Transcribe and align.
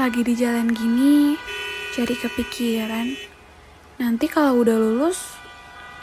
Lagi 0.00 0.24
di 0.24 0.32
jalan 0.32 0.72
gini, 0.72 1.36
jadi 1.92 2.16
kepikiran. 2.16 3.20
Nanti 4.00 4.32
kalau 4.32 4.64
udah 4.64 4.80
lulus, 4.80 5.36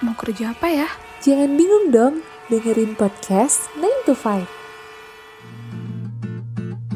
mau 0.06 0.14
kerja 0.14 0.54
apa 0.54 0.70
ya? 0.70 0.86
Jangan 1.26 1.58
bingung 1.58 1.90
dong, 1.90 2.22
dengerin 2.46 2.94
podcast 2.94 3.66
9 3.74 4.06
to 4.06 4.14
5. 4.14 4.46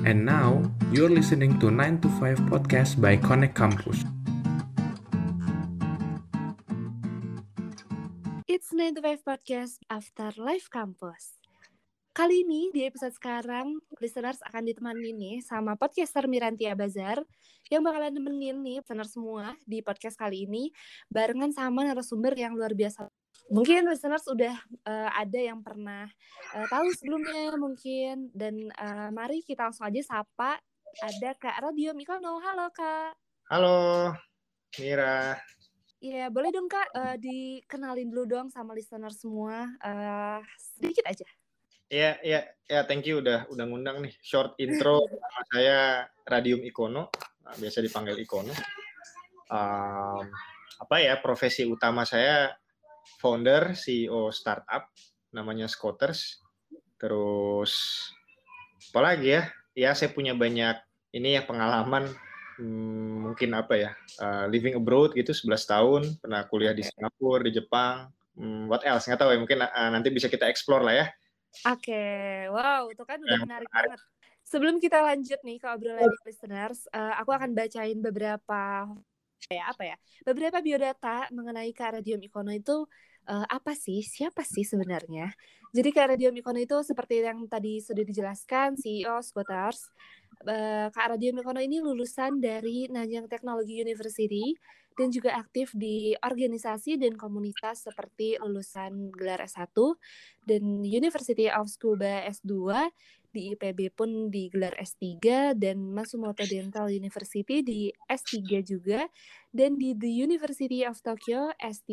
And 0.06 0.30
now, 0.30 0.62
you're 0.94 1.10
listening 1.10 1.58
to 1.58 1.74
9 1.74 2.06
to 2.06 2.10
5 2.22 2.38
podcast 2.54 3.02
by 3.02 3.18
Connect 3.18 3.58
Campus. 3.58 4.06
It's 8.46 8.70
9 8.70 9.02
to 9.02 9.02
5 9.02 9.26
podcast 9.26 9.82
after 9.90 10.30
life 10.38 10.70
campus. 10.70 11.41
Kali 12.12 12.44
ini 12.44 12.68
di 12.76 12.84
episode 12.84 13.16
sekarang, 13.16 13.80
listeners 14.04 14.44
akan 14.44 14.68
ditemani 14.68 15.16
nih 15.16 15.40
sama 15.40 15.80
podcaster 15.80 16.28
Mirantia 16.28 16.76
Bazar 16.76 17.24
yang 17.72 17.88
bakalan 17.88 18.12
nemenin 18.12 18.60
nih 18.60 18.84
listener 18.84 19.08
semua 19.08 19.56
di 19.64 19.80
podcast 19.80 20.20
kali 20.20 20.44
ini 20.44 20.76
barengan 21.08 21.56
sama 21.56 21.88
narasumber 21.88 22.36
yang 22.36 22.52
luar 22.52 22.76
biasa. 22.76 23.08
Mungkin 23.48 23.88
listeners 23.88 24.28
udah 24.28 24.52
uh, 24.84 25.10
ada 25.16 25.40
yang 25.40 25.64
pernah 25.64 26.12
uh, 26.52 26.68
tahu 26.68 26.92
sebelumnya 27.00 27.56
mungkin 27.56 28.28
dan 28.36 28.60
uh, 28.76 29.08
mari 29.16 29.40
kita 29.48 29.72
langsung 29.72 29.88
aja 29.88 30.04
sapa 30.04 30.60
ada 31.00 31.30
Kak 31.40 31.64
Radio 31.64 31.96
Mikono. 31.96 32.44
Halo 32.44 32.76
Kak. 32.76 33.16
Halo 33.48 34.12
Mira. 34.76 35.40
Iya, 36.04 36.28
boleh 36.28 36.52
dong 36.52 36.68
Kak 36.68 36.92
uh, 36.92 37.16
dikenalin 37.16 38.12
dulu 38.12 38.28
dong 38.28 38.48
sama 38.52 38.76
listener 38.76 39.16
semua 39.16 39.72
uh, 39.80 40.44
sedikit 40.60 41.08
aja. 41.08 41.24
Iya, 41.92 42.12
iya, 42.24 42.40
ya 42.72 42.88
thank 42.88 43.04
you. 43.04 43.20
Udah 43.20 43.44
udah 43.52 43.68
ngundang 43.68 44.00
nih. 44.00 44.16
Short 44.24 44.56
intro 44.64 45.04
nama 45.12 45.42
saya 45.52 45.80
Radium 46.24 46.64
Ikono, 46.64 47.12
nah, 47.44 47.56
biasa 47.60 47.84
dipanggil 47.84 48.16
Ikono. 48.16 48.56
Um, 49.52 50.24
apa 50.80 50.96
ya 51.04 51.20
profesi 51.20 51.68
utama 51.68 52.08
saya 52.08 52.56
founder 53.20 53.76
CEO 53.76 54.32
startup. 54.32 54.88
Namanya 55.36 55.68
Scooters. 55.68 56.40
Terus 56.96 58.08
apa 58.96 59.12
lagi 59.12 59.36
ya? 59.36 59.52
Ya 59.76 59.92
saya 59.92 60.16
punya 60.16 60.32
banyak 60.32 60.80
ini 61.12 61.36
ya 61.36 61.44
pengalaman 61.44 62.08
hmm, 62.56 63.28
mungkin 63.28 63.52
apa 63.52 63.76
ya 63.76 63.92
uh, 64.24 64.48
living 64.48 64.80
abroad 64.80 65.12
gitu 65.12 65.36
11 65.36 65.60
tahun. 65.68 66.02
Pernah 66.24 66.48
kuliah 66.48 66.72
di 66.72 66.88
Singapura 66.88 67.44
di 67.44 67.52
Jepang. 67.52 68.08
Hmm, 68.40 68.72
what 68.72 68.80
else? 68.88 69.12
Nggak 69.12 69.28
tahu 69.28 69.36
ya 69.36 69.40
mungkin 69.44 69.60
uh, 69.60 69.90
nanti 69.92 70.08
bisa 70.08 70.32
kita 70.32 70.48
explore 70.48 70.88
lah 70.88 70.96
ya 70.96 71.08
Oke, 71.68 71.92
okay. 71.92 72.48
wow, 72.48 72.88
itu 72.88 73.04
kan 73.04 73.20
udah 73.20 73.40
menarik 73.44 73.68
banget. 73.68 74.00
Sebelum 74.48 74.80
kita 74.80 75.04
lanjut 75.04 75.40
nih 75.44 75.58
ke 75.60 75.68
obrolan 75.68 76.08
di 76.08 76.20
listeners, 76.28 76.88
uh, 76.92 77.16
aku 77.20 77.32
akan 77.36 77.52
bacain 77.56 78.00
beberapa 78.00 78.88
ya 79.50 79.64
apa 79.68 79.84
ya, 79.84 79.98
beberapa 80.24 80.64
biodata 80.64 81.28
mengenai 81.34 81.72
Kak 81.76 82.00
Radium 82.00 82.22
Ikono 82.24 82.52
itu 82.56 82.88
uh, 83.28 83.46
apa 83.48 83.76
sih, 83.76 84.00
siapa 84.04 84.44
sih 84.48 84.64
sebenarnya? 84.64 85.32
Jadi 85.72 85.90
Kak 85.92 86.16
Radium 86.16 86.36
Ikono 86.36 86.60
itu 86.60 86.78
seperti 86.84 87.24
yang 87.24 87.48
tadi 87.48 87.80
sudah 87.80 88.04
dijelaskan, 88.04 88.76
CEO 88.76 89.24
Scooters. 89.24 89.88
Uh, 90.42 90.90
Kak 90.90 91.14
Radium 91.14 91.38
Ikono 91.38 91.62
ini 91.62 91.78
lulusan 91.78 92.42
dari 92.42 92.90
Nanyang 92.90 93.30
Technology 93.30 93.78
University 93.78 94.58
dan 94.98 95.14
juga 95.14 95.38
aktif 95.40 95.72
di 95.78 96.18
organisasi 96.20 97.00
dan 97.00 97.16
komunitas 97.16 97.88
seperti 97.88 98.42
lulusan 98.42 99.14
gelar 99.14 99.40
S1 99.46 99.72
dan 100.44 100.84
University 100.84 101.48
of 101.48 101.70
Scuba 101.70 102.26
S2 102.28 102.74
di 103.32 103.56
IPB 103.56 103.96
pun 103.96 104.28
di 104.28 104.52
gelar 104.52 104.76
S3 104.76 105.24
dan 105.56 105.78
Matsumoto 105.96 106.44
Dental 106.44 106.92
University 106.92 107.64
di 107.64 107.88
S3 108.12 108.38
juga 108.60 109.08
dan 109.56 109.80
di 109.80 109.96
The 109.96 110.12
University 110.12 110.84
of 110.84 111.00
Tokyo 111.00 111.56
S3 111.56 111.88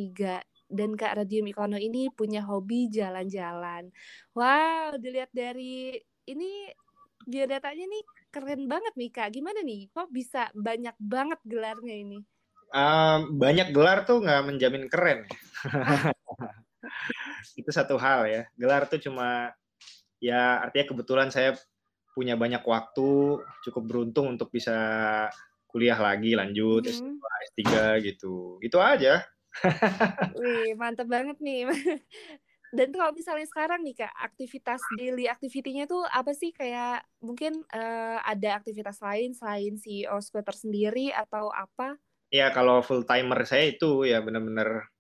dan 0.69 0.99
Kak 0.99 1.23
Radium 1.23 1.47
Ikono 1.49 1.79
ini 1.79 2.11
punya 2.13 2.43
hobi 2.45 2.91
jalan-jalan. 2.91 3.89
Wow, 4.35 4.99
dilihat 4.99 5.31
dari 5.33 5.97
ini 6.29 6.69
biodatanya 7.25 7.87
nih 7.89 8.05
keren 8.29 8.69
banget 8.69 8.95
nih 8.95 9.11
Kak. 9.11 9.29
Gimana 9.35 9.61
nih? 9.65 9.89
Kok 9.93 10.09
bisa 10.13 10.53
banyak 10.55 10.95
banget 11.01 11.41
gelarnya 11.45 11.97
ini? 11.97 12.21
um, 12.75 13.39
banyak 13.39 13.73
gelar 13.73 14.05
tuh 14.05 14.21
nggak 14.21 14.45
menjamin 14.45 14.85
keren. 14.89 15.25
itu 17.61 17.71
satu 17.73 17.97
hal 17.97 18.29
ya. 18.29 18.43
Gelar 18.55 18.89
tuh 18.89 19.01
cuma 19.01 19.53
ya 20.19 20.63
artinya 20.63 20.87
kebetulan 20.95 21.29
saya 21.33 21.57
punya 22.13 22.35
banyak 22.35 22.63
waktu, 22.67 23.41
cukup 23.63 23.83
beruntung 23.87 24.35
untuk 24.35 24.51
bisa 24.51 24.75
kuliah 25.69 25.99
lagi, 26.01 26.35
lanjut 26.35 26.83
mm 26.83 26.91
-hmm. 26.91 27.15
S2, 27.15 27.25
S3 27.55 27.63
gitu. 28.03 28.59
Itu 28.59 28.83
aja. 28.83 29.23
Wih, 30.39 30.75
mantep 30.75 31.07
banget 31.07 31.39
nih. 31.39 31.69
Dan 32.69 32.93
kalau 32.93 33.17
misalnya 33.17 33.49
sekarang 33.49 33.81
nih 33.81 34.05
kak, 34.05 34.13
aktivitas 34.13 34.81
daily 35.01 35.25
activity-nya 35.25 35.89
tuh 35.89 36.05
apa 36.05 36.37
sih? 36.37 36.53
Kayak 36.53 37.05
mungkin 37.25 37.65
uh, 37.73 38.19
ada 38.21 38.61
aktivitas 38.61 39.01
lain 39.01 39.33
selain 39.33 39.81
CEO 39.81 40.21
skuter 40.21 40.53
sendiri 40.53 41.09
atau 41.13 41.49
apa? 41.49 41.97
Ya 42.29 42.53
kalau 42.53 42.85
full 42.85 43.09
timer 43.09 43.41
saya 43.49 43.73
itu 43.73 44.05
ya 44.05 44.21
benar-benar 44.21 44.93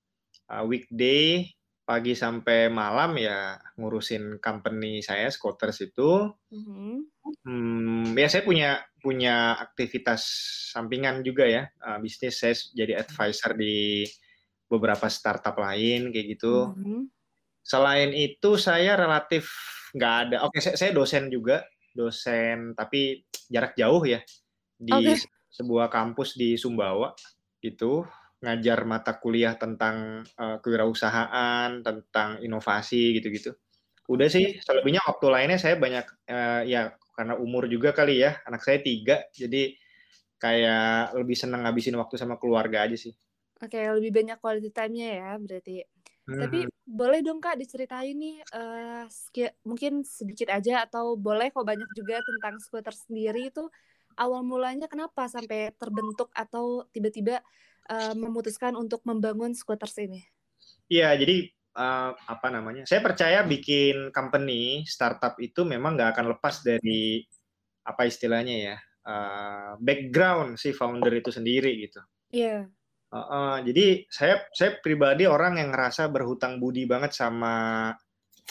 uh, 0.48 0.64
weekday 0.64 1.44
pagi 1.88 2.12
sampai 2.12 2.68
malam 2.68 3.16
ya 3.16 3.56
ngurusin 3.80 4.40
company 4.44 5.00
saya 5.00 5.32
Scooters 5.32 5.88
itu. 5.88 6.28
Mm-hmm. 6.52 6.92
Hmm, 7.44 8.12
ya 8.12 8.28
saya 8.28 8.44
punya 8.44 8.80
punya 9.00 9.56
aktivitas 9.56 10.20
sampingan 10.72 11.24
juga 11.24 11.48
ya 11.48 11.64
uh, 11.84 11.96
bisnis 11.96 12.44
saya 12.44 12.52
jadi 12.76 13.00
advisor 13.00 13.56
di 13.56 14.04
beberapa 14.68 15.08
startup 15.08 15.56
lain 15.56 16.12
kayak 16.12 16.36
gitu. 16.36 16.76
Mm-hmm. 16.76 17.17
Selain 17.68 18.16
itu 18.16 18.56
saya 18.56 18.96
relatif 18.96 19.52
nggak 19.92 20.14
ada. 20.24 20.36
Oke 20.48 20.64
saya, 20.64 20.80
saya 20.80 20.96
dosen 20.96 21.28
juga 21.28 21.60
dosen 21.92 22.72
tapi 22.72 23.20
jarak 23.52 23.76
jauh 23.76 24.00
ya 24.08 24.24
di 24.78 24.94
okay 24.94 25.18
sebuah 25.58 25.90
kampus 25.90 26.36
di 26.36 26.54
Sumbawa 26.54 27.16
itu 27.64 28.06
ngajar 28.38 28.86
mata 28.86 29.18
kuliah 29.18 29.58
tentang 29.58 30.22
uh, 30.38 30.62
kewirausahaan, 30.62 31.82
tentang 31.82 32.38
inovasi 32.38 33.18
gitu-gitu. 33.18 33.58
Udah 34.06 34.30
sih, 34.30 34.62
selebihnya 34.62 35.02
waktu 35.02 35.26
lainnya 35.26 35.58
saya 35.58 35.74
banyak 35.74 36.06
uh, 36.30 36.62
ya 36.62 36.94
karena 37.18 37.34
umur 37.34 37.66
juga 37.66 37.90
kali 37.90 38.22
ya, 38.22 38.38
anak 38.46 38.62
saya 38.62 38.78
tiga, 38.78 39.26
jadi 39.34 39.74
kayak 40.38 41.18
lebih 41.18 41.34
seneng 41.34 41.66
ngabisin 41.66 41.98
waktu 41.98 42.14
sama 42.14 42.38
keluarga 42.38 42.86
aja 42.86 42.94
sih. 42.94 43.10
Oke, 43.58 43.74
okay, 43.74 43.90
lebih 43.90 44.14
banyak 44.22 44.38
quality 44.38 44.70
time-nya 44.70 45.08
ya 45.18 45.30
berarti. 45.34 45.82
Hmm. 46.28 46.44
Tapi 46.44 46.69
boleh 46.84 47.25
dong 47.25 47.41
kak 47.41 47.56
diceritain 47.56 48.12
nih 48.12 48.44
uh, 48.53 49.09
mungkin 49.65 50.05
sedikit 50.05 50.53
aja 50.53 50.84
atau 50.84 51.16
boleh 51.16 51.49
kok 51.49 51.65
banyak 51.65 51.89
juga 51.97 52.21
tentang 52.21 52.61
skuter 52.61 52.93
sendiri 52.93 53.49
itu 53.49 53.65
awal 54.21 54.44
mulanya 54.44 54.91
kenapa 54.93 55.25
sampai 55.25 55.72
terbentuk 55.81 56.28
atau 56.37 56.84
tiba-tiba 56.93 57.41
uh, 57.89 58.12
memutuskan 58.12 58.77
untuk 58.77 59.00
membangun 59.09 59.56
Squatters 59.56 59.97
ini? 60.05 60.21
Iya, 60.93 61.16
jadi 61.16 61.49
uh, 61.78 62.12
apa 62.12 62.53
namanya? 62.53 62.84
Saya 62.84 63.00
percaya 63.00 63.41
bikin 63.47 64.12
company 64.12 64.84
startup 64.84 65.39
itu 65.41 65.65
memang 65.65 65.97
nggak 65.97 66.12
akan 66.12 66.27
lepas 66.37 66.60
dari 66.60 67.25
apa 67.89 68.05
istilahnya 68.05 68.56
ya 68.75 68.77
uh, 69.09 69.72
background 69.81 70.60
si 70.60 70.77
founder 70.77 71.15
itu 71.16 71.33
sendiri 71.33 71.72
gitu. 71.89 72.05
Iya. 72.34 72.69
Yeah. 72.69 72.78
Uh, 73.08 73.16
uh, 73.16 73.54
jadi 73.64 74.04
saya 74.12 74.44
saya 74.52 74.76
pribadi 74.84 75.24
orang 75.24 75.56
yang 75.56 75.72
ngerasa 75.72 76.12
berhutang 76.12 76.60
budi 76.60 76.84
banget 76.84 77.16
sama 77.16 77.88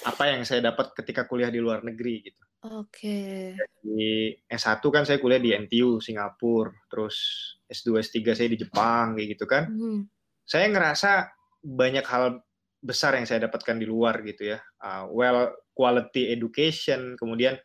apa 0.01 0.23
yang 0.29 0.45
saya 0.45 0.73
dapat 0.73 0.94
ketika 0.97 1.29
kuliah 1.29 1.50
di 1.53 1.62
luar 1.62 1.81
negeri 1.85 2.25
gitu. 2.25 2.41
Oke. 2.66 3.53
Di 3.81 4.34
S1 4.49 4.82
kan 4.82 5.05
saya 5.05 5.22
kuliah 5.22 5.41
di 5.41 5.53
NTU 5.53 6.02
Singapura, 6.02 6.73
terus 6.90 7.16
S2 7.70 8.02
S3 8.02 8.17
saya 8.34 8.49
di 8.49 8.58
Jepang 8.58 9.14
kayak 9.17 9.28
gitu 9.37 9.46
kan. 9.46 9.70
Hmm. 9.70 10.09
Saya 10.41 10.70
ngerasa 10.73 11.29
banyak 11.61 12.05
hal 12.05 12.41
besar 12.82 13.17
yang 13.17 13.26
saya 13.26 13.49
dapatkan 13.49 13.78
di 13.78 13.85
luar 13.85 14.22
gitu 14.26 14.53
ya. 14.53 14.59
Uh, 14.82 15.09
well 15.14 15.53
quality 15.78 16.34
education, 16.34 17.14
kemudian 17.14 17.58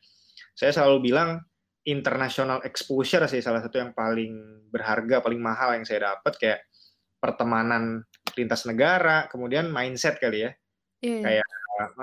saya 0.52 0.72
selalu 0.76 1.12
bilang 1.12 1.40
international 1.88 2.62
exposure 2.62 3.24
sih 3.26 3.42
salah 3.42 3.64
satu 3.64 3.80
yang 3.80 3.92
paling 3.96 4.64
berharga, 4.68 5.24
paling 5.24 5.40
mahal 5.40 5.74
yang 5.74 5.84
saya 5.88 6.14
dapat 6.14 6.36
kayak 6.38 6.60
pertemanan 7.22 8.02
lintas 8.34 8.66
negara, 8.66 9.30
kemudian 9.30 9.70
mindset 9.70 10.18
kali 10.18 10.50
ya. 10.50 10.50
Yeah. 10.98 11.22
Kayak 11.22 11.46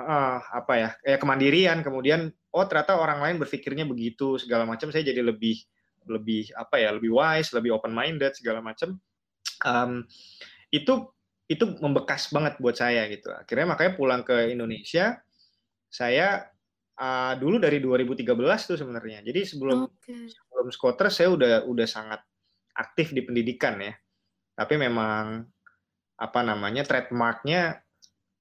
uh, 0.00 0.40
apa 0.40 0.72
ya? 0.80 0.88
Kayak 1.04 1.20
kemandirian, 1.20 1.78
kemudian 1.84 2.32
oh 2.56 2.64
ternyata 2.64 2.96
orang 2.96 3.20
lain 3.20 3.36
berpikirnya 3.36 3.84
begitu 3.84 4.40
segala 4.40 4.64
macam 4.64 4.88
saya 4.88 5.04
jadi 5.04 5.20
lebih 5.20 5.60
lebih 6.08 6.48
apa 6.56 6.80
ya 6.80 6.96
lebih 6.96 7.12
wise 7.12 7.52
lebih 7.52 7.76
open 7.76 7.92
minded 7.92 8.32
segala 8.32 8.64
macam 8.64 8.96
um, 9.68 10.02
itu 10.72 11.12
itu 11.46 11.64
membekas 11.78 12.32
banget 12.32 12.56
buat 12.58 12.74
saya 12.74 13.04
gitu 13.12 13.30
akhirnya 13.30 13.76
makanya 13.76 13.92
pulang 13.94 14.22
ke 14.24 14.50
Indonesia 14.50 15.20
saya 15.92 16.48
uh, 16.98 17.36
dulu 17.38 17.62
dari 17.62 17.78
2013 17.78 18.24
tuh 18.66 18.78
sebenarnya 18.80 19.22
jadi 19.22 19.44
sebelum 19.44 19.86
okay. 19.86 20.26
sebelum 20.26 20.66
skuter 20.72 21.12
saya 21.12 21.28
udah 21.30 21.52
udah 21.68 21.86
sangat 21.86 22.24
aktif 22.80 23.12
di 23.12 23.20
pendidikan 23.20 23.76
ya. 23.80 23.94
Tapi 24.60 24.76
memang 24.76 25.48
apa 26.20 26.40
namanya 26.44 26.84
trademarknya 26.84 27.80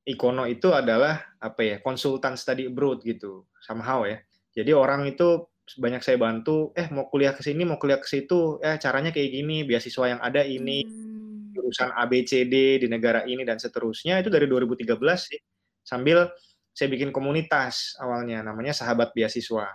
Ikono 0.04 0.44
itu 0.50 0.76
adalah 0.76 1.22
apa 1.40 1.62
ya 1.64 1.78
konsultan 1.80 2.36
study 2.36 2.68
abroad 2.68 3.00
gitu 3.08 3.48
somehow 3.64 4.04
ya. 4.04 4.20
Jadi 4.52 4.76
orang 4.76 5.08
itu 5.08 5.48
banyak 5.78 6.02
saya 6.02 6.18
bantu, 6.18 6.74
eh 6.74 6.90
mau 6.90 7.06
kuliah 7.08 7.32
ke 7.32 7.46
sini, 7.46 7.62
mau 7.62 7.78
kuliah 7.78 8.02
ke 8.02 8.10
situ, 8.10 8.58
eh 8.60 8.82
caranya 8.82 9.14
kayak 9.14 9.30
gini, 9.30 9.62
beasiswa 9.70 10.18
yang 10.18 10.22
ada 10.26 10.42
ini, 10.42 10.82
hmm. 10.82 11.54
jurusan 11.54 11.94
ABCD 11.94 12.82
di 12.82 12.88
negara 12.90 13.22
ini 13.30 13.46
dan 13.46 13.62
seterusnya 13.62 14.18
itu 14.18 14.34
dari 14.34 14.50
2013 14.50 14.90
sih. 15.16 15.38
Sambil 15.86 16.26
saya 16.74 16.90
bikin 16.90 17.14
komunitas 17.14 17.94
awalnya 18.02 18.42
namanya 18.42 18.74
Sahabat 18.74 19.14
Beasiswa. 19.14 19.70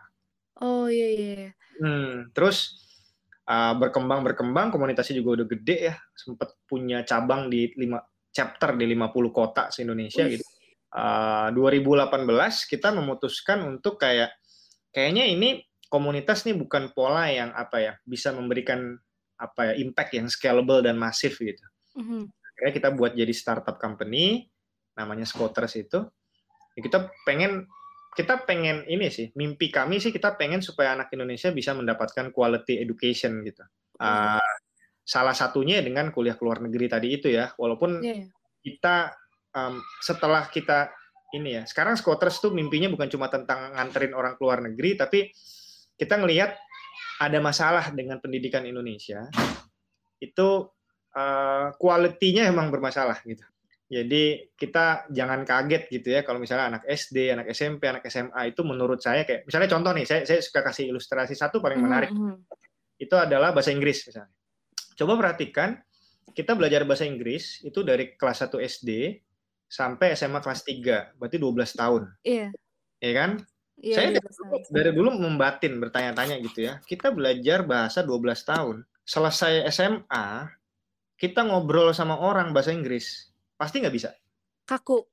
Oh 0.58 0.90
iya 0.90 1.08
iya. 1.14 1.30
iya. 1.38 1.50
Hmm, 1.78 2.30
terus 2.34 2.74
uh, 3.48 3.74
berkembang 3.76 4.24
berkembang 4.24 4.72
komunitasnya 4.72 5.20
juga 5.20 5.42
udah 5.42 5.46
gede 5.48 5.76
ya, 5.92 5.94
sempat 6.16 6.56
punya 6.68 7.04
cabang 7.04 7.48
di 7.48 7.72
lima 7.76 8.00
chapter 8.34 8.74
di 8.74 8.90
50 8.90 9.30
kota 9.30 9.70
se-Indonesia 9.70 10.26
gitu. 10.26 10.42
Uh, 10.94 11.50
2018 11.54 12.26
kita 12.70 12.94
memutuskan 12.94 13.66
untuk 13.66 13.98
kayak 13.98 14.34
kayaknya 14.94 15.26
ini 15.26 15.62
komunitas 15.90 16.42
nih 16.46 16.58
bukan 16.58 16.90
pola 16.90 17.30
yang 17.30 17.50
apa 17.54 17.78
ya 17.78 17.92
bisa 18.02 18.34
memberikan 18.34 18.98
apa 19.38 19.70
ya 19.70 19.74
impact 19.78 20.10
yang 20.14 20.26
scalable 20.26 20.82
dan 20.82 20.98
masif 20.98 21.38
gitu. 21.38 21.62
Mm-hmm. 21.98 22.22
Akhirnya 22.30 22.72
kita 22.74 22.88
buat 22.94 23.12
jadi 23.14 23.34
startup 23.34 23.78
company 23.78 24.50
namanya 24.94 25.26
Scooters 25.26 25.74
itu. 25.78 26.06
Ya 26.74 26.80
kita 26.82 27.10
pengen 27.26 27.66
kita 28.14 28.46
pengen 28.46 28.86
ini 28.86 29.10
sih 29.10 29.34
mimpi 29.34 29.68
kami 29.68 29.98
sih 29.98 30.14
kita 30.14 30.38
pengen 30.38 30.62
supaya 30.62 30.94
anak 30.94 31.10
Indonesia 31.10 31.50
bisa 31.50 31.74
mendapatkan 31.74 32.30
quality 32.30 32.78
education 32.80 33.42
gitu. 33.42 33.66
Uh, 33.98 34.42
salah 35.04 35.36
satunya 35.36 35.84
dengan 35.84 36.08
kuliah 36.08 36.34
ke 36.34 36.42
luar 36.42 36.64
negeri 36.64 36.88
tadi 36.88 37.08
itu 37.12 37.28
ya 37.28 37.52
walaupun 37.60 38.00
yeah. 38.00 38.24
kita 38.64 39.12
um, 39.52 39.84
setelah 40.00 40.48
kita 40.48 40.88
ini 41.36 41.60
ya 41.60 41.62
sekarang 41.68 42.00
Scotters 42.00 42.40
tuh 42.40 42.56
mimpinya 42.56 42.88
bukan 42.88 43.12
cuma 43.12 43.28
tentang 43.28 43.76
nganterin 43.76 44.16
orang 44.16 44.34
ke 44.34 44.40
luar 44.40 44.64
negeri 44.64 44.96
tapi 44.96 45.28
kita 46.00 46.16
ngelihat 46.16 46.56
ada 47.20 47.38
masalah 47.38 47.92
dengan 47.92 48.18
pendidikan 48.18 48.64
Indonesia 48.64 49.28
itu 50.18 50.48
uh, 51.12 51.68
kualitinya 51.76 52.48
emang 52.48 52.72
bermasalah 52.72 53.20
gitu 53.28 53.44
jadi 53.84 54.48
kita 54.56 55.12
jangan 55.12 55.44
kaget 55.44 55.92
gitu 55.92 56.08
ya 56.08 56.24
kalau 56.24 56.40
misalnya 56.40 56.76
anak 56.76 56.82
SD, 56.88 57.36
anak 57.36 57.46
SMP, 57.52 57.84
anak 57.84 58.04
SMA 58.08 58.48
itu 58.48 58.64
menurut 58.64 58.98
saya 59.04 59.28
kayak 59.28 59.44
misalnya 59.44 59.68
contoh 59.68 59.92
nih 59.92 60.06
saya 60.08 60.20
saya 60.24 60.40
suka 60.40 60.64
kasih 60.64 60.88
ilustrasi 60.88 61.36
satu 61.36 61.60
paling 61.60 61.78
menarik. 61.84 62.08
Mm 62.08 62.32
-hmm. 62.32 62.36
Itu 62.96 63.14
adalah 63.20 63.52
bahasa 63.52 63.70
Inggris 63.70 64.08
misalnya. 64.08 64.32
Coba 64.94 65.18
perhatikan, 65.18 65.76
kita 66.32 66.56
belajar 66.56 66.86
bahasa 66.88 67.04
Inggris 67.04 67.60
itu 67.60 67.84
dari 67.84 68.16
kelas 68.16 68.46
1 68.48 68.56
SD 68.62 69.20
sampai 69.68 70.14
SMA 70.14 70.38
kelas 70.38 70.62
3, 70.64 71.18
berarti 71.18 71.36
12 71.36 71.74
tahun. 71.74 72.02
Iya. 72.22 72.48
Iya 73.02 73.12
kan? 73.12 73.30
Iya, 73.82 73.96
Saya 73.98 74.08
dari 74.14 74.30
dulu, 74.30 74.54
dari 74.70 74.90
dulu 74.94 75.08
membatin, 75.18 75.82
bertanya-tanya 75.82 76.38
gitu 76.46 76.70
ya. 76.70 76.78
Kita 76.86 77.10
belajar 77.10 77.66
bahasa 77.66 78.06
12 78.06 78.46
tahun. 78.46 78.76
Selesai 79.02 79.66
SMA, 79.74 80.46
kita 81.18 81.42
ngobrol 81.42 81.90
sama 81.90 82.16
orang 82.22 82.54
bahasa 82.54 82.70
Inggris. 82.70 83.33
Pasti 83.54 83.80
nggak 83.80 83.94
bisa. 83.94 84.10
Kaku. 84.64 85.04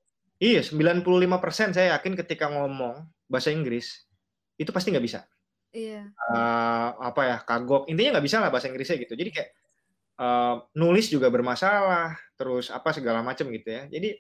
Iya, 0.41 0.65
95% 0.65 1.77
saya 1.77 1.93
yakin 1.97 2.17
ketika 2.17 2.49
ngomong 2.49 3.05
bahasa 3.29 3.53
Inggris, 3.53 4.09
itu 4.57 4.73
pasti 4.73 4.89
nggak 4.89 5.05
bisa. 5.05 5.21
Iya. 5.69 6.09
Uh, 6.33 6.97
apa 6.97 7.21
ya, 7.29 7.37
kagok. 7.45 7.85
Intinya 7.87 8.17
nggak 8.17 8.25
bisa 8.25 8.41
lah 8.41 8.49
bahasa 8.49 8.67
Inggrisnya 8.67 8.97
gitu. 8.97 9.13
Jadi 9.13 9.29
kayak 9.29 9.49
uh, 10.17 10.65
nulis 10.73 11.13
juga 11.13 11.29
bermasalah, 11.29 12.17
terus 12.33 12.73
apa 12.73 12.89
segala 12.89 13.21
macam 13.21 13.53
gitu 13.53 13.69
ya. 13.69 13.85
Jadi 13.85 14.17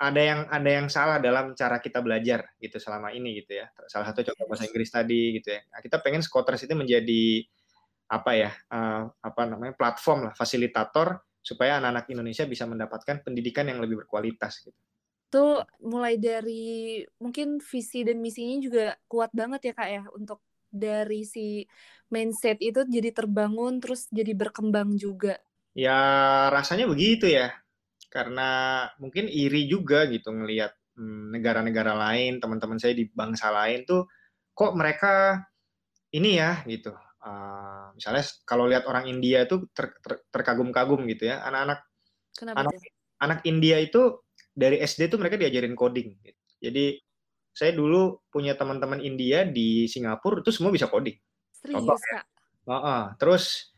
ada 0.00 0.20
yang 0.20 0.40
ada 0.48 0.70
yang 0.80 0.86
salah 0.88 1.20
dalam 1.20 1.52
cara 1.52 1.76
kita 1.76 2.00
belajar 2.00 2.50
gitu 2.56 2.80
selama 2.80 3.12
ini 3.12 3.44
gitu 3.44 3.60
ya. 3.60 3.70
Salah 3.86 4.10
satu 4.10 4.24
contoh 4.26 4.48
bahasa 4.48 4.64
Inggris 4.66 4.90
tadi 4.90 5.38
gitu 5.38 5.54
ya. 5.54 5.60
Nah, 5.70 5.78
kita 5.84 6.00
pengen 6.00 6.24
Scotters 6.24 6.64
itu 6.64 6.74
menjadi 6.74 7.44
apa 8.10 8.34
ya 8.34 8.50
uh, 8.74 9.06
apa 9.22 9.42
namanya 9.46 9.70
platform 9.78 10.26
lah 10.26 10.34
fasilitator 10.34 11.22
supaya 11.50 11.82
anak-anak 11.82 12.06
Indonesia 12.14 12.46
bisa 12.46 12.62
mendapatkan 12.70 13.26
pendidikan 13.26 13.66
yang 13.66 13.82
lebih 13.82 14.06
berkualitas 14.06 14.62
gitu. 14.62 14.78
Tuh 15.30 15.66
mulai 15.82 16.14
dari 16.14 17.02
mungkin 17.18 17.58
visi 17.58 18.06
dan 18.06 18.22
misinya 18.22 18.62
juga 18.62 18.86
kuat 19.10 19.34
banget 19.34 19.70
ya 19.70 19.72
kak 19.74 19.88
ya 19.90 20.02
untuk 20.14 20.38
dari 20.70 21.26
si 21.26 21.66
mindset 22.14 22.62
itu 22.62 22.86
jadi 22.86 23.10
terbangun 23.10 23.82
terus 23.82 24.06
jadi 24.14 24.30
berkembang 24.38 24.94
juga. 24.94 25.38
Ya 25.74 25.98
rasanya 26.54 26.86
begitu 26.86 27.26
ya. 27.26 27.50
Karena 28.10 28.86
mungkin 28.98 29.26
iri 29.26 29.66
juga 29.70 30.06
gitu 30.10 30.30
ngelihat 30.34 30.74
hmm, 30.98 31.34
negara-negara 31.34 31.94
lain, 31.94 32.42
teman-teman 32.42 32.78
saya 32.78 32.94
di 32.94 33.06
bangsa 33.10 33.50
lain 33.54 33.86
tuh 33.86 34.06
kok 34.54 34.74
mereka 34.74 35.42
ini 36.14 36.38
ya 36.38 36.62
gitu. 36.66 36.94
Uh, 37.20 37.92
misalnya 37.92 38.24
kalau 38.48 38.64
lihat 38.64 38.88
orang 38.88 39.04
India 39.04 39.44
tuh 39.44 39.68
ter, 39.76 39.92
ter, 40.00 40.24
terkagum-kagum 40.32 41.04
gitu 41.12 41.28
ya. 41.28 41.44
Anak-anak 41.44 41.80
anak, 42.48 42.74
anak 43.20 43.38
India 43.44 43.76
itu 43.76 44.24
dari 44.50 44.80
SD 44.80 45.12
tuh 45.12 45.20
mereka 45.20 45.36
diajarin 45.36 45.76
coding. 45.76 46.16
Gitu. 46.24 46.40
Jadi 46.60 46.84
saya 47.50 47.76
dulu 47.76 48.24
punya 48.32 48.56
teman-teman 48.56 49.02
India 49.02 49.44
di 49.44 49.84
Singapura 49.90 50.40
itu 50.40 50.50
semua 50.54 50.72
bisa 50.72 50.88
coding. 50.88 51.16
Serius, 51.52 51.76
Contoh, 51.82 51.98
Kak? 51.98 52.24
Uh 52.64 52.72
-uh. 52.72 53.02
Terus 53.20 53.74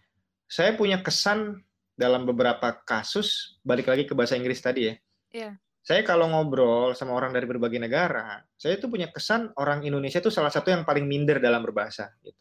saya 0.46 0.76
punya 0.76 1.00
kesan 1.00 1.64
dalam 1.96 2.28
beberapa 2.28 2.82
kasus 2.84 3.58
balik 3.64 3.88
lagi 3.88 4.04
ke 4.04 4.12
bahasa 4.12 4.36
Inggris 4.36 4.60
tadi 4.60 4.90
ya. 4.90 4.94
Yeah. 5.32 5.54
Saya 5.82 6.06
kalau 6.06 6.30
ngobrol 6.30 6.94
sama 6.94 7.18
orang 7.18 7.34
dari 7.34 7.42
berbagai 7.42 7.82
negara, 7.82 8.38
saya 8.54 8.78
tuh 8.78 8.86
punya 8.86 9.10
kesan 9.10 9.50
orang 9.58 9.82
Indonesia 9.82 10.22
itu 10.22 10.30
salah 10.30 10.52
satu 10.52 10.70
yang 10.70 10.86
paling 10.86 11.10
minder 11.10 11.42
dalam 11.42 11.58
berbahasa 11.58 12.14
gitu. 12.22 12.38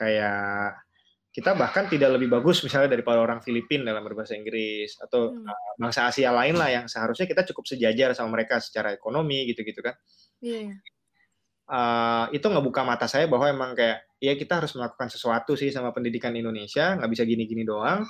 Kayak 0.00 0.80
kita 1.30 1.54
bahkan 1.54 1.86
tidak 1.86 2.16
lebih 2.18 2.26
bagus 2.32 2.64
misalnya 2.66 2.98
daripada 2.98 3.22
orang 3.22 3.38
Filipina 3.38 3.94
dalam 3.94 4.02
berbahasa 4.02 4.34
Inggris 4.34 4.98
atau 4.98 5.30
hmm. 5.30 5.46
uh, 5.46 5.72
bangsa 5.78 6.10
Asia 6.10 6.34
lain 6.34 6.58
lah 6.58 6.72
yang 6.72 6.90
seharusnya 6.90 7.28
kita 7.28 7.46
cukup 7.52 7.70
sejajar 7.70 8.16
sama 8.18 8.34
mereka 8.40 8.58
secara 8.58 8.90
ekonomi 8.90 9.46
gitu-gitu 9.46 9.78
kan. 9.84 9.94
Yeah. 10.42 10.72
Iya. 10.72 10.76
Uh, 11.70 12.26
itu 12.34 12.42
ngebuka 12.50 12.82
mata 12.82 13.06
saya 13.06 13.30
bahwa 13.30 13.46
emang 13.46 13.78
kayak 13.78 14.02
ya 14.18 14.34
kita 14.34 14.58
harus 14.58 14.74
melakukan 14.74 15.06
sesuatu 15.06 15.54
sih 15.54 15.70
sama 15.70 15.94
pendidikan 15.94 16.34
Indonesia 16.34 16.98
nggak 16.98 17.10
bisa 17.14 17.22
gini-gini 17.22 17.62
doang 17.62 18.02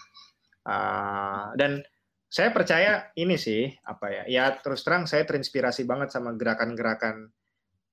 uh, 0.64 1.44
dan 1.60 1.84
saya 2.24 2.56
percaya 2.56 3.12
ini 3.20 3.36
sih 3.36 3.68
apa 3.84 4.06
ya 4.08 4.22
ya 4.32 4.44
terus 4.64 4.80
terang 4.80 5.04
saya 5.04 5.28
terinspirasi 5.28 5.84
banget 5.84 6.08
sama 6.08 6.32
gerakan-gerakan 6.40 7.28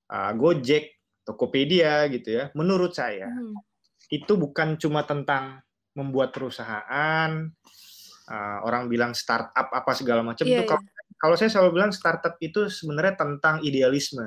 uh, 0.08 0.32
Gojek 0.40 1.04
Tokopedia 1.28 2.08
gitu 2.08 2.32
ya 2.32 2.44
menurut 2.56 2.96
saya 2.96 3.28
hmm. 3.28 3.67
Itu 4.08 4.32
bukan 4.40 4.80
cuma 4.80 5.04
tentang 5.04 5.60
membuat 5.92 6.32
perusahaan 6.32 7.30
uh, 8.28 8.58
orang 8.64 8.86
bilang 8.88 9.12
startup 9.12 9.68
apa 9.68 9.92
segala 9.96 10.24
macam 10.24 10.44
yeah, 10.48 10.64
itu 10.64 10.72
yeah. 10.72 11.14
kalau 11.18 11.34
saya 11.34 11.50
selalu 11.52 11.80
bilang 11.80 11.92
startup 11.92 12.36
itu 12.40 12.68
sebenarnya 12.68 13.18
tentang 13.18 13.60
idealisme 13.64 14.24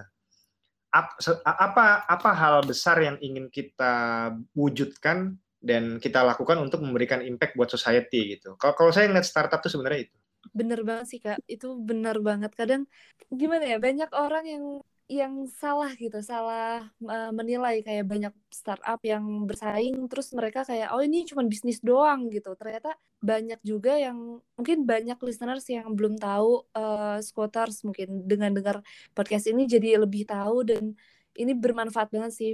apa 0.91 2.03
apa 2.03 2.29
hal 2.35 2.67
besar 2.67 2.99
yang 2.99 3.15
ingin 3.23 3.47
kita 3.47 4.27
wujudkan 4.51 5.39
dan 5.61 6.03
kita 6.03 6.19
lakukan 6.19 6.59
untuk 6.59 6.83
memberikan 6.83 7.23
impact 7.23 7.55
buat 7.55 7.71
society 7.71 8.35
gitu. 8.35 8.59
Kalau 8.59 8.75
kalau 8.75 8.91
saya 8.91 9.07
ngeliat 9.07 9.23
startup 9.23 9.63
tuh 9.63 9.71
sebenarnya 9.71 10.09
itu. 10.09 10.17
Bener 10.51 10.81
banget 10.81 11.05
sih 11.07 11.19
kak, 11.21 11.39
itu 11.47 11.79
bener 11.79 12.19
banget. 12.19 12.51
Kadang 12.57 12.89
gimana 13.29 13.69
ya 13.69 13.77
banyak 13.79 14.11
orang 14.11 14.43
yang 14.43 14.63
yang 15.11 15.43
salah 15.59 15.91
gitu, 15.99 16.23
salah 16.23 16.87
uh, 17.03 17.31
menilai 17.35 17.83
kayak 17.83 18.07
banyak 18.07 18.31
startup 18.47 19.03
yang 19.03 19.43
bersaing, 19.43 20.07
terus 20.07 20.31
mereka 20.31 20.63
kayak 20.63 20.95
oh 20.95 21.03
ini 21.03 21.27
cuma 21.27 21.43
bisnis 21.43 21.83
doang 21.83 22.31
gitu. 22.31 22.55
Ternyata 22.55 22.95
banyak 23.19 23.59
juga 23.67 23.99
yang 23.99 24.39
mungkin 24.55 24.87
banyak 24.87 25.19
listeners 25.19 25.67
yang 25.67 25.91
belum 25.99 26.15
tahu 26.15 26.63
uh, 26.71 27.19
Squatters 27.19 27.83
mungkin 27.83 28.23
dengan 28.23 28.55
dengar 28.55 28.79
podcast 29.11 29.51
ini 29.51 29.67
jadi 29.67 29.99
lebih 29.99 30.23
tahu 30.31 30.63
dan 30.63 30.95
ini 31.35 31.51
bermanfaat 31.59 32.07
banget 32.15 32.31
sih 32.31 32.51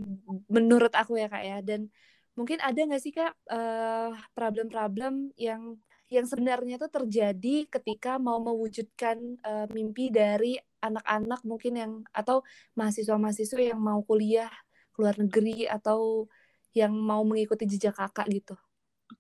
menurut 0.49 0.93
aku 0.97 1.21
ya 1.21 1.29
kak 1.29 1.43
ya. 1.45 1.61
Dan 1.61 1.93
mungkin 2.33 2.57
ada 2.65 2.77
nggak 2.77 3.01
sih 3.05 3.13
kak 3.13 3.37
problem 3.45 4.17
problem-problem 4.33 5.13
yang 5.37 5.77
yang 6.07 6.23
sebenarnya 6.23 6.79
itu 6.79 6.87
terjadi 6.87 7.55
ketika 7.67 8.15
mau 8.15 8.39
mewujudkan 8.39 9.17
uh, 9.43 9.67
mimpi 9.75 10.07
dari 10.07 10.55
anak-anak 10.79 11.43
mungkin 11.43 11.73
yang 11.75 11.91
atau 12.15 12.47
mahasiswa-mahasiswa 12.79 13.75
yang 13.75 13.79
mau 13.79 13.99
kuliah 14.07 14.51
ke 14.95 14.97
luar 15.03 15.19
negeri 15.19 15.67
atau 15.67 16.31
yang 16.71 16.95
mau 16.95 17.27
mengikuti 17.27 17.67
jejak 17.67 17.99
kakak 17.99 18.27
gitu? 18.31 18.55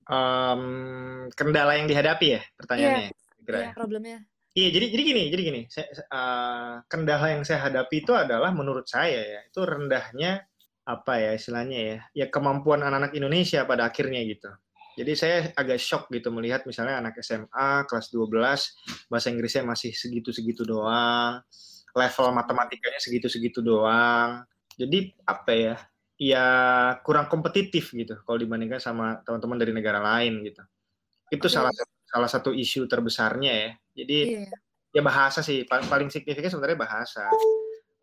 Um, 0.07 1.27
kendala 1.35 1.75
yang 1.75 1.91
dihadapi 1.91 2.39
ya 2.39 2.41
pertanyaannya? 2.55 3.11
Iya, 3.11 3.47
yeah, 3.47 3.61
yeah, 3.67 3.75
problemnya. 3.75 4.19
Iya, 4.57 4.69
jadi 4.73 4.85
jadi 4.89 5.03
gini, 5.03 5.23
jadi 5.29 5.43
gini. 5.43 5.61
Saya, 5.69 5.87
uh, 6.09 6.73
kendala 6.87 7.35
yang 7.35 7.43
saya 7.43 7.67
hadapi 7.67 8.01
itu 8.01 8.15
adalah 8.15 8.49
menurut 8.55 8.87
saya 8.87 9.21
ya 9.21 9.39
itu 9.43 9.61
rendahnya 9.61 10.47
apa 10.87 11.19
ya 11.19 11.31
istilahnya 11.35 11.77
ya 11.77 11.97
ya 12.15 12.25
kemampuan 12.31 12.79
anak-anak 12.79 13.11
Indonesia 13.11 13.67
pada 13.67 13.91
akhirnya 13.91 14.23
gitu. 14.23 14.49
Jadi 14.97 15.13
saya 15.13 15.53
agak 15.53 15.77
shock 15.77 16.09
gitu 16.09 16.33
melihat 16.33 16.65
misalnya 16.65 16.97
anak 16.97 17.21
SMA 17.21 17.85
kelas 17.85 18.09
12 18.09 19.13
bahasa 19.13 19.27
Inggrisnya 19.29 19.61
masih 19.61 19.93
segitu-segitu 19.93 20.65
doang, 20.65 21.45
level 21.93 22.27
matematikanya 22.33 22.97
segitu-segitu 22.97 23.61
doang. 23.61 24.41
Jadi 24.73 25.13
apa 25.29 25.51
ya? 25.53 25.75
Ya 26.17 26.45
kurang 27.05 27.29
kompetitif 27.29 27.93
gitu 27.93 28.17
kalau 28.25 28.41
dibandingkan 28.41 28.81
sama 28.81 29.21
teman-teman 29.21 29.61
dari 29.61 29.69
negara 29.69 30.01
lain 30.01 30.41
gitu. 30.41 30.65
Itu 31.29 31.45
okay. 31.45 31.53
salah 31.61 31.73
salah 32.09 32.29
satu 32.31 32.49
isu 32.49 32.89
terbesarnya 32.89 33.53
ya. 33.53 33.71
Jadi 34.01 34.17
yeah. 34.41 34.97
ya 34.97 35.01
bahasa 35.05 35.45
sih 35.45 35.61
paling 35.69 36.09
signifikan 36.09 36.49
sebenarnya 36.49 36.79
bahasa 36.81 37.29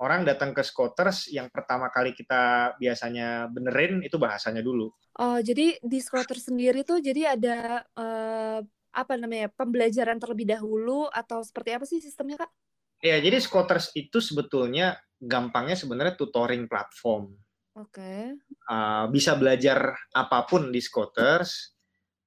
orang 0.04 0.20
datang 0.28 0.52
ke 0.52 0.60
Scooters 0.60 1.32
yang 1.32 1.48
pertama 1.48 1.88
kali 1.88 2.12
kita 2.12 2.76
biasanya 2.76 3.48
benerin 3.48 4.04
itu 4.04 4.20
bahasanya 4.20 4.60
dulu. 4.60 4.92
Oh, 5.16 5.40
jadi 5.40 5.80
di 5.80 5.98
Scooters 6.04 6.52
sendiri 6.52 6.84
tuh 6.84 7.00
jadi 7.00 7.32
ada 7.32 7.80
uh, 7.96 8.60
apa 8.92 9.14
namanya 9.16 9.48
pembelajaran 9.56 10.20
terlebih 10.20 10.52
dahulu 10.52 11.08
atau 11.08 11.40
seperti 11.40 11.70
apa 11.72 11.84
sih 11.88 12.04
sistemnya 12.04 12.44
kak? 12.44 12.52
Ya, 13.00 13.16
jadi 13.18 13.40
Scooters 13.40 13.96
itu 13.96 14.20
sebetulnya 14.20 15.00
gampangnya 15.16 15.74
sebenarnya 15.74 16.20
tutoring 16.20 16.68
platform. 16.68 17.32
Oke. 17.74 17.90
Okay. 17.90 18.20
Uh, 18.68 19.08
bisa 19.10 19.34
belajar 19.34 19.96
apa 20.12 20.44
pun 20.44 20.68
di 20.68 20.78
Scooters, 20.78 21.74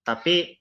tapi 0.02 0.58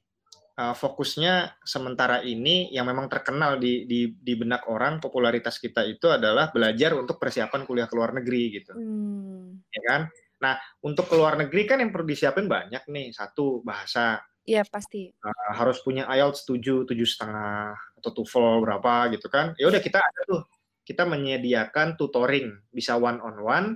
uh, 0.56 0.74
fokusnya 0.74 1.60
sementara 1.62 2.24
ini 2.24 2.72
yang 2.72 2.88
memang 2.88 3.06
terkenal 3.06 3.60
di, 3.60 3.84
di 3.84 4.16
di 4.16 4.32
benak 4.34 4.66
orang 4.66 4.98
popularitas 4.98 5.60
kita 5.60 5.84
itu 5.84 6.08
adalah 6.08 6.50
belajar 6.50 6.96
untuk 6.96 7.20
persiapan 7.20 7.62
kuliah 7.68 7.86
ke 7.86 7.94
luar 7.94 8.16
negeri 8.16 8.42
gitu, 8.60 8.72
hmm. 8.72 9.70
ya 9.70 9.82
kan? 9.86 10.02
Nah 10.42 10.56
untuk 10.84 11.08
ke 11.08 11.14
luar 11.16 11.36
negeri 11.36 11.62
kan 11.68 11.80
yang 11.80 11.92
perlu 11.92 12.08
disiapin 12.08 12.48
banyak 12.48 12.82
nih 12.88 13.12
satu 13.12 13.60
bahasa. 13.62 14.20
Iya 14.46 14.62
pasti. 14.62 15.10
Uh, 15.10 15.52
harus 15.58 15.82
punya 15.82 16.06
IELTS 16.06 16.46
tujuh 16.46 16.86
tujuh 16.86 17.06
setengah 17.06 17.74
atau 17.98 18.10
TOEFL 18.14 18.62
berapa 18.62 19.10
gitu 19.14 19.26
kan? 19.26 19.52
Ya 19.58 19.66
udah 19.66 19.82
kita 19.82 19.98
ada 19.98 20.20
tuh 20.24 20.46
kita 20.86 21.02
menyediakan 21.02 21.98
tutoring 21.98 22.54
bisa 22.70 22.94
one 22.94 23.18
on 23.18 23.36
one 23.42 23.68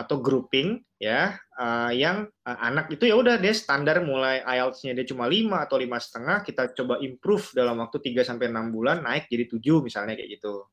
atau 0.00 0.16
grouping 0.24 0.80
ya 0.96 1.36
uh, 1.60 1.92
yang 1.92 2.24
uh, 2.48 2.58
anak 2.64 2.88
itu 2.88 3.04
ya 3.04 3.20
udah 3.20 3.36
dia 3.36 3.52
standar 3.52 4.00
mulai 4.00 4.40
IELTS-nya 4.40 4.96
dia 4.96 5.04
cuma 5.04 5.28
5 5.28 5.64
atau 5.68 5.76
lima 5.76 6.00
setengah 6.00 6.40
kita 6.40 6.72
coba 6.72 6.96
improve 7.04 7.52
dalam 7.52 7.76
waktu 7.84 8.00
3 8.00 8.24
sampai 8.24 8.48
enam 8.48 8.72
bulan 8.72 9.04
naik 9.04 9.28
jadi 9.28 9.44
7 9.44 9.60
misalnya 9.84 10.16
kayak 10.16 10.40
gitu. 10.40 10.64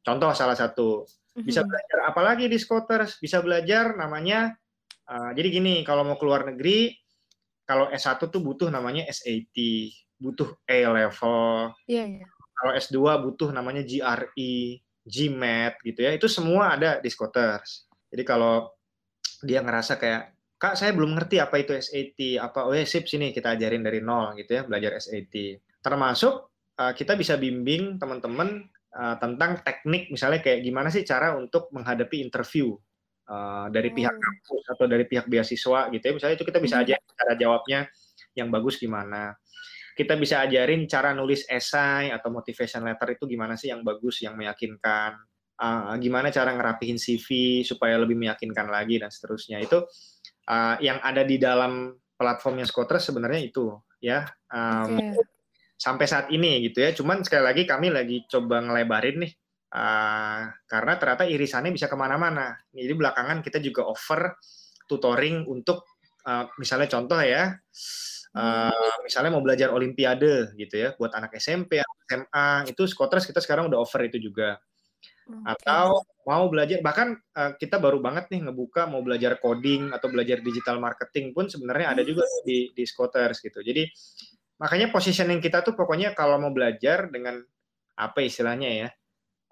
Contoh 0.00 0.32
salah 0.32 0.56
satu 0.56 1.04
bisa 1.36 1.60
mm-hmm. 1.60 1.68
belajar 1.68 1.98
apalagi 2.08 2.44
di 2.48 2.56
Scooters 2.56 3.20
bisa 3.20 3.38
belajar 3.44 3.94
namanya 3.94 4.56
uh, 5.06 5.30
jadi 5.36 5.48
gini 5.52 5.74
kalau 5.84 6.02
mau 6.02 6.16
keluar 6.16 6.48
negeri 6.48 6.96
kalau 7.68 7.86
S1 7.86 8.18
tuh 8.18 8.42
butuh 8.42 8.66
namanya 8.66 9.06
SAT, 9.06 9.54
butuh 10.18 10.58
A 10.66 10.90
level. 10.90 11.70
Yeah, 11.86 12.18
yeah. 12.18 12.26
Kalau 12.50 12.74
S2 12.74 12.98
butuh 12.98 13.54
namanya 13.54 13.86
GRE, 13.86 14.82
GMAT 15.06 15.78
gitu 15.86 16.00
ya. 16.02 16.10
Itu 16.18 16.26
semua 16.26 16.74
ada 16.74 16.98
di 16.98 17.06
Scooters 17.06 17.89
jadi 18.10 18.22
kalau 18.26 18.74
dia 19.40 19.64
ngerasa 19.64 19.96
kayak 19.96 20.36
kak 20.60 20.76
saya 20.76 20.92
belum 20.92 21.16
ngerti 21.16 21.40
apa 21.40 21.56
itu 21.56 21.72
SAT 21.72 22.36
apa 22.36 22.68
oh 22.68 22.76
ya 22.76 22.84
sip 22.84 23.08
sini 23.08 23.32
kita 23.32 23.56
ajarin 23.56 23.80
dari 23.80 24.04
nol 24.04 24.36
gitu 24.36 24.60
ya 24.60 24.62
belajar 24.68 25.00
SAT 25.00 25.64
termasuk 25.80 26.52
uh, 26.76 26.92
kita 26.92 27.16
bisa 27.16 27.40
bimbing 27.40 27.96
teman-teman 27.96 28.68
uh, 28.92 29.16
tentang 29.16 29.64
teknik 29.64 30.12
misalnya 30.12 30.44
kayak 30.44 30.60
gimana 30.60 30.92
sih 30.92 31.00
cara 31.00 31.32
untuk 31.32 31.72
menghadapi 31.72 32.20
interview 32.20 32.76
uh, 33.32 33.72
dari 33.72 33.88
pihak 33.88 34.12
hmm. 34.12 34.20
kampus 34.20 34.64
atau 34.76 34.84
dari 34.84 35.08
pihak 35.08 35.24
beasiswa 35.32 35.88
gitu 35.88 36.04
ya 36.04 36.12
misalnya 36.12 36.36
itu 36.36 36.44
kita 36.44 36.60
bisa 36.60 36.76
hmm. 36.76 36.84
aja 36.84 36.94
cara 37.00 37.32
jawabnya 37.40 37.80
yang 38.36 38.52
bagus 38.52 38.76
gimana 38.76 39.32
kita 39.96 40.16
bisa 40.16 40.44
ajarin 40.44 40.84
cara 40.84 41.16
nulis 41.16 41.44
esai 41.48 42.12
atau 42.12 42.28
motivation 42.32 42.84
letter 42.84 43.16
itu 43.16 43.24
gimana 43.24 43.56
sih 43.56 43.72
yang 43.72 43.80
bagus 43.80 44.20
yang 44.24 44.36
meyakinkan 44.36 45.16
uh, 45.60 45.94
gimana 46.00 46.32
cara 46.32 46.56
ngerapihin 46.56 46.96
CV 46.96 47.60
supaya 47.62 48.00
lebih 48.00 48.16
meyakinkan 48.16 48.66
lagi 48.72 48.96
dan 48.96 49.12
seterusnya. 49.12 49.60
Itu 49.60 49.84
uh, 50.48 50.76
yang 50.80 50.98
ada 51.04 51.22
di 51.22 51.36
dalam 51.36 51.92
platformnya 52.16 52.64
Scotters 52.64 53.12
sebenarnya 53.12 53.40
itu 53.44 53.76
ya. 54.00 54.24
Um, 54.48 54.96
okay. 54.96 55.14
sampai 55.76 56.06
saat 56.08 56.26
ini 56.32 56.64
gitu 56.64 56.80
ya. 56.80 56.90
Cuman 56.96 57.20
sekali 57.22 57.44
lagi 57.44 57.62
kami 57.68 57.92
lagi 57.92 58.24
coba 58.26 58.64
ngelebarin 58.64 59.28
nih 59.28 59.32
uh, 59.76 60.48
karena 60.66 60.92
ternyata 60.96 61.24
irisannya 61.28 61.72
bisa 61.72 61.86
ke 61.86 61.96
mana-mana. 61.96 62.56
Jadi 62.72 62.92
belakangan 62.96 63.44
kita 63.44 63.60
juga 63.60 63.86
offer 63.86 64.40
tutoring 64.88 65.46
untuk 65.46 65.86
uh, 66.26 66.50
misalnya 66.58 66.90
contoh 66.90 67.20
ya 67.22 67.54
uh, 68.34 68.96
misalnya 69.06 69.30
mau 69.30 69.40
belajar 69.44 69.72
olimpiade 69.72 70.52
gitu 70.56 70.74
ya. 70.76 70.88
Buat 70.96 71.16
anak 71.16 71.36
SMP 71.38 71.80
SMA 71.80 72.48
itu 72.68 72.82
Scotters 72.90 73.24
kita 73.24 73.40
sekarang 73.40 73.70
udah 73.70 73.78
offer 73.80 74.04
itu 74.04 74.18
juga 74.18 74.58
atau 75.46 76.02
mau 76.28 76.46
belajar 76.46 76.78
bahkan 76.84 77.18
uh, 77.34 77.56
kita 77.56 77.80
baru 77.80 77.98
banget 77.98 78.30
nih 78.30 78.46
ngebuka 78.46 78.86
mau 78.86 79.02
belajar 79.02 79.40
coding 79.42 79.90
atau 79.90 80.06
belajar 80.12 80.38
digital 80.44 80.78
marketing 80.78 81.32
pun 81.34 81.50
sebenarnya 81.50 81.96
ada 81.96 82.02
juga 82.06 82.22
di 82.44 82.70
di 82.70 82.84
Scooters 82.86 83.42
gitu. 83.42 83.64
Jadi 83.64 83.88
makanya 84.60 84.92
positioning 84.92 85.40
kita 85.40 85.64
tuh 85.64 85.72
pokoknya 85.72 86.12
kalau 86.12 86.36
mau 86.36 86.52
belajar 86.52 87.08
dengan 87.08 87.40
apa 87.96 88.18
istilahnya 88.20 88.70
ya 88.86 88.88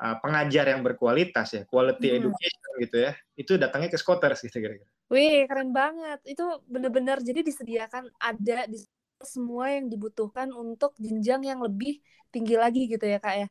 uh, 0.03 0.17
pengajar 0.23 0.71
yang 0.71 0.81
berkualitas 0.85 1.49
ya 1.57 1.63
quality 1.65 2.09
hmm. 2.13 2.19
education 2.23 2.71
gitu 2.79 2.97
ya 3.09 3.13
itu 3.35 3.53
datangnya 3.59 3.91
ke 3.93 3.99
Scooters 3.99 4.45
gitu 4.45 4.63
kira-kira. 4.63 4.91
Wih 5.09 5.49
keren 5.49 5.73
banget 5.73 6.21
itu 6.29 6.45
benar-benar 6.69 7.25
jadi 7.25 7.41
disediakan 7.41 8.13
ada 8.21 8.69
di 8.69 8.79
semua 9.19 9.75
yang 9.75 9.91
dibutuhkan 9.91 10.55
untuk 10.55 10.95
jenjang 10.95 11.43
yang 11.43 11.59
lebih 11.59 11.99
tinggi 12.31 12.55
lagi 12.55 12.87
gitu 12.87 13.03
ya 13.03 13.19
kak 13.19 13.35
ya. 13.35 13.49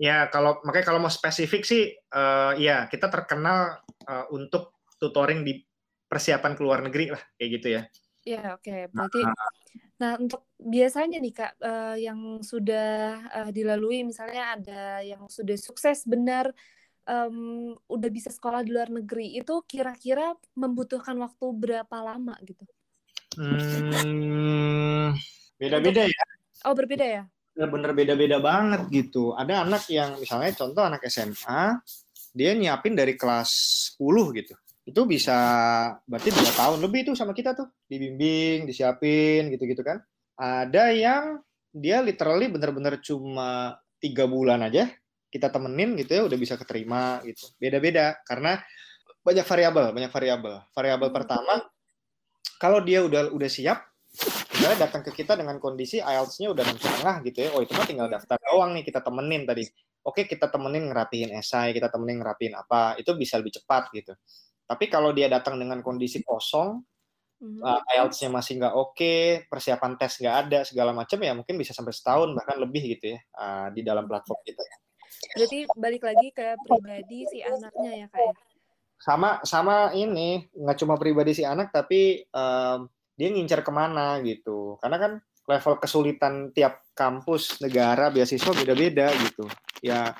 Ya, 0.00 0.32
kalau 0.32 0.64
makanya 0.64 0.86
kalau 0.88 1.00
mau 1.04 1.12
spesifik 1.12 1.60
sih, 1.68 1.92
uh, 2.16 2.56
ya 2.56 2.88
kita 2.88 3.12
terkenal 3.12 3.84
uh, 4.08 4.24
untuk 4.32 4.80
tutoring 4.96 5.44
di 5.44 5.60
persiapan 6.08 6.56
ke 6.56 6.62
luar 6.64 6.80
negeri 6.80 7.12
lah, 7.12 7.20
kayak 7.36 7.50
gitu 7.60 7.68
ya. 7.76 7.82
Ya, 8.24 8.56
oke. 8.56 8.64
Okay. 8.64 8.80
Berarti, 8.88 9.20
nah, 9.20 9.48
nah 10.00 10.12
untuk 10.16 10.48
biasanya 10.56 11.20
nih 11.20 11.32
kak, 11.36 11.52
uh, 11.60 11.96
yang 12.00 12.40
sudah 12.40 13.20
uh, 13.28 13.50
dilalui, 13.52 14.08
misalnya 14.08 14.56
ada 14.56 15.04
yang 15.04 15.28
sudah 15.28 15.60
sukses 15.60 16.08
benar, 16.08 16.48
um, 17.04 17.76
udah 17.84 18.08
bisa 18.08 18.32
sekolah 18.32 18.64
di 18.64 18.72
luar 18.72 18.88
negeri, 18.88 19.36
itu 19.36 19.60
kira-kira 19.68 20.32
membutuhkan 20.56 21.20
waktu 21.20 21.44
berapa 21.52 21.96
lama 22.00 22.40
gitu? 22.48 22.64
Hmm, 23.36 25.12
beda-beda 25.60 26.08
ya. 26.08 26.24
Oh, 26.64 26.72
berbeda 26.72 27.04
ya? 27.04 27.24
Bener-bener 27.54 27.92
beda-beda 27.92 28.38
banget 28.38 28.82
gitu. 28.88 29.34
Ada 29.34 29.66
anak 29.66 29.86
yang 29.90 30.16
misalnya 30.16 30.54
contoh 30.54 30.82
anak 30.86 31.04
SMA, 31.06 31.78
dia 32.30 32.54
nyiapin 32.54 32.94
dari 32.94 33.18
kelas 33.18 33.50
10 33.98 34.38
gitu. 34.38 34.54
Itu 34.86 35.06
bisa 35.06 35.36
berarti 36.08 36.30
dua 36.34 36.50
tahun 36.56 36.78
lebih 36.82 37.12
tuh 37.12 37.14
sama 37.14 37.36
kita 37.36 37.54
tuh, 37.54 37.68
dibimbing, 37.86 38.66
disiapin 38.66 39.50
gitu-gitu 39.52 39.82
kan. 39.86 40.02
Ada 40.40 40.90
yang 40.94 41.42
dia 41.70 42.02
literally 42.02 42.50
bener-bener 42.50 42.98
cuma 42.98 43.78
tiga 44.02 44.26
bulan 44.26 44.66
aja 44.66 44.90
kita 45.30 45.46
temenin 45.46 45.94
gitu 45.94 46.10
ya 46.10 46.22
udah 46.26 46.38
bisa 46.38 46.58
keterima 46.58 47.22
gitu. 47.22 47.54
Beda-beda 47.62 48.18
karena 48.26 48.58
banyak 49.22 49.46
variabel, 49.46 49.86
banyak 49.94 50.10
variabel. 50.10 50.54
Variabel 50.74 51.10
pertama 51.14 51.54
kalau 52.58 52.82
dia 52.82 53.06
udah 53.06 53.30
udah 53.30 53.50
siap 53.50 53.89
misalnya 54.50 54.78
datang 54.90 55.02
ke 55.06 55.14
kita 55.14 55.38
dengan 55.38 55.56
kondisi 55.62 56.02
IELTS-nya 56.02 56.52
udah 56.52 56.62
enam 56.66 56.78
setengah 56.78 57.16
gitu 57.24 57.38
ya, 57.46 57.48
oh 57.56 57.62
itu 57.64 57.72
mah 57.72 57.86
tinggal 57.86 58.08
daftar 58.10 58.36
doang 58.42 58.76
nih 58.76 58.84
kita 58.84 59.00
temenin 59.00 59.42
tadi. 59.48 59.64
Oke 60.00 60.24
kita 60.24 60.48
temenin 60.48 60.88
ngerapihin 60.88 61.30
esai, 61.36 61.76
kita 61.76 61.92
temenin 61.92 62.20
ngerapihin 62.24 62.56
apa, 62.56 62.96
itu 62.96 63.12
bisa 63.14 63.36
lebih 63.40 63.60
cepat 63.60 63.92
gitu. 63.92 64.12
Tapi 64.64 64.84
kalau 64.86 65.10
dia 65.10 65.26
datang 65.26 65.58
dengan 65.58 65.82
kondisi 65.82 66.22
kosong, 66.22 66.80
mm-hmm. 67.42 67.60
uh, 67.62 67.80
IELTS-nya 67.96 68.30
masih 68.32 68.52
nggak 68.60 68.74
oke, 68.74 69.14
persiapan 69.48 69.92
tes 69.96 70.12
nggak 70.20 70.36
ada, 70.46 70.58
segala 70.64 70.90
macam 70.92 71.18
ya 71.20 71.32
mungkin 71.36 71.54
bisa 71.56 71.72
sampai 71.76 71.92
setahun 71.92 72.32
bahkan 72.36 72.56
lebih 72.60 72.98
gitu 72.98 73.16
ya 73.16 73.18
uh, 73.38 73.68
di 73.72 73.80
dalam 73.80 74.08
platform 74.08 74.40
kita. 74.44 74.62
Berarti 75.36 75.58
balik 75.76 76.02
lagi 76.04 76.28
ke 76.32 76.56
pribadi 76.64 77.28
si 77.28 77.38
anaknya 77.44 77.92
ya 78.04 78.06
kayak. 78.08 78.34
Ya? 78.34 78.48
Sama 79.00 79.40
sama 79.48 79.96
ini 79.96 80.44
nggak 80.52 80.76
cuma 80.84 81.00
pribadi 81.00 81.32
si 81.32 81.44
anak 81.44 81.72
tapi 81.72 82.20
um, 82.36 82.84
dia 83.20 83.28
ngincar 83.28 83.60
ke 83.60 83.68
mana 83.68 84.16
gitu. 84.24 84.80
Karena 84.80 84.96
kan 84.96 85.12
level 85.44 85.74
kesulitan 85.76 86.56
tiap 86.56 86.80
kampus 86.96 87.60
negara 87.60 88.08
beasiswa 88.08 88.56
beda-beda 88.56 89.12
gitu. 89.20 89.44
Ya 89.84 90.16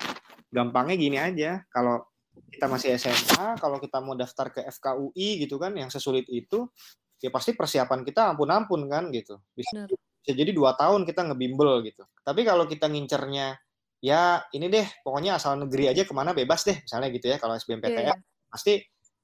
gampangnya 0.53 0.93
gini 1.01 1.17
aja. 1.17 1.65
Kalau 1.73 2.05
kita 2.53 2.69
masih 2.69 2.93
SMA 3.01 3.57
kalau 3.57 3.81
kita 3.81 3.97
mau 4.05 4.13
daftar 4.13 4.53
ke 4.53 4.61
FKUI 4.69 5.41
gitu 5.41 5.57
kan 5.57 5.73
yang 5.73 5.89
sesulit 5.89 6.29
itu 6.29 6.69
ya 7.17 7.33
pasti 7.33 7.57
persiapan 7.57 8.05
kita 8.05 8.37
ampun-ampun 8.37 8.85
kan 8.85 9.09
gitu. 9.09 9.41
Bisa, 9.57 9.89
bisa 9.89 10.31
jadi 10.37 10.53
dua 10.53 10.77
tahun 10.77 11.01
kita 11.09 11.25
ngebimbel 11.33 11.81
gitu. 11.89 12.05
Tapi 12.21 12.45
kalau 12.45 12.69
kita 12.69 12.85
ngincernya 12.85 13.57
ya 14.01 14.45
ini 14.53 14.69
deh 14.69 14.85
pokoknya 15.01 15.41
asal 15.41 15.57
negeri 15.57 15.89
aja 15.89 16.05
ke 16.05 16.13
mana 16.13 16.33
bebas 16.33 16.65
deh 16.65 16.73
misalnya 16.81 17.09
gitu 17.13 17.29
ya 17.29 17.37
kalau 17.37 17.53
SBMPTN 17.53 18.09
yeah. 18.09 18.17
pasti 18.49 18.81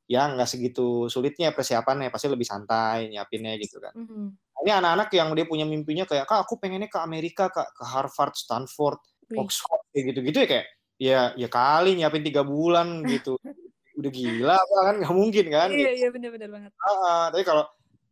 ya 0.08 0.32
nggak 0.32 0.48
segitu 0.48 1.12
sulitnya 1.12 1.52
persiapannya 1.52 2.08
pasti 2.08 2.32
lebih 2.32 2.48
santai 2.48 3.12
nyiapinnya 3.12 3.60
gitu 3.60 3.84
kan 3.84 3.92
mm-hmm. 3.92 4.28
ini 4.64 4.72
anak-anak 4.72 5.12
yang 5.12 5.30
dia 5.36 5.46
punya 5.46 5.68
mimpinya 5.68 6.08
kayak 6.08 6.24
kak 6.24 6.48
aku 6.48 6.56
pengennya 6.58 6.88
ke 6.88 7.00
Amerika 7.04 7.52
kak 7.52 7.76
ke 7.76 7.84
Harvard 7.84 8.34
Stanford 8.40 9.04
Wih. 9.28 9.44
Oxford 9.44 9.84
kayak 9.92 10.16
gitu-gitu 10.16 10.38
ya 10.40 10.48
kayak 10.48 10.66
ya 10.98 11.20
ya 11.36 11.48
kali 11.52 12.00
nyiapin 12.00 12.24
tiga 12.24 12.48
bulan 12.48 13.04
gitu 13.04 13.36
udah 14.00 14.12
gila 14.14 14.56
apa 14.56 14.78
kan 14.88 14.96
nggak 15.04 15.16
mungkin 15.16 15.46
kan 15.52 15.70
iya 15.74 15.92
gitu. 15.92 16.00
iya 16.00 16.08
benar-benar 16.14 16.50
banget 16.54 16.72
ah, 16.80 17.28
tapi 17.34 17.44
kalau 17.44 17.66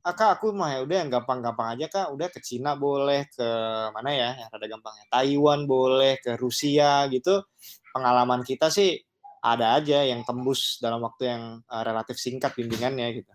ah, 0.04 0.14
kak 0.14 0.30
aku 0.42 0.52
mah 0.52 0.70
ya 0.76 0.80
udah 0.84 0.98
yang 1.06 1.10
gampang-gampang 1.14 1.80
aja 1.80 1.86
kak 1.88 2.08
udah 2.12 2.28
ke 2.28 2.44
Cina 2.44 2.76
boleh 2.76 3.30
ke 3.32 3.48
mana 3.96 4.10
ya 4.12 4.30
yang 4.36 4.50
ada 4.52 4.66
gampangnya 4.68 5.06
Taiwan 5.08 5.64
boleh 5.64 6.20
ke 6.20 6.36
Rusia 6.36 7.08
gitu 7.08 7.46
pengalaman 7.94 8.42
kita 8.44 8.68
sih 8.68 8.98
ada 9.46 9.78
aja 9.78 10.02
yang 10.02 10.26
tembus 10.26 10.82
dalam 10.82 11.06
waktu 11.06 11.30
yang 11.30 11.44
uh, 11.70 11.84
relatif 11.86 12.18
singkat 12.18 12.58
bimbingannya 12.58 13.22
gitu. 13.22 13.30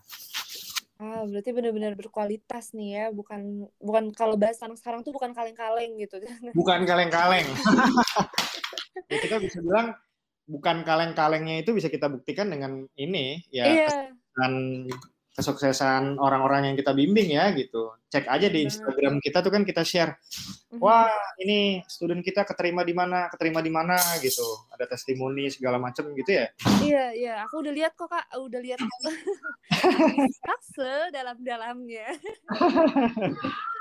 Ah, 1.00 1.24
berarti 1.24 1.56
benar-benar 1.56 1.96
berkualitas 1.96 2.76
nih 2.76 2.88
ya, 2.92 3.04
bukan 3.08 3.64
bukan 3.80 4.12
kalau 4.12 4.36
bahas 4.36 4.60
anak 4.60 4.76
sekarang 4.76 5.00
tuh 5.00 5.16
bukan 5.16 5.32
kaleng-kaleng 5.32 5.96
gitu. 5.96 6.20
Bukan 6.58 6.84
kaleng-kaleng. 6.84 7.48
ya, 9.08 9.16
kita 9.16 9.40
bisa 9.40 9.64
bilang 9.64 9.96
bukan 10.50 10.82
kaleng-kalengnya 10.82 11.62
itu 11.62 11.70
bisa 11.70 11.86
kita 11.86 12.10
buktikan 12.10 12.50
dengan 12.50 12.82
ini 12.98 13.38
ya 13.54 13.64
iya. 13.70 14.10
dan 14.34 14.52
kesuksesan 15.34 16.18
orang-orang 16.18 16.72
yang 16.72 16.76
kita 16.76 16.90
bimbing 16.90 17.34
ya 17.38 17.54
gitu. 17.54 17.94
Cek 18.10 18.26
aja 18.26 18.50
di 18.50 18.66
Instagram 18.66 19.22
kita 19.22 19.38
tuh 19.38 19.54
kan 19.54 19.62
kita 19.62 19.86
share. 19.86 20.18
Mhm. 20.74 20.82
Wah, 20.82 21.14
ini 21.38 21.82
student 21.86 22.22
kita 22.26 22.42
keterima 22.42 22.82
di 22.82 22.90
mana, 22.90 23.30
keterima 23.30 23.62
di 23.62 23.70
mana 23.70 23.94
gitu. 24.18 24.66
Ada 24.74 24.90
testimoni 24.90 25.46
segala 25.50 25.78
macam 25.78 26.10
gitu 26.18 26.30
ya. 26.34 26.46
Iya, 26.82 27.04
iya, 27.14 27.34
aku 27.46 27.62
udah 27.62 27.72
lihat 27.74 27.94
kok 27.94 28.10
Kak, 28.10 28.26
udah 28.34 28.60
lihat 28.62 28.78
se 30.74 30.92
dalam-dalamnya. 31.14 32.06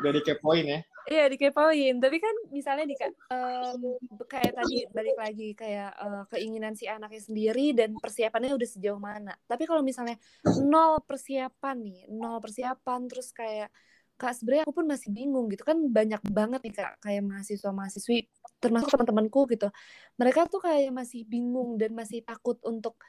udah 0.02 0.12
dikepoin 0.14 0.66
ya. 0.66 0.80
Iya 1.10 1.26
dikepoin, 1.26 1.98
tapi 1.98 2.22
kan 2.22 2.36
misalnya 2.54 2.86
di 2.86 2.94
um, 3.34 3.98
kayak 4.30 4.54
tadi 4.62 4.86
balik 4.94 5.18
lagi 5.18 5.58
kayak 5.58 5.90
uh, 5.98 6.24
keinginan 6.30 6.78
si 6.78 6.86
anaknya 6.86 7.18
sendiri 7.18 7.74
dan 7.74 7.98
persiapannya 7.98 8.54
udah 8.54 8.70
sejauh 8.70 9.02
mana. 9.02 9.34
Tapi 9.50 9.66
kalau 9.66 9.82
misalnya 9.82 10.22
nol 10.62 11.02
persiapan 11.02 11.82
nih, 11.82 12.00
nol 12.14 12.38
persiapan 12.38 13.10
terus 13.10 13.34
kayak 13.34 13.74
kak 14.22 14.38
sebenarnya 14.38 14.70
aku 14.70 14.74
pun 14.78 14.86
masih 14.86 15.10
bingung 15.10 15.50
gitu. 15.50 15.66
Kan 15.66 15.90
banyak 15.90 16.22
banget 16.30 16.62
nih 16.70 16.74
kak 16.78 17.02
kayak 17.02 17.26
mahasiswa 17.26 17.72
mahasiswi 17.74 18.30
termasuk 18.62 18.94
teman-temanku 18.94 19.50
gitu. 19.50 19.74
Mereka 20.22 20.46
tuh 20.46 20.62
kayak 20.62 20.94
masih 20.94 21.26
bingung 21.26 21.82
dan 21.82 21.98
masih 21.98 22.22
takut 22.22 22.62
untuk 22.62 23.02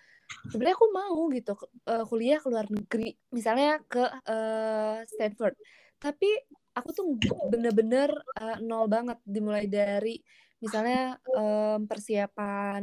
sebenarnya 0.49 0.73
aku 0.73 0.89
mau 0.89 1.21
gitu 1.37 1.53
uh, 1.85 2.09
kuliah 2.09 2.41
ke 2.41 2.49
luar 2.49 2.65
negeri. 2.73 3.13
Misalnya 3.29 3.77
ke 3.85 4.09
uh, 4.09 5.05
Stanford. 5.05 5.53
Tapi 6.01 6.33
aku 6.75 6.89
tuh 6.95 7.07
bener-bener 7.51 8.11
uh, 8.39 8.59
nol 8.63 8.87
banget 8.87 9.19
dimulai 9.27 9.67
dari 9.67 10.23
misalnya 10.61 11.17
um, 11.35 11.89
persiapan 11.89 12.83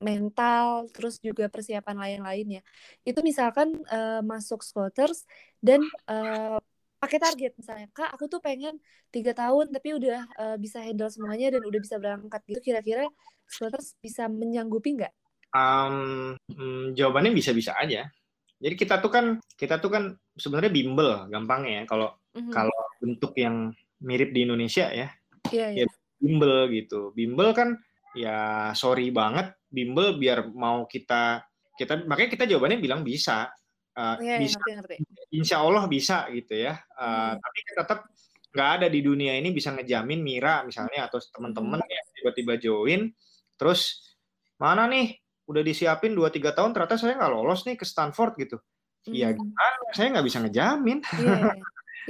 mental 0.00 0.88
terus 0.96 1.20
juga 1.20 1.52
persiapan 1.52 1.96
lain-lain 2.00 2.46
ya 2.60 2.62
itu 3.04 3.20
misalkan 3.20 3.76
uh, 3.92 4.24
masuk 4.24 4.64
Scotters 4.64 5.28
dan 5.60 5.84
uh, 6.08 6.56
pakai 6.96 7.20
target 7.20 7.52
misalnya 7.60 7.88
kak 7.92 8.08
aku 8.16 8.28
tuh 8.28 8.40
pengen 8.40 8.80
tiga 9.12 9.36
tahun 9.36 9.68
tapi 9.68 10.00
udah 10.00 10.20
uh, 10.40 10.56
bisa 10.56 10.80
handle 10.80 11.12
semuanya 11.12 11.52
dan 11.52 11.62
udah 11.64 11.80
bisa 11.80 11.96
berangkat 12.00 12.40
gitu 12.48 12.60
kira-kira 12.72 13.04
Scotters 13.44 13.98
bisa 13.98 14.30
menyanggupi 14.30 14.94
nggak? 14.94 15.12
Um, 15.50 16.38
hmm, 16.54 16.94
jawabannya 16.94 17.34
bisa-bisa 17.34 17.74
aja 17.76 18.08
jadi 18.60 18.74
kita 18.76 19.00
tuh 19.00 19.10
kan 19.10 19.26
kita 19.56 19.80
tuh 19.80 19.90
kan 19.90 20.04
sebenarnya 20.36 20.70
bimbel 20.70 21.26
gampangnya 21.32 21.82
ya 21.82 21.84
kalau 21.88 22.08
mm-hmm. 22.36 22.52
kalau 22.52 22.80
bentuk 23.00 23.32
yang 23.40 23.72
mirip 24.04 24.30
di 24.30 24.44
Indonesia 24.44 24.92
ya. 24.92 25.08
Yeah, 25.48 25.72
yeah. 25.72 25.88
Ya 25.88 25.98
bimbel 26.20 26.68
gitu. 26.70 27.10
Bimbel 27.16 27.50
kan 27.56 27.80
ya 28.12 28.70
sorry 28.76 29.08
banget 29.08 29.56
bimbel 29.72 30.20
biar 30.20 30.50
mau 30.52 30.84
kita 30.84 31.46
kita 31.74 32.04
makanya 32.04 32.30
kita 32.36 32.44
jawabannya 32.44 32.78
bilang 32.78 33.00
bisa. 33.00 33.48
Uh, 33.96 34.20
yeah, 34.20 34.38
bisa. 34.38 34.60
Ngerti, 34.60 35.00
ngerti. 35.00 35.34
Insya 35.34 35.64
Allah 35.64 35.88
bisa 35.88 36.28
gitu 36.30 36.54
ya. 36.54 36.76
Uh, 36.94 37.34
hmm. 37.34 37.34
Tapi 37.40 37.58
kan 37.64 37.74
tetap 37.82 38.00
nggak 38.50 38.70
ada 38.82 38.86
di 38.90 39.00
dunia 39.00 39.32
ini 39.38 39.54
bisa 39.54 39.70
ngejamin 39.70 40.20
Mira 40.20 40.66
misalnya 40.66 41.06
atau 41.06 41.22
teman-teman 41.22 41.78
hmm. 41.78 41.86
ya 41.86 42.02
tiba-tiba 42.18 42.58
join 42.58 43.14
terus 43.54 44.10
mana 44.58 44.90
nih 44.90 45.14
udah 45.46 45.62
disiapin 45.62 46.18
2-3 46.18 46.58
tahun 46.58 46.70
ternyata 46.74 46.98
saya 46.98 47.14
nggak 47.14 47.30
lolos 47.30 47.62
nih 47.62 47.78
ke 47.78 47.86
Stanford 47.86 48.34
gitu. 48.42 48.58
Iya 49.08 49.32
hmm. 49.32 49.54
kan 49.54 49.74
saya 49.94 50.06
nggak 50.18 50.26
bisa 50.26 50.38
ngejamin. 50.42 50.98
Iya, 51.00 51.54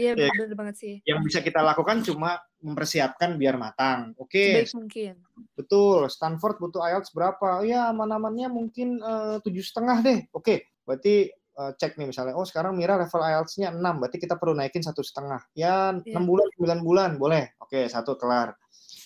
iya, 0.00 0.12
iya 0.16 0.32
benar 0.32 0.56
banget 0.56 0.76
sih. 0.80 0.94
Yang 1.04 1.20
bisa 1.28 1.38
kita 1.44 1.60
lakukan 1.60 2.00
cuma 2.00 2.40
mempersiapkan 2.64 3.36
biar 3.36 3.60
matang. 3.60 4.16
Oke. 4.16 4.64
Okay. 4.64 4.72
mungkin. 4.72 5.14
Betul. 5.52 6.08
Stanford 6.08 6.56
butuh 6.56 6.80
IELTS 6.80 7.12
berapa? 7.12 7.60
Ya 7.68 7.92
aman-amannya 7.92 8.48
mungkin 8.48 8.96
eh, 8.98 9.36
tujuh 9.44 9.64
setengah 9.64 10.00
deh. 10.00 10.18
Oke. 10.32 10.44
Okay. 10.44 10.58
Berarti 10.88 11.14
uh, 11.60 11.72
cek 11.76 12.00
nih 12.00 12.08
misalnya, 12.08 12.34
oh 12.34 12.46
sekarang 12.48 12.74
Mira 12.74 12.96
level 12.96 13.20
IELTS-nya 13.20 13.70
6, 13.70 13.78
berarti 13.78 14.18
kita 14.18 14.34
perlu 14.40 14.56
naikin 14.56 14.82
satu 14.82 15.04
setengah. 15.04 15.44
Ya 15.52 15.94
yeah. 16.02 16.18
6 16.18 16.24
bulan, 16.24 16.48
9 16.56 16.80
bulan, 16.82 17.10
boleh. 17.20 17.52
Oke, 17.60 17.84
satu 17.86 18.16
kelar. 18.16 18.56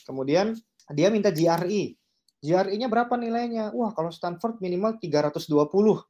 Kemudian 0.06 0.54
dia 0.94 1.08
minta 1.10 1.34
GRE. 1.34 1.98
GRE-nya 2.44 2.92
berapa 2.92 3.16
nilainya? 3.16 3.72
Wah, 3.72 3.96
kalau 3.96 4.12
Stanford 4.12 4.60
minimal 4.60 5.00
320 5.00 5.48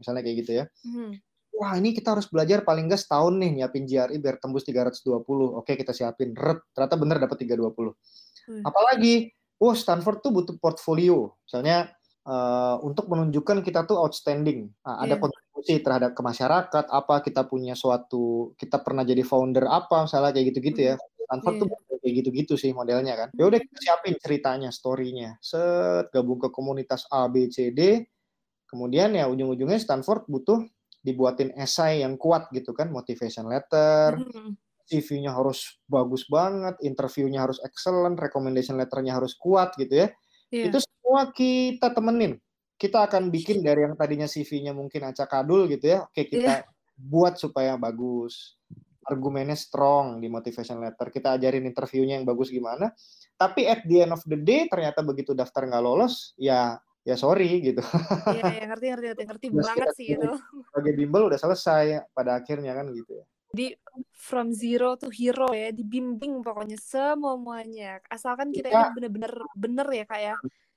misalnya 0.02 0.22
kayak 0.26 0.36
gitu 0.42 0.52
ya. 0.58 0.64
Hmm. 0.82 1.14
Wah, 1.54 1.78
ini 1.78 1.94
kita 1.94 2.18
harus 2.18 2.26
belajar 2.26 2.66
paling 2.66 2.90
nggak 2.90 2.98
setahun 2.98 3.38
nih 3.38 3.62
nyiapin 3.62 3.86
GRE 3.86 4.18
biar 4.18 4.42
tembus 4.42 4.66
320. 4.66 5.22
Oke, 5.54 5.78
kita 5.78 5.94
siapin. 5.94 6.34
Red, 6.34 6.74
ternyata 6.74 6.96
bener 6.98 7.16
dapat 7.22 7.46
320. 7.46 7.94
Hmm. 8.50 8.62
Apalagi, 8.66 9.30
oh 9.62 9.70
Stanford 9.70 10.18
tuh 10.18 10.34
butuh 10.34 10.58
portfolio. 10.58 11.38
Misalnya 11.46 11.94
uh, 12.26 12.82
untuk 12.82 13.06
menunjukkan 13.06 13.62
kita 13.62 13.86
tuh 13.86 14.02
outstanding. 14.02 14.66
Nah, 14.82 14.98
yeah. 14.98 15.02
ada 15.06 15.14
iya. 15.14 15.22
kontribusi 15.22 15.74
terhadap 15.78 16.10
ke 16.18 16.22
masyarakat, 16.26 16.84
apa 16.90 17.14
kita 17.22 17.46
punya 17.46 17.78
suatu, 17.78 18.52
kita 18.58 18.82
pernah 18.82 19.06
jadi 19.06 19.22
founder 19.22 19.70
apa, 19.70 20.10
misalnya 20.10 20.34
kayak 20.34 20.46
gitu-gitu 20.50 20.80
ya. 20.90 20.94
Hmm. 20.98 21.22
Stanford 21.24 21.54
yeah. 21.54 21.62
tuh 21.62 21.98
kayak 22.04 22.14
gitu-gitu 22.20 22.54
sih 22.60 22.70
modelnya 22.74 23.14
kan. 23.16 23.28
Ya 23.32 23.48
udah 23.48 23.62
kita 23.62 23.78
siapin 23.80 24.14
ceritanya, 24.20 24.68
story-nya. 24.68 25.40
Set 25.40 26.10
gabung 26.12 26.36
ke 26.42 26.52
komunitas 26.52 27.08
A 27.08 27.30
B 27.32 27.48
C 27.48 27.72
D. 27.72 28.04
Kemudian 28.68 29.14
ya 29.14 29.30
ujung-ujungnya 29.30 29.78
Stanford 29.80 30.26
butuh 30.28 30.66
dibuatin 31.04 31.52
esai 31.60 32.00
yang 32.00 32.16
kuat 32.16 32.48
gitu 32.56 32.72
kan, 32.72 32.88
motivation 32.88 33.44
letter. 33.46 34.16
CV-nya 34.84 35.32
harus 35.32 35.80
bagus 35.88 36.28
banget, 36.28 36.76
interview-nya 36.84 37.48
harus 37.48 37.56
excellent, 37.64 38.20
recommendation 38.20 38.76
letter-nya 38.76 39.16
harus 39.16 39.32
kuat 39.36 39.72
gitu 39.80 40.04
ya. 40.04 40.08
Yeah. 40.52 40.68
Itu 40.68 40.84
semua 40.84 41.32
kita 41.32 41.92
temenin. 41.92 42.36
Kita 42.76 43.08
akan 43.08 43.32
bikin 43.32 43.64
dari 43.64 43.86
yang 43.86 43.96
tadinya 43.96 44.28
CV-nya 44.28 44.76
mungkin 44.76 45.08
acak 45.08 45.32
adul 45.32 45.70
gitu 45.72 45.88
ya. 45.88 45.98
Oke, 46.04 46.28
kita 46.28 46.64
yeah. 46.64 46.68
buat 47.00 47.40
supaya 47.40 47.80
bagus 47.80 48.60
argumennya 49.04 49.56
strong 49.56 50.20
di 50.20 50.28
motivation 50.32 50.80
letter. 50.80 51.12
Kita 51.12 51.36
ajarin 51.36 51.64
interviewnya 51.64 52.20
yang 52.20 52.26
bagus 52.28 52.48
gimana. 52.48 52.92
Tapi 53.36 53.68
at 53.68 53.84
the 53.84 54.04
end 54.04 54.12
of 54.16 54.24
the 54.24 54.36
day 54.40 54.64
ternyata 54.68 55.04
begitu 55.04 55.36
daftar 55.36 55.68
nggak 55.68 55.84
lolos, 55.84 56.32
ya 56.40 56.76
ya 57.04 57.14
sorry 57.20 57.60
gitu. 57.60 57.84
Iya, 58.32 58.44
ya, 58.48 58.64
ngerti 58.72 58.86
ngerti 58.90 59.06
ngerti, 59.06 59.24
ngerti 59.28 59.46
banget 59.52 59.88
sih 59.94 60.06
itu. 60.16 60.28
Sebagai 60.72 60.92
bimbel 60.96 61.22
udah 61.28 61.38
selesai 61.38 62.08
pada 62.16 62.40
akhirnya 62.40 62.72
kan 62.72 62.88
gitu 62.90 63.20
ya. 63.20 63.24
Di 63.54 63.66
from 64.10 64.50
zero 64.50 64.98
to 64.98 65.12
hero 65.12 65.54
ya, 65.54 65.70
dibimbing 65.70 66.42
pokoknya 66.42 66.80
semuanya. 66.80 68.02
Asalkan 68.10 68.50
kita 68.50 68.72
ya. 68.72 68.90
ini 68.90 68.90
bener-bener 68.98 69.32
bener 69.54 69.86
ya 69.94 70.04
kak 70.08 70.20
ya 70.20 70.34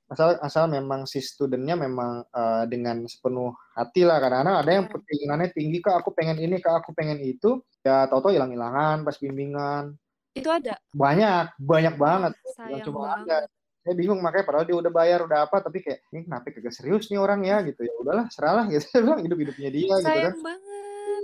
asal 0.07 0.39
asal 0.39 0.71
memang 0.71 1.03
si 1.03 1.19
studentnya 1.19 1.75
memang 1.75 2.23
uh, 2.31 2.63
dengan 2.63 3.03
sepenuh 3.03 3.51
hati 3.75 4.07
lah 4.07 4.23
karena 4.23 4.63
ada 4.63 4.71
yang 4.71 4.87
keinginannya 4.87 5.51
tinggi 5.51 5.83
kak 5.83 5.99
aku 5.99 6.15
pengen 6.15 6.39
ini 6.39 6.63
kak 6.63 6.79
aku 6.79 6.95
pengen 6.95 7.19
itu 7.19 7.59
ya 7.83 8.07
tau-tau 8.07 8.31
hilang-hilangan 8.31 9.03
pas 9.03 9.19
bimbingan 9.19 9.99
itu 10.31 10.47
ada 10.47 10.79
banyak 10.95 11.51
banyak 11.59 11.95
banget 11.99 12.33
yang 12.71 12.81
cuma 12.87 13.19
ada 13.19 13.51
saya 13.87 13.95
bingung 13.95 14.19
makanya 14.19 14.43
padahal 14.43 14.67
dia 14.67 14.75
udah 14.75 14.91
bayar 14.91 15.23
udah 15.23 15.47
apa 15.47 15.63
tapi 15.63 15.79
kayak 15.79 16.03
ini 16.11 16.27
kenapa 16.27 16.51
kagak 16.51 16.75
serius 16.75 17.07
nih 17.07 17.23
orang 17.23 17.39
ya? 17.47 17.63
Gitu. 17.63 17.87
Ya 17.87 17.93
udahlah 18.03 18.27
seralah 18.27 18.67
gitu. 18.67 18.83
Bilang 19.07 19.23
hidup 19.23 19.39
hidupnya 19.39 19.69
dia 19.71 19.95
Sayang 19.95 20.03
gitu 20.03 20.11
kan. 20.11 20.33
Banget. 20.43 21.23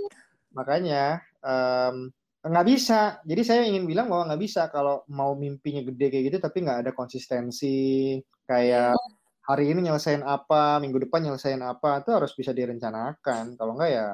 makanya 0.54 1.04
um, 1.44 2.08
nggak 2.40 2.66
bisa. 2.72 3.20
Jadi 3.28 3.42
saya 3.44 3.68
ingin 3.68 3.84
bilang 3.84 4.08
bahwa 4.08 4.32
nggak 4.32 4.40
bisa 4.40 4.72
kalau 4.72 5.04
mau 5.12 5.36
mimpinya 5.36 5.84
gede 5.84 6.06
kayak 6.08 6.24
gitu 6.32 6.38
tapi 6.40 6.64
nggak 6.64 6.88
ada 6.88 6.92
konsistensi. 6.96 8.16
Kayak 8.48 8.96
iya. 8.96 9.12
hari 9.44 9.76
ini 9.76 9.84
nyelesain 9.84 10.24
apa 10.24 10.80
minggu 10.80 11.04
depan 11.04 11.20
nyelesain 11.20 11.60
apa 11.60 12.00
itu 12.00 12.16
harus 12.16 12.32
bisa 12.32 12.56
direncanakan. 12.56 13.60
Kalau 13.60 13.76
nggak 13.76 13.90
ya 13.92 14.08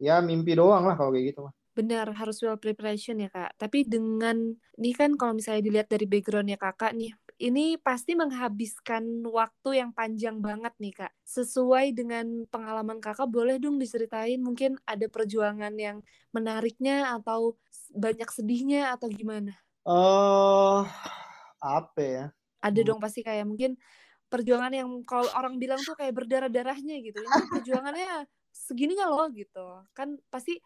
ya 0.00 0.24
mimpi 0.24 0.56
doang 0.56 0.88
lah 0.88 0.96
kalau 0.96 1.12
kayak 1.12 1.36
gitu 1.36 1.44
mah 1.44 1.52
benar 1.70 2.12
harus 2.12 2.42
well 2.42 2.58
preparation 2.58 3.22
ya 3.22 3.30
kak. 3.30 3.56
Tapi 3.56 3.86
dengan 3.86 4.36
ini 4.76 4.90
kan 4.92 5.14
kalau 5.14 5.38
misalnya 5.38 5.62
dilihat 5.64 5.88
dari 5.88 6.04
backgroundnya 6.04 6.58
kakak 6.58 6.92
nih 6.92 7.14
ini 7.40 7.80
pasti 7.80 8.12
menghabiskan 8.12 9.24
waktu 9.24 9.80
yang 9.80 9.96
panjang 9.96 10.44
banget 10.44 10.76
nih 10.76 10.92
kak. 10.92 11.12
Sesuai 11.24 11.96
dengan 11.96 12.44
pengalaman 12.52 13.00
kakak, 13.00 13.24
boleh 13.32 13.56
dong 13.56 13.80
diceritain 13.80 14.36
mungkin 14.44 14.76
ada 14.84 15.08
perjuangan 15.08 15.72
yang 15.80 16.04
menariknya 16.36 17.16
atau 17.16 17.56
banyak 17.96 18.28
sedihnya 18.28 18.92
atau 18.92 19.08
gimana? 19.08 19.56
Eh, 19.88 19.88
uh, 19.88 20.84
apa 21.64 22.00
ya? 22.04 22.24
Ada 22.60 22.80
hmm. 22.84 22.88
dong 22.92 23.00
pasti 23.00 23.24
kayak 23.24 23.48
mungkin 23.48 23.80
perjuangan 24.28 24.76
yang 24.76 24.88
kalau 25.08 25.26
orang 25.32 25.56
bilang 25.56 25.80
tuh 25.80 25.96
kayak 25.96 26.12
berdarah-darahnya 26.12 27.00
gitu. 27.00 27.24
Ini 27.24 27.40
perjuangannya 27.48 28.28
segininya 28.52 29.08
loh 29.08 29.32
gitu. 29.32 29.80
Kan 29.96 30.20
pasti 30.28 30.60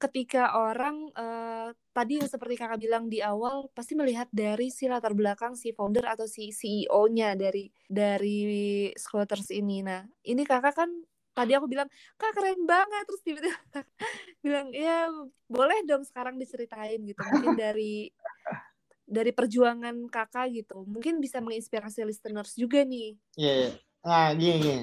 ketika 0.00 0.56
orang 0.56 1.12
uh, 1.12 1.68
tadi 1.92 2.24
seperti 2.24 2.56
kakak 2.56 2.80
bilang 2.80 3.12
di 3.12 3.20
awal 3.20 3.68
pasti 3.76 3.92
melihat 3.92 4.32
dari 4.32 4.72
si 4.72 4.88
latar 4.88 5.12
belakang 5.12 5.52
si 5.52 5.76
founder 5.76 6.08
atau 6.08 6.24
si 6.24 6.48
CEO-nya 6.56 7.36
dari 7.36 7.68
dari 7.84 8.88
Squatters 8.96 9.52
ini. 9.52 9.84
Nah, 9.84 10.00
ini 10.24 10.40
kakak 10.48 10.72
kan 10.72 10.90
tadi 11.36 11.52
aku 11.52 11.68
bilang 11.68 11.86
kak 12.16 12.32
keren 12.34 12.64
banget 12.64 13.04
terus 13.06 13.22
tiba-tiba 13.22 13.56
bilang 14.44 14.66
ya 14.74 15.06
boleh 15.46 15.78
dong 15.86 16.02
sekarang 16.02 16.36
diceritain 16.40 16.98
gitu 17.06 17.22
mungkin 17.30 17.54
dari 17.54 18.10
dari 19.06 19.30
perjuangan 19.30 20.10
kakak 20.10 20.50
gitu 20.54 20.82
mungkin 20.88 21.22
bisa 21.22 21.38
menginspirasi 21.44 22.08
listeners 22.08 22.56
juga 22.56 22.82
nih. 22.88 23.14
Yeah, 23.36 23.56
yeah. 23.68 23.74
Nah, 24.00 24.32
gini, 24.32 24.56
gini. 24.64 24.78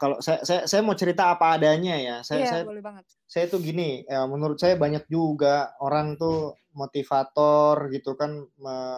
kalau 0.00 0.24
saya, 0.24 0.40
saya 0.40 0.64
saya 0.64 0.80
mau 0.80 0.96
cerita 0.96 1.36
apa 1.36 1.60
adanya 1.60 2.00
ya. 2.00 2.16
Saya 2.24 2.40
iya, 2.40 2.48
saya 2.48 2.62
boleh 2.64 2.80
banget. 2.80 3.04
Saya 3.28 3.44
tuh 3.52 3.60
gini, 3.60 4.08
ya 4.08 4.24
menurut 4.24 4.56
saya 4.56 4.80
banyak 4.80 5.04
juga 5.12 5.76
orang 5.84 6.16
tuh 6.16 6.56
motivator 6.72 7.92
gitu 7.92 8.16
kan 8.16 8.40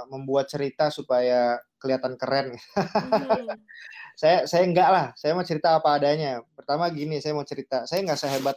membuat 0.07 0.46
cerita 0.46 0.87
supaya 0.94 1.59
kelihatan 1.83 2.14
keren. 2.14 2.55
Hmm. 2.55 3.59
saya 4.20 4.46
saya 4.46 4.62
enggak 4.62 4.88
lah, 4.88 5.07
saya 5.18 5.35
mau 5.35 5.42
cerita 5.42 5.74
apa 5.74 5.98
adanya. 5.98 6.46
Pertama 6.55 6.87
gini, 6.94 7.18
saya 7.18 7.35
mau 7.35 7.44
cerita, 7.44 7.90
saya 7.90 8.07
nggak 8.07 8.20
sehebat 8.22 8.57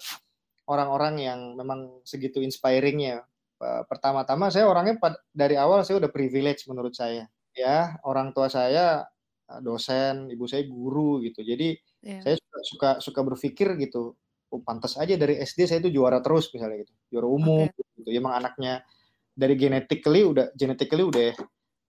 orang-orang 0.69 1.25
yang 1.25 1.39
memang 1.57 2.05
segitu 2.05 2.37
inspiringnya. 2.45 3.25
Pertama-tama 3.59 4.53
saya 4.53 4.69
orangnya 4.69 4.95
dari 5.33 5.57
awal 5.57 5.81
saya 5.81 6.05
udah 6.05 6.11
privilege 6.13 6.69
menurut 6.69 6.93
saya. 6.93 7.25
Ya, 7.57 7.97
orang 8.05 8.31
tua 8.31 8.45
saya 8.47 9.09
dosen, 9.57 10.29
ibu 10.29 10.45
saya 10.45 10.63
guru 10.69 11.25
gitu. 11.25 11.41
Jadi 11.41 11.73
yeah. 12.05 12.21
saya 12.21 12.35
suka, 12.37 12.59
suka 12.63 12.89
suka 13.01 13.21
berpikir 13.25 13.73
gitu, 13.81 14.13
oh, 14.53 14.61
pantas 14.61 14.95
aja 15.01 15.17
dari 15.17 15.41
SD 15.41 15.65
saya 15.65 15.81
itu 15.81 15.89
juara 15.89 16.21
terus 16.21 16.53
misalnya 16.53 16.85
gitu, 16.85 16.93
juara 17.09 17.27
umum 17.27 17.65
okay. 17.65 17.81
gitu. 17.97 18.09
Ya, 18.13 18.21
emang 18.21 18.37
anaknya 18.37 18.85
dari 19.33 19.57
genetically 19.57 20.21
udah 20.25 20.53
genetically 20.53 21.03
udah 21.05 21.33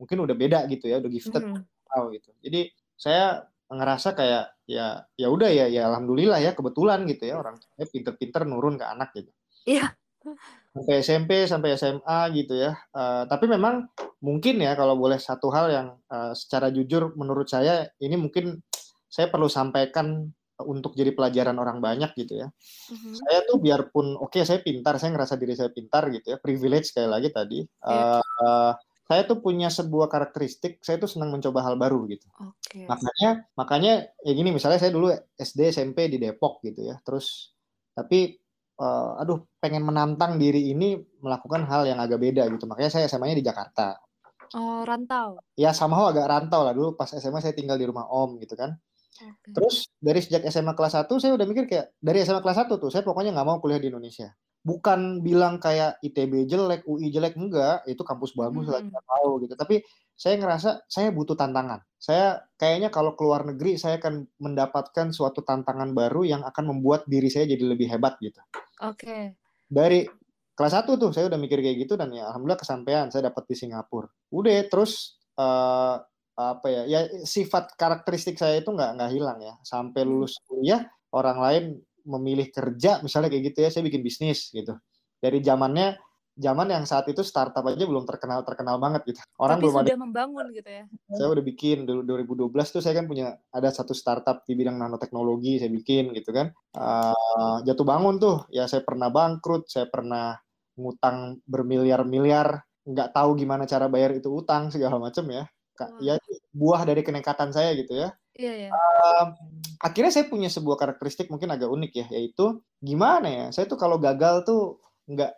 mungkin 0.01 0.17
udah 0.25 0.37
beda 0.37 0.59
gitu 0.73 0.89
ya, 0.89 0.97
udah 0.99 1.11
gifted 1.13 1.43
mm 1.45 1.53
-hmm. 1.61 2.05
gitu. 2.17 2.31
Jadi 2.41 2.61
saya 2.97 3.45
ngerasa 3.71 4.19
kayak 4.19 4.45
ya 4.67 5.07
ya 5.15 5.29
udah 5.31 5.47
ya 5.47 5.71
ya 5.71 5.87
alhamdulillah 5.87 6.43
ya 6.43 6.59
kebetulan 6.59 7.07
gitu 7.07 7.31
ya 7.31 7.39
orang 7.39 7.55
saya 7.79 7.87
pinter-pinter 7.87 8.43
nurun 8.43 8.81
ke 8.81 8.87
anak 8.89 9.15
gitu. 9.15 9.31
Iya. 9.69 9.95
Yeah. 10.27 10.37
Sampai 10.71 11.03
SMP 11.03 11.31
sampai 11.51 11.75
SMA 11.75 12.19
gitu 12.35 12.55
ya. 12.55 12.79
Uh, 12.95 13.27
tapi 13.27 13.51
memang 13.51 13.91
mungkin 14.23 14.63
ya 14.63 14.79
kalau 14.79 14.95
boleh 14.95 15.19
satu 15.19 15.51
hal 15.51 15.67
yang 15.71 15.89
uh, 16.07 16.31
secara 16.37 16.71
jujur 16.71 17.11
menurut 17.19 17.51
saya 17.51 17.91
ini 17.99 18.15
mungkin 18.15 18.63
saya 19.11 19.27
perlu 19.27 19.51
sampaikan 19.51 20.31
untuk 20.63 20.93
jadi 20.93 21.11
pelajaran 21.17 21.57
orang 21.57 21.81
banyak 21.81 22.13
gitu 22.15 22.45
ya. 22.45 22.49
Mm-hmm. 22.93 23.15
Saya 23.17 23.39
tuh 23.49 23.59
biarpun 23.59 24.15
oke 24.21 24.31
okay, 24.31 24.43
saya 24.47 24.61
pintar, 24.61 25.01
saya 25.01 25.17
ngerasa 25.17 25.35
diri 25.41 25.55
saya 25.57 25.73
pintar 25.73 26.07
gitu 26.13 26.37
ya, 26.37 26.39
privilege 26.39 26.93
sekali 26.93 27.09
lagi 27.09 27.29
tadi. 27.33 27.65
Yeah. 27.65 28.21
Iya. 28.21 28.45
Uh, 28.45 28.73
saya 29.11 29.27
tuh 29.27 29.43
punya 29.43 29.67
sebuah 29.75 30.07
karakteristik, 30.07 30.79
saya 30.87 31.03
tuh 31.03 31.11
senang 31.11 31.35
mencoba 31.35 31.67
hal 31.67 31.75
baru 31.75 32.07
gitu. 32.07 32.31
Okay. 32.39 32.87
Makanya 32.87 33.43
makanya 33.59 33.93
ya 34.23 34.33
gini 34.39 34.55
misalnya 34.55 34.79
saya 34.79 34.95
dulu 34.95 35.11
SD 35.35 35.75
SMP 35.75 36.07
di 36.07 36.23
Depok 36.23 36.63
gitu 36.63 36.87
ya. 36.87 36.95
Terus 37.03 37.51
tapi 37.91 38.39
uh, 38.81 39.21
aduh 39.21 39.45
pengen 39.61 39.85
menantang 39.85 40.41
diri 40.41 40.73
ini 40.73 40.97
melakukan 41.21 41.69
hal 41.69 41.85
yang 41.85 42.01
agak 42.01 42.17
beda 42.17 42.49
gitu. 42.49 42.65
Makanya 42.65 42.91
saya 42.91 43.05
SMA-nya 43.07 43.37
di 43.37 43.45
Jakarta. 43.45 44.01
Oh, 44.57 44.83
rantau. 44.83 45.39
Ya, 45.55 45.71
sama 45.71 46.11
agak 46.11 46.27
rantau 46.27 46.67
lah 46.67 46.75
dulu 46.75 46.99
pas 46.99 47.07
SMA 47.07 47.39
saya 47.39 47.55
tinggal 47.55 47.79
di 47.79 47.87
rumah 47.87 48.09
om 48.11 48.41
gitu 48.43 48.59
kan. 48.59 48.75
Okay. 49.21 49.53
Terus 49.53 49.93
dari 50.01 50.21
sejak 50.25 50.43
SMA 50.49 50.73
kelas 50.73 50.97
1 50.97 51.07
saya 51.21 51.37
udah 51.37 51.47
mikir 51.47 51.69
kayak 51.69 51.93
dari 52.01 52.25
SMA 52.25 52.41
kelas 52.41 52.65
1 52.65 52.81
tuh 52.81 52.89
saya 52.89 53.05
pokoknya 53.05 53.37
nggak 53.37 53.47
mau 53.47 53.61
kuliah 53.61 53.79
di 53.79 53.93
Indonesia. 53.93 54.33
Bukan 54.61 55.25
bilang 55.25 55.57
kayak 55.57 56.01
ITB 56.05 56.45
jelek, 56.45 56.85
UI 56.85 57.09
jelek 57.09 57.37
enggak, 57.37 57.85
itu 57.89 58.05
kampus 58.05 58.37
bagus 58.37 58.69
hmm. 58.69 58.73
lah 58.73 58.81
kita 58.85 59.01
tahu 59.05 59.31
gitu. 59.45 59.55
Tapi 59.57 59.77
saya 60.21 60.37
ngerasa 60.37 60.85
saya 60.85 61.09
butuh 61.17 61.33
tantangan. 61.33 61.81
Saya 61.97 62.45
kayaknya 62.61 62.93
kalau 62.93 63.17
keluar 63.17 63.41
negeri 63.41 63.81
saya 63.81 63.97
akan 63.97 64.29
mendapatkan 64.37 65.17
suatu 65.17 65.41
tantangan 65.41 65.97
baru 65.97 66.29
yang 66.29 66.45
akan 66.45 66.77
membuat 66.77 67.09
diri 67.09 67.33
saya 67.33 67.49
jadi 67.49 67.65
lebih 67.65 67.89
hebat 67.89 68.21
gitu. 68.21 68.37
Oke. 68.85 69.01
Okay. 69.01 69.23
Dari 69.65 70.05
kelas 70.53 70.77
1 70.77 71.01
tuh 71.01 71.09
saya 71.17 71.33
udah 71.33 71.41
mikir 71.41 71.65
kayak 71.65 71.89
gitu 71.89 71.97
dan 71.97 72.13
ya 72.13 72.29
alhamdulillah 72.29 72.61
kesampaian 72.61 73.09
saya 73.09 73.33
dapat 73.33 73.49
di 73.49 73.57
Singapura. 73.57 74.13
Udah 74.29 74.61
terus 74.69 75.17
uh, 75.41 75.97
apa 76.37 76.67
ya 76.69 76.83
ya 76.85 77.01
sifat 77.25 77.77
karakteristik 77.81 78.37
saya 78.37 78.61
itu 78.61 78.69
nggak 78.73 78.97
nggak 78.97 79.13
hilang 79.13 79.41
ya 79.45 79.57
sampai 79.61 80.05
lulus 80.09 80.41
kuliah 80.49 80.89
orang 81.13 81.39
lain 81.41 81.65
memilih 82.07 82.49
kerja 82.53 83.01
misalnya 83.05 83.29
kayak 83.33 83.53
gitu 83.53 83.59
ya 83.67 83.71
saya 83.71 83.83
bikin 83.87 84.03
bisnis 84.05 84.53
gitu 84.53 84.77
dari 85.21 85.41
zamannya 85.45 85.97
zaman 86.41 86.73
yang 86.73 86.89
saat 86.89 87.05
itu 87.13 87.21
startup 87.21 87.61
aja 87.67 87.85
belum 87.85 88.09
terkenal 88.09 88.41
terkenal 88.47 88.81
banget 88.81 89.13
gitu 89.13 89.21
orang 89.37 89.61
Tapi 89.61 89.65
belum 89.67 89.75
sudah 89.77 89.89
ada 89.93 90.01
membangun 90.01 90.47
gitu 90.57 90.71
ya 90.71 90.85
saya 91.13 91.29
udah 91.29 91.45
bikin 91.45 91.79
dulu 91.85 92.01
2012 92.49 92.75
tuh 92.75 92.81
saya 92.81 92.95
kan 92.97 93.07
punya 93.11 93.37
ada 93.53 93.69
satu 93.69 93.93
startup 93.93 94.47
di 94.49 94.57
bidang 94.57 94.81
nanoteknologi 94.81 95.61
saya 95.61 95.69
bikin 95.69 96.17
gitu 96.17 96.33
kan 96.33 96.49
uh, 96.79 97.61
jatuh 97.67 97.85
bangun 97.85 98.17
tuh 98.17 98.49
ya 98.49 98.65
saya 98.71 98.81
pernah 98.87 99.13
bangkrut 99.13 99.69
saya 99.69 99.91
pernah 99.91 100.39
ngutang 100.81 101.45
bermiliar-miliar, 101.45 102.65
nggak 102.89 103.13
tahu 103.13 103.37
gimana 103.37 103.69
cara 103.69 103.93
bayar 103.93 104.17
itu 104.17 104.33
utang 104.33 104.73
segala 104.73 104.97
macam 104.97 105.29
ya. 105.29 105.45
Wow. 105.81 105.97
Ya 106.01 106.15
buah 106.53 106.83
dari 106.85 107.01
kenekatan 107.05 107.53
saya 107.53 107.73
gitu 107.77 107.97
ya. 107.97 108.13
Iya, 108.37 108.53
iya. 108.67 108.71
Uh, 108.73 109.33
akhirnya 109.81 110.13
saya 110.13 110.29
punya 110.29 110.53
sebuah 110.53 110.77
karakteristik 110.77 111.33
mungkin 111.33 111.51
agak 111.51 111.73
unik 111.73 111.93
ya, 111.97 112.07
yaitu 112.13 112.61
gimana 112.85 113.29
ya? 113.29 113.45
Saya 113.51 113.65
tuh 113.65 113.81
kalau 113.81 113.97
gagal 113.97 114.45
tuh 114.45 114.77
nggak 115.09 115.33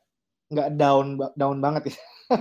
nggak 0.52 0.68
down 0.76 1.16
down 1.38 1.58
banget 1.62 1.94
ya. 1.94 1.96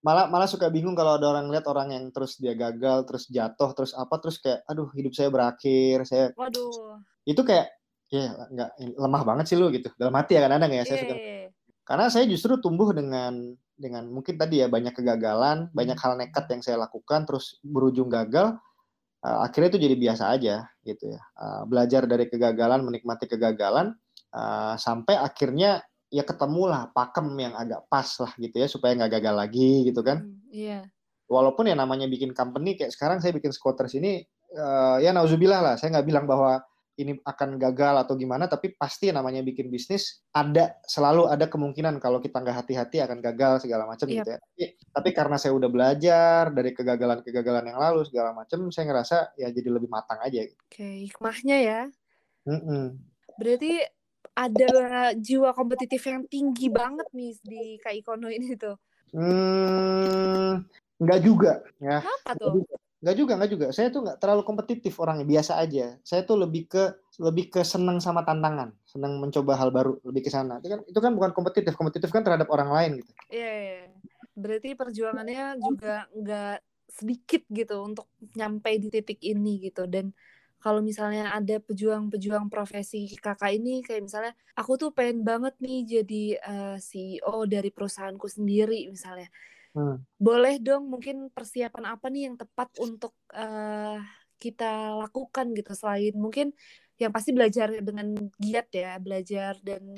malah 0.00 0.32
malah 0.32 0.48
suka 0.48 0.72
bingung 0.72 0.96
kalau 0.96 1.20
ada 1.20 1.28
orang 1.28 1.52
lihat 1.52 1.68
orang 1.68 1.92
yang 1.92 2.04
terus 2.08 2.40
dia 2.40 2.56
gagal 2.56 3.04
terus 3.04 3.28
jatuh 3.28 3.76
terus 3.76 3.92
apa 3.92 4.16
terus 4.16 4.40
kayak 4.40 4.64
aduh 4.64 4.88
hidup 4.96 5.12
saya 5.12 5.28
berakhir 5.28 6.08
saya 6.08 6.32
waduh 6.40 7.04
itu 7.28 7.40
kayak 7.44 7.68
ya 8.08 8.32
nggak 8.32 8.70
lemah 8.96 9.22
banget 9.28 9.52
sih 9.52 9.56
lu 9.60 9.68
gitu 9.68 9.92
dalam 10.00 10.16
hati 10.16 10.40
ya 10.40 10.48
kadang-kadang 10.48 10.72
ya 10.72 10.82
saya 10.88 10.98
suka 11.04 11.14
iya, 11.14 11.20
iya, 11.20 11.36
iya. 11.44 11.48
karena 11.84 12.04
saya 12.08 12.24
justru 12.26 12.56
tumbuh 12.64 12.96
dengan 12.96 13.54
dengan 13.76 14.08
mungkin 14.08 14.40
tadi 14.40 14.64
ya 14.64 14.72
banyak 14.72 14.96
kegagalan 14.96 15.68
banyak 15.76 16.00
hal 16.00 16.16
nekat 16.16 16.48
yang 16.48 16.62
saya 16.64 16.76
lakukan 16.80 17.28
terus 17.28 17.60
berujung 17.60 18.08
gagal 18.08 18.56
uh, 19.24 19.38
akhirnya 19.44 19.76
itu 19.76 19.80
jadi 19.88 19.96
biasa 19.96 20.24
aja 20.32 20.56
gitu 20.84 21.12
ya 21.12 21.20
uh, 21.40 21.62
belajar 21.68 22.04
dari 22.08 22.26
kegagalan 22.28 22.84
menikmati 22.84 23.28
kegagalan 23.28 23.94
uh, 24.32 24.74
sampai 24.76 25.16
akhirnya 25.16 25.84
ya 26.10 26.26
ketemulah 26.26 26.90
pakem 26.90 27.30
yang 27.38 27.54
agak 27.54 27.86
pas 27.86 28.08
lah 28.18 28.32
gitu 28.36 28.56
ya 28.58 28.66
supaya 28.66 28.98
nggak 28.98 29.20
gagal 29.20 29.34
lagi 29.36 29.86
gitu 29.86 30.02
kan 30.02 30.26
hmm, 30.26 30.50
iya 30.50 30.82
yeah. 30.82 30.82
walaupun 31.30 31.70
ya 31.70 31.78
namanya 31.78 32.10
bikin 32.10 32.34
company 32.34 32.74
kayak 32.74 32.90
sekarang 32.90 33.22
saya 33.22 33.30
bikin 33.36 33.54
squatters 33.54 33.94
ini 33.94 34.26
uh, 34.58 34.98
ya 34.98 35.14
nauzubillah 35.14 35.62
lah 35.62 35.74
saya 35.78 35.94
nggak 35.94 36.06
bilang 36.08 36.26
bahwa 36.26 36.58
ini 37.00 37.12
akan 37.24 37.56
gagal 37.56 38.04
atau 38.04 38.14
gimana 38.14 38.44
tapi 38.44 38.76
pasti 38.76 39.08
namanya 39.08 39.40
bikin 39.40 39.72
bisnis 39.72 40.20
ada 40.36 40.76
selalu 40.84 41.26
ada 41.32 41.48
kemungkinan 41.48 41.96
kalau 41.98 42.20
kita 42.20 42.38
nggak 42.44 42.64
hati-hati 42.64 43.00
akan 43.00 43.18
gagal 43.24 43.64
segala 43.64 43.88
macam 43.88 44.06
yep. 44.08 44.22
gitu 44.22 44.28
ya 44.36 44.38
tapi, 44.38 44.64
tapi 44.92 45.10
karena 45.16 45.36
saya 45.40 45.52
udah 45.56 45.70
belajar 45.72 46.42
dari 46.52 46.70
kegagalan-kegagalan 46.76 47.64
yang 47.72 47.80
lalu 47.80 48.04
segala 48.04 48.36
macam 48.36 48.68
saya 48.68 48.84
ngerasa 48.92 49.16
ya 49.40 49.48
jadi 49.48 49.68
lebih 49.72 49.88
matang 49.88 50.20
aja 50.20 50.44
gitu. 50.44 50.60
oke 50.60 50.88
hikmahnya 51.08 51.56
ya 51.60 51.80
mm 52.44 52.60
-mm. 52.60 52.84
berarti 53.40 53.72
ada 54.36 54.72
jiwa 55.16 55.50
kompetitif 55.56 56.00
yang 56.06 56.22
tinggi 56.28 56.68
banget 56.70 57.08
nih 57.10 57.32
di 57.42 57.62
Kak 57.80 57.94
Ikono 57.96 58.28
ini 58.28 58.54
tuh 58.54 58.76
hmm, 59.16 60.64
nggak 61.00 61.20
juga 61.24 61.64
ya 61.80 62.04
Kenapa 62.04 62.30
tuh? 62.36 62.52
Juga, 62.62 62.76
enggak 63.00 63.50
juga. 63.50 63.66
Saya 63.72 63.88
tuh 63.88 64.04
enggak 64.04 64.18
terlalu 64.20 64.42
kompetitif 64.44 65.00
orangnya, 65.00 65.24
biasa 65.24 65.56
aja. 65.56 65.96
Saya 66.04 66.22
tuh 66.28 66.36
lebih 66.36 66.68
ke 66.68 66.82
lebih 67.20 67.48
ke 67.48 67.60
senang 67.64 68.00
sama 68.00 68.24
tantangan, 68.24 68.76
senang 68.84 69.16
mencoba 69.20 69.56
hal 69.56 69.72
baru, 69.72 69.96
lebih 70.04 70.28
ke 70.28 70.30
sana. 70.30 70.60
Itu 70.60 70.68
kan 70.68 70.80
itu 70.84 70.98
kan 71.00 71.12
bukan 71.16 71.30
kompetitif, 71.32 71.72
kompetitif 71.76 72.12
kan 72.12 72.20
terhadap 72.20 72.48
orang 72.52 72.70
lain 72.72 72.90
gitu. 73.00 73.10
Iya, 73.32 73.40
yeah, 73.40 73.58
yeah. 73.60 73.88
berarti 74.36 74.68
perjuangannya 74.76 75.60
juga 75.60 76.08
enggak 76.12 76.60
sedikit 76.90 77.42
gitu 77.48 77.76
untuk 77.86 78.10
nyampe 78.34 78.74
di 78.76 78.90
titik 78.90 79.22
ini 79.22 79.62
gitu 79.70 79.86
dan 79.86 80.10
kalau 80.60 80.84
misalnya 80.84 81.32
ada 81.32 81.56
pejuang-pejuang 81.56 82.52
profesi 82.52 83.08
kakak 83.16 83.56
ini 83.56 83.80
kayak 83.80 84.04
misalnya 84.04 84.32
aku 84.52 84.76
tuh 84.76 84.90
pengen 84.92 85.24
banget 85.24 85.56
nih 85.62 85.80
jadi 85.88 86.24
uh, 86.44 86.76
eh, 86.76 86.78
CEO 86.82 87.48
dari 87.48 87.72
perusahaanku 87.72 88.28
sendiri 88.28 88.84
misalnya 88.92 89.32
Hmm. 89.70 90.02
Boleh 90.18 90.58
dong 90.58 90.90
mungkin 90.90 91.30
persiapan 91.30 91.94
apa 91.94 92.10
nih 92.10 92.30
yang 92.30 92.36
tepat 92.36 92.68
untuk 92.82 93.14
uh, 93.30 94.02
kita 94.40 94.98
lakukan 94.98 95.52
gitu 95.54 95.72
selain 95.76 96.16
mungkin 96.16 96.50
yang 97.00 97.12
pasti 97.14 97.32
belajar 97.32 97.72
dengan 97.80 98.12
giat 98.36 98.68
ya, 98.72 99.00
belajar 99.00 99.56
dan 99.64 99.94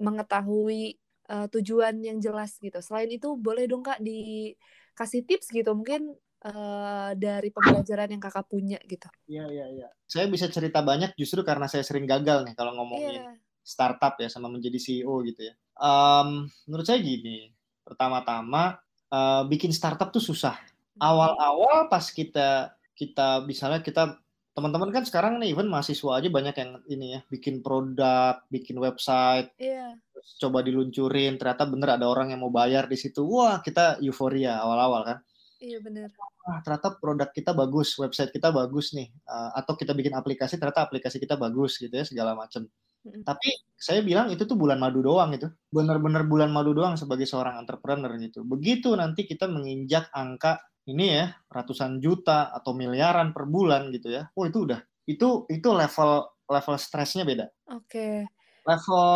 mengetahui 0.00 0.96
uh, 1.28 1.46
tujuan 1.52 2.00
yang 2.00 2.16
jelas 2.16 2.56
gitu. 2.56 2.80
Selain 2.80 3.10
itu 3.12 3.36
boleh 3.36 3.68
dong 3.68 3.84
Kak 3.84 4.00
dikasih 4.00 5.28
tips 5.28 5.52
gitu 5.52 5.76
mungkin 5.76 6.16
uh, 6.48 7.12
dari 7.12 7.52
pembelajaran 7.52 8.08
yang 8.08 8.22
Kakak 8.22 8.48
punya 8.48 8.80
gitu. 8.88 9.06
Iya, 9.28 9.44
iya, 9.52 9.66
iya. 9.68 9.88
Saya 10.08 10.26
bisa 10.32 10.48
cerita 10.48 10.80
banyak 10.80 11.12
justru 11.14 11.44
karena 11.44 11.68
saya 11.68 11.84
sering 11.84 12.08
gagal 12.08 12.48
nih 12.48 12.56
kalau 12.56 12.72
ngomongin 12.72 13.20
yeah. 13.20 13.36
startup 13.60 14.16
ya 14.16 14.32
sama 14.32 14.48
menjadi 14.48 14.80
CEO 14.80 15.20
gitu 15.28 15.44
ya. 15.44 15.54
Um, 15.76 16.48
menurut 16.64 16.88
saya 16.88 17.04
gini, 17.04 17.52
pertama-tama 17.84 18.80
uh, 19.10 19.42
bikin 19.46 19.74
startup 19.74 20.14
tuh 20.14 20.22
susah. 20.22 20.56
Awal-awal 21.00 21.90
pas 21.90 22.06
kita 22.10 22.74
kita 22.96 23.44
misalnya 23.48 23.80
kita 23.80 24.20
teman-teman 24.50 24.90
kan 24.92 25.06
sekarang 25.06 25.40
nih 25.40 25.54
even 25.54 25.70
mahasiswa 25.70 26.20
aja 26.20 26.28
banyak 26.28 26.52
yang 26.58 26.70
ini 26.90 27.06
ya 27.16 27.20
bikin 27.30 27.64
produk, 27.64 28.42
bikin 28.50 28.76
website, 28.76 29.48
yeah. 29.56 29.94
coba 30.36 30.60
diluncurin 30.60 31.40
ternyata 31.40 31.64
bener 31.64 31.96
ada 31.96 32.04
orang 32.04 32.34
yang 32.34 32.44
mau 32.44 32.52
bayar 32.52 32.84
di 32.90 32.98
situ, 32.98 33.24
wah 33.24 33.62
kita 33.64 34.02
euforia 34.04 34.60
awal-awal 34.60 35.06
kan. 35.06 35.18
Iya 35.62 35.80
benar. 35.80 36.12
Wah 36.44 36.58
ternyata 36.66 36.98
produk 36.98 37.30
kita 37.32 37.52
bagus, 37.56 37.94
website 37.96 38.34
kita 38.34 38.52
bagus 38.52 38.92
nih, 38.92 39.08
uh, 39.24 39.54
atau 39.56 39.78
kita 39.78 39.96
bikin 39.96 40.12
aplikasi 40.12 40.60
ternyata 40.60 40.84
aplikasi 40.84 41.16
kita 41.22 41.40
bagus 41.40 41.80
gitu 41.80 41.94
ya 41.94 42.04
segala 42.04 42.36
macam. 42.36 42.66
Mm-hmm. 43.00 43.24
Tapi 43.24 43.48
saya 43.80 44.04
bilang 44.04 44.28
itu 44.28 44.44
tuh 44.44 44.60
bulan 44.60 44.76
madu 44.76 45.00
doang 45.00 45.32
itu. 45.32 45.48
Benar-benar 45.72 46.28
bulan 46.28 46.52
madu 46.52 46.76
doang 46.76 47.00
sebagai 47.00 47.24
seorang 47.24 47.56
entrepreneur 47.56 48.12
gitu. 48.20 48.44
Begitu 48.44 48.92
nanti 48.92 49.24
kita 49.24 49.48
menginjak 49.48 50.12
angka 50.12 50.60
ini 50.88 51.22
ya 51.22 51.26
ratusan 51.48 52.00
juta 52.00 52.52
atau 52.52 52.76
miliaran 52.76 53.32
per 53.32 53.48
bulan 53.48 53.88
gitu 53.94 54.12
ya. 54.12 54.28
Oh 54.36 54.44
itu 54.44 54.68
udah 54.68 54.80
itu 55.08 55.48
itu 55.48 55.68
level 55.72 56.28
level 56.50 56.76
stresnya 56.76 57.24
beda. 57.24 57.46
Oke. 57.72 57.88
Okay. 57.88 58.16
Level 58.60 59.08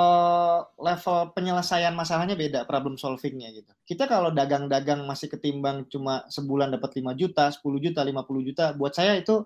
level 0.81 1.19
penyelesaian 1.37 1.93
masalahnya 1.93 2.33
beda, 2.33 2.65
problem 2.65 2.97
solvingnya 2.97 3.53
gitu. 3.53 3.71
Kita 3.85 4.09
kalau 4.09 4.33
dagang-dagang 4.33 5.05
masih 5.05 5.29
ketimbang 5.29 5.85
cuma 5.93 6.25
sebulan 6.33 6.73
dapat 6.73 6.97
5 6.97 7.13
juta, 7.13 7.53
10 7.53 7.61
juta, 7.77 8.01
50 8.01 8.49
juta, 8.49 8.73
buat 8.73 8.97
saya 8.97 9.21
itu 9.21 9.45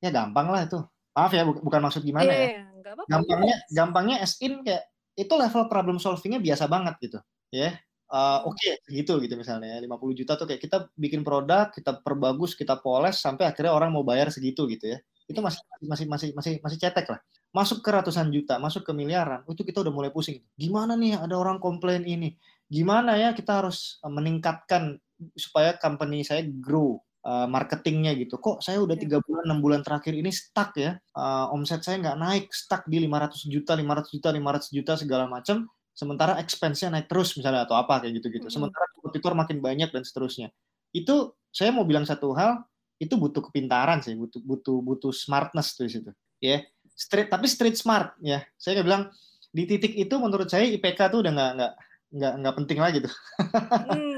ya 0.00 0.08
gampang 0.08 0.48
lah 0.48 0.64
itu. 0.64 0.80
Maaf 1.14 1.30
ya, 1.30 1.44
bukan 1.44 1.80
maksud 1.84 2.02
gimana 2.02 2.26
yeah, 2.26 2.64
ya. 2.64 2.73
Yeah 2.84 2.94
apa 3.00 3.02
Gampangnya, 3.08 3.56
gampangnya 3.72 4.16
as 4.20 4.36
in 4.44 4.60
kayak 4.60 4.84
itu 5.16 5.32
level 5.32 5.64
problem 5.72 5.96
solvingnya 5.96 6.42
biasa 6.42 6.68
banget 6.68 6.94
gitu, 7.00 7.18
ya. 7.48 7.72
Yeah. 7.72 7.74
Uh, 8.14 8.46
Oke, 8.46 8.60
okay, 8.60 9.02
gitu 9.02 9.18
gitu 9.24 9.34
misalnya 9.34 9.80
50 9.80 9.88
ya. 9.88 10.14
juta 10.22 10.32
tuh 10.36 10.46
kayak 10.46 10.60
kita 10.60 10.86
bikin 10.94 11.24
produk, 11.24 11.72
kita 11.72 11.98
perbagus, 12.04 12.54
kita 12.54 12.78
poles 12.78 13.18
sampai 13.18 13.48
akhirnya 13.48 13.72
orang 13.74 13.90
mau 13.90 14.04
bayar 14.06 14.28
segitu 14.28 14.68
gitu 14.70 14.94
ya. 14.94 14.98
Itu 15.26 15.40
masih 15.40 15.64
masih 15.82 16.06
masih 16.06 16.28
masih 16.36 16.52
masih 16.60 16.78
cetek 16.78 17.08
lah. 17.10 17.20
Masuk 17.50 17.80
ke 17.80 17.90
ratusan 17.90 18.28
juta, 18.30 18.60
masuk 18.60 18.84
ke 18.84 18.92
miliaran, 18.92 19.42
itu 19.48 19.64
kita 19.64 19.80
udah 19.80 19.90
mulai 19.94 20.10
pusing. 20.12 20.42
Gimana 20.54 20.94
nih 20.94 21.16
ada 21.16 21.34
orang 21.34 21.58
komplain 21.58 22.04
ini? 22.04 22.36
Gimana 22.68 23.16
ya 23.16 23.32
kita 23.32 23.64
harus 23.64 23.98
meningkatkan 24.04 25.00
supaya 25.34 25.74
company 25.80 26.22
saya 26.26 26.44
grow 26.44 27.00
uh, 27.24 27.46
marketingnya 27.48 28.12
gitu. 28.20 28.36
Kok 28.36 28.60
saya 28.60 28.78
udah 28.84 28.94
tiga 28.94 29.18
bulan, 29.24 29.44
enam 29.48 29.58
bulan 29.64 29.80
terakhir 29.80 30.12
ini 30.12 30.30
stuck 30.30 30.76
ya, 30.76 31.00
uh, 31.16 31.50
omset 31.50 31.80
saya 31.80 31.98
nggak 31.98 32.18
naik, 32.20 32.44
stuck 32.52 32.84
di 32.86 33.00
500 33.08 33.48
juta, 33.48 33.72
500 33.74 34.14
juta, 34.14 34.28
500 34.30 34.76
juta 34.76 34.92
segala 35.00 35.24
macam. 35.26 35.66
Sementara 35.94 36.42
expense-nya 36.42 36.90
naik 36.90 37.06
terus 37.06 37.38
misalnya 37.38 37.64
atau 37.64 37.78
apa 37.78 38.02
kayak 38.02 38.18
gitu-gitu. 38.20 38.50
Sementara 38.50 38.84
kompetitor 38.98 39.32
makin 39.38 39.62
banyak 39.62 39.90
dan 39.94 40.02
seterusnya. 40.02 40.50
Itu 40.90 41.38
saya 41.54 41.70
mau 41.70 41.86
bilang 41.86 42.02
satu 42.04 42.34
hal, 42.34 42.66
itu 42.98 43.14
butuh 43.14 43.42
kepintaran 43.50 44.02
sih, 44.02 44.14
butuh 44.18 44.42
butuh 44.42 44.78
butuh 44.82 45.12
smartness 45.14 45.78
tuh 45.78 45.86
situ. 45.86 46.10
Ya, 46.42 46.58
yeah. 46.58 46.60
street 46.98 47.30
tapi 47.30 47.46
street 47.46 47.78
smart 47.78 48.18
ya. 48.20 48.42
Saya 48.58 48.82
bilang 48.82 49.10
di 49.54 49.70
titik 49.70 49.94
itu 49.94 50.14
menurut 50.18 50.50
saya 50.50 50.66
IPK 50.66 51.14
tuh 51.14 51.22
udah 51.22 51.30
nggak 51.30 51.50
nggak 51.62 51.72
nggak 52.14 52.32
nggak 52.42 52.54
penting 52.58 52.78
lagi 52.82 52.98
tuh. 53.06 53.14
hmm 53.94 54.13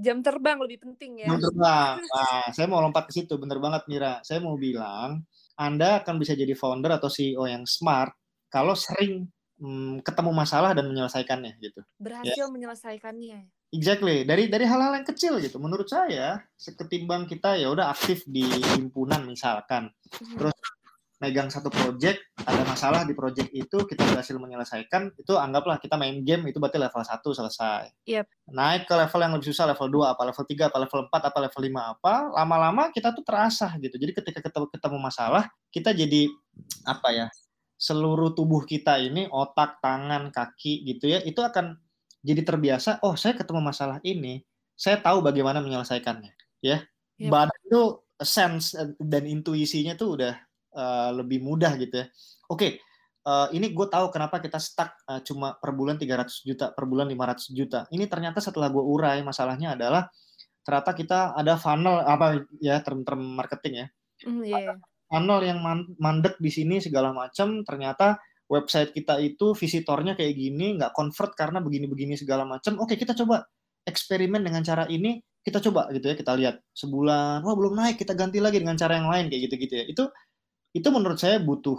jam 0.00 0.18
terbang 0.20 0.58
lebih 0.60 0.78
penting 0.82 1.24
ya. 1.24 1.28
Jam 1.30 1.40
terbang. 1.40 1.94
Nah, 2.00 2.46
saya 2.52 2.66
mau 2.66 2.80
lompat 2.80 3.08
ke 3.08 3.12
situ, 3.12 3.34
bener 3.40 3.58
banget 3.62 3.86
Mira. 3.86 4.20
Saya 4.20 4.40
mau 4.40 4.56
bilang, 4.56 5.24
Anda 5.56 6.00
akan 6.04 6.16
bisa 6.20 6.36
jadi 6.36 6.52
founder 6.56 6.96
atau 6.96 7.08
CEO 7.12 7.44
yang 7.48 7.64
smart 7.68 8.12
kalau 8.50 8.74
sering 8.74 9.30
hmm, 9.60 10.02
ketemu 10.02 10.30
masalah 10.32 10.72
dan 10.72 10.88
menyelesaikannya 10.88 11.60
gitu. 11.60 11.80
Berhasil 12.00 12.46
ya. 12.48 12.52
menyelesaikannya. 12.52 13.38
Exactly. 13.70 14.26
Dari 14.26 14.50
dari 14.50 14.64
hal-hal 14.66 14.98
yang 14.98 15.06
kecil 15.06 15.38
gitu. 15.38 15.62
Menurut 15.62 15.86
saya, 15.86 16.42
seketimbang 16.58 17.30
kita 17.30 17.54
ya 17.54 17.70
udah 17.70 17.94
aktif 17.94 18.26
di 18.26 18.42
himpunan 18.74 19.22
misalkan, 19.22 19.92
hmm. 20.10 20.36
terus 20.36 20.56
megang 21.20 21.52
satu 21.52 21.68
project, 21.68 22.16
ada 22.48 22.64
masalah 22.64 23.04
di 23.04 23.12
project 23.12 23.52
itu, 23.52 23.84
kita 23.84 24.00
berhasil 24.08 24.32
menyelesaikan, 24.40 25.12
itu 25.20 25.36
anggaplah 25.36 25.76
kita 25.76 26.00
main 26.00 26.24
game, 26.24 26.48
itu 26.48 26.56
berarti 26.56 26.80
level 26.80 27.04
1 27.04 27.20
selesai. 27.20 27.92
Yep. 28.08 28.26
Naik 28.56 28.88
ke 28.88 28.94
level 28.96 29.20
yang 29.20 29.32
lebih 29.36 29.52
susah, 29.52 29.68
level 29.68 30.00
2, 30.00 30.16
apa 30.16 30.22
level 30.24 30.44
3, 30.48 30.72
apa 30.72 30.78
level 30.80 31.00
4, 31.12 31.28
apa 31.28 31.38
level 31.44 31.62
5, 31.68 31.92
apa, 31.92 32.14
lama-lama 32.40 32.82
kita 32.88 33.12
tuh 33.12 33.20
terasa 33.20 33.68
gitu. 33.76 34.00
Jadi 34.00 34.16
ketika 34.16 34.40
ketemu, 34.40 34.66
ketemu 34.72 34.96
masalah, 34.96 35.44
kita 35.68 35.92
jadi, 35.92 36.22
apa 36.88 37.08
ya, 37.12 37.26
seluruh 37.76 38.32
tubuh 38.32 38.64
kita 38.64 38.96
ini, 38.96 39.28
otak, 39.28 39.76
tangan, 39.84 40.32
kaki 40.32 40.88
gitu 40.88 41.04
ya, 41.04 41.20
itu 41.20 41.44
akan 41.44 41.76
jadi 42.24 42.48
terbiasa, 42.48 43.04
oh 43.04 43.12
saya 43.12 43.36
ketemu 43.36 43.60
masalah 43.60 44.00
ini, 44.08 44.40
saya 44.72 44.96
tahu 44.96 45.20
bagaimana 45.20 45.60
menyelesaikannya. 45.60 46.32
Ya, 46.64 46.84
yep. 47.20 47.28
badan 47.28 47.60
itu 47.68 48.04
sense 48.20 48.76
dan 49.00 49.24
intuisinya 49.24 49.96
tuh 49.96 50.20
udah 50.20 50.36
uh, 50.74 51.10
lebih 51.14 51.42
mudah 51.42 51.74
gitu 51.78 52.04
ya. 52.04 52.06
Oke, 52.50 52.54
okay, 52.54 52.70
uh, 53.26 53.46
eh, 53.50 53.58
ini 53.58 53.70
gue 53.70 53.86
tahu 53.86 54.10
kenapa 54.10 54.42
kita 54.42 54.58
stuck 54.58 54.94
uh, 55.06 55.22
cuma 55.22 55.56
per 55.58 55.70
bulan 55.74 55.96
300 55.98 56.46
juta, 56.46 56.66
per 56.74 56.84
bulan 56.86 57.06
500 57.08 57.56
juta. 57.56 57.80
Ini 57.90 58.04
ternyata 58.10 58.38
setelah 58.42 58.68
gue 58.72 58.82
urai 58.82 59.22
masalahnya 59.22 59.78
adalah 59.78 60.10
ternyata 60.60 60.92
kita 60.92 61.18
ada 61.34 61.56
funnel 61.56 62.04
apa 62.04 62.44
ya 62.60 62.82
term-term 62.84 63.20
marketing 63.38 63.74
ya. 63.74 63.86
Mm, 64.28 64.42
yeah. 64.44 64.76
Funnel 65.10 65.40
yang 65.42 65.58
mandek 65.98 66.38
di 66.38 66.50
sini 66.52 66.78
segala 66.78 67.10
macam 67.10 67.66
ternyata 67.66 68.20
website 68.46 68.94
kita 68.94 69.18
itu 69.22 69.54
visitornya 69.54 70.14
kayak 70.14 70.34
gini 70.34 70.78
nggak 70.78 70.94
convert 70.94 71.34
karena 71.34 71.58
begini-begini 71.58 72.14
segala 72.14 72.46
macam. 72.46 72.78
Oke, 72.78 72.94
kita 72.94 73.14
coba 73.14 73.46
eksperimen 73.86 74.44
dengan 74.44 74.62
cara 74.62 74.86
ini 74.86 75.18
kita 75.40 75.58
coba 75.64 75.88
gitu 75.96 76.04
ya 76.04 76.14
kita 76.16 76.32
lihat 76.36 76.60
sebulan 76.76 77.40
wah 77.40 77.54
belum 77.56 77.72
naik 77.72 77.96
kita 77.96 78.12
ganti 78.12 78.38
lagi 78.44 78.60
dengan 78.60 78.76
cara 78.76 79.00
yang 79.00 79.08
lain 79.08 79.32
kayak 79.32 79.48
gitu 79.48 79.54
gitu 79.56 79.74
ya 79.80 79.84
itu 79.88 80.04
itu 80.70 80.88
menurut 80.90 81.18
saya 81.18 81.42
butuh 81.42 81.78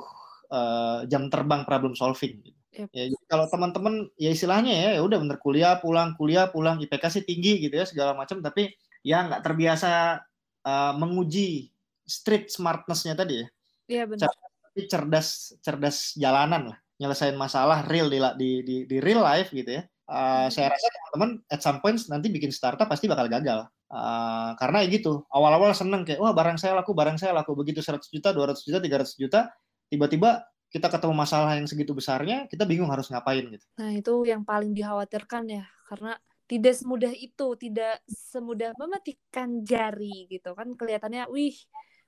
uh, 0.52 1.08
jam 1.08 1.32
terbang 1.32 1.64
problem 1.64 1.96
solving. 1.96 2.44
Gitu. 2.44 2.60
Yep. 2.72 2.88
Ya, 2.96 3.04
jadi 3.12 3.26
kalau 3.28 3.46
teman-teman 3.52 4.08
ya 4.16 4.32
istilahnya 4.32 4.72
ya, 4.72 4.90
ya 4.96 5.02
udah 5.04 5.20
bener 5.20 5.38
kuliah 5.44 5.76
pulang 5.84 6.16
kuliah 6.16 6.48
pulang 6.48 6.80
IPK 6.80 7.04
sih 7.12 7.24
tinggi 7.28 7.68
gitu 7.68 7.76
ya 7.76 7.84
segala 7.84 8.16
macam 8.16 8.40
tapi 8.40 8.72
ya 9.04 9.28
nggak 9.28 9.44
terbiasa 9.44 10.24
uh, 10.64 10.94
menguji 10.96 11.68
street 12.08 12.48
smartness-nya 12.48 13.20
tadi 13.20 13.44
ya. 13.44 13.48
Iya 13.92 14.04
benar. 14.08 14.32
Tapi 14.72 14.80
cerdas 14.88 15.28
cerdas 15.60 16.16
jalanan 16.16 16.72
lah 16.72 16.78
nyelesain 16.96 17.36
masalah 17.36 17.84
real 17.90 18.08
di 18.08 18.22
di 18.38 18.50
di, 18.64 18.76
di 18.88 18.98
real 19.04 19.20
life 19.20 19.52
gitu 19.52 19.68
ya. 19.68 19.84
Uh, 20.12 20.45
hmm. 20.45 20.47
Saya 20.52 20.67
rasa 20.76 20.88
teman-teman 20.91 21.32
at 21.47 21.63
some 21.63 21.80
point 21.80 21.95
nanti 22.12 22.28
bikin 22.28 22.52
startup 22.52 22.91
pasti 22.91 23.08
bakal 23.08 23.32
gagal. 23.32 23.71
Uh, 23.88 24.52
karena 24.60 24.84
gitu, 24.91 25.24
awal-awal 25.32 25.71
seneng 25.71 26.04
kayak, 26.04 26.19
wah 26.19 26.36
barang 26.36 26.60
saya 26.60 26.76
laku, 26.76 26.91
barang 26.91 27.15
saya 27.15 27.32
laku. 27.32 27.56
Begitu 27.56 27.80
100 27.80 28.12
juta, 28.12 28.36
200 28.36 28.67
juta, 28.67 28.78
300 28.84 29.15
juta, 29.15 29.39
tiba-tiba 29.88 30.43
kita 30.71 30.88
ketemu 30.88 31.15
masalah 31.15 31.60
yang 31.60 31.67
segitu 31.67 31.91
besarnya, 31.91 32.47
kita 32.47 32.63
bingung 32.63 32.88
harus 32.88 33.12
ngapain 33.12 33.43
gitu. 33.43 33.65
Nah 33.76 33.91
itu 33.91 34.13
yang 34.24 34.47
paling 34.47 34.71
dikhawatirkan 34.71 35.43
ya, 35.52 35.67
karena 35.91 36.15
tidak 36.47 36.76
semudah 36.80 37.12
itu, 37.12 37.47
tidak 37.60 38.00
semudah 38.08 38.71
mematikan 38.80 39.63
jari 39.67 40.32
gitu 40.32 40.56
kan 40.56 40.71
kelihatannya, 40.76 41.28
wih 41.28 41.56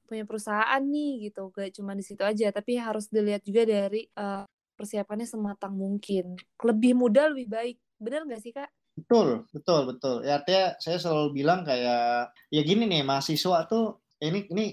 punya 0.08 0.24
perusahaan 0.24 0.84
nih 0.84 1.32
gitu, 1.32 1.52
gak 1.52 1.76
cuma 1.76 1.96
di 1.96 2.04
situ 2.04 2.24
aja, 2.24 2.52
tapi 2.56 2.80
harus 2.80 3.08
dilihat 3.12 3.44
juga 3.44 3.64
dari 3.68 4.08
uh, 4.16 4.48
persiapannya 4.76 5.28
sematang 5.28 5.76
mungkin. 5.76 6.36
Lebih 6.60 6.96
mudah 6.96 7.32
lebih 7.32 7.48
baik, 7.52 7.78
benar 8.02 8.26
nggak 8.26 8.42
sih 8.42 8.54
kak? 8.54 8.70
Betul, 8.94 9.50
betul, 9.50 9.82
betul. 9.90 10.16
Ya 10.22 10.38
artinya 10.38 10.78
saya 10.78 11.02
selalu 11.02 11.42
bilang 11.42 11.66
kayak 11.66 12.30
ya 12.54 12.62
gini 12.62 12.86
nih 12.86 13.02
mahasiswa 13.02 13.66
tuh 13.66 14.06
ini 14.22 14.46
ini 14.54 14.66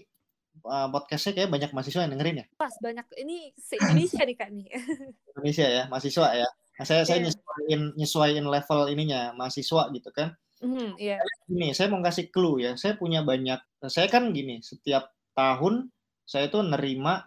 uh, 0.68 0.88
podcastnya 0.92 1.33
kayak 1.40 1.50
banyak 1.50 1.70
mahasiswa 1.72 2.04
yang 2.04 2.12
dengerin 2.12 2.42
ya. 2.44 2.46
Pas 2.61 2.74
banyak 2.85 3.06
ini 3.16 3.56
se 3.56 3.80
Indonesia 3.80 4.20
nih 4.20 4.37
kak 4.37 4.50
nih. 4.52 4.66
Indonesia 5.33 5.66
ya 5.66 5.83
mahasiswa 5.88 6.28
ya. 6.37 6.48
Nah, 6.80 6.85
saya 6.85 7.00
yeah. 7.00 7.06
saya 7.09 7.18
iya. 7.18 7.24
nyesuaiin 7.28 7.83
nyesuaiin 7.96 8.46
level 8.46 8.80
ininya 8.92 9.20
mahasiswa 9.33 9.83
gitu 9.92 10.11
kan. 10.12 10.37
Mm, 10.61 11.00
yeah. 11.00 11.20
Ini 11.48 11.72
saya 11.72 11.88
mau 11.88 12.04
kasih 12.04 12.28
clue 12.28 12.61
ya. 12.61 12.76
Saya 12.76 13.00
punya 13.00 13.24
banyak. 13.24 13.61
Saya 13.88 14.12
kan 14.12 14.28
gini 14.37 14.61
setiap 14.61 15.09
tahun 15.33 15.88
saya 16.28 16.52
tuh 16.52 16.61
nerima 16.61 17.24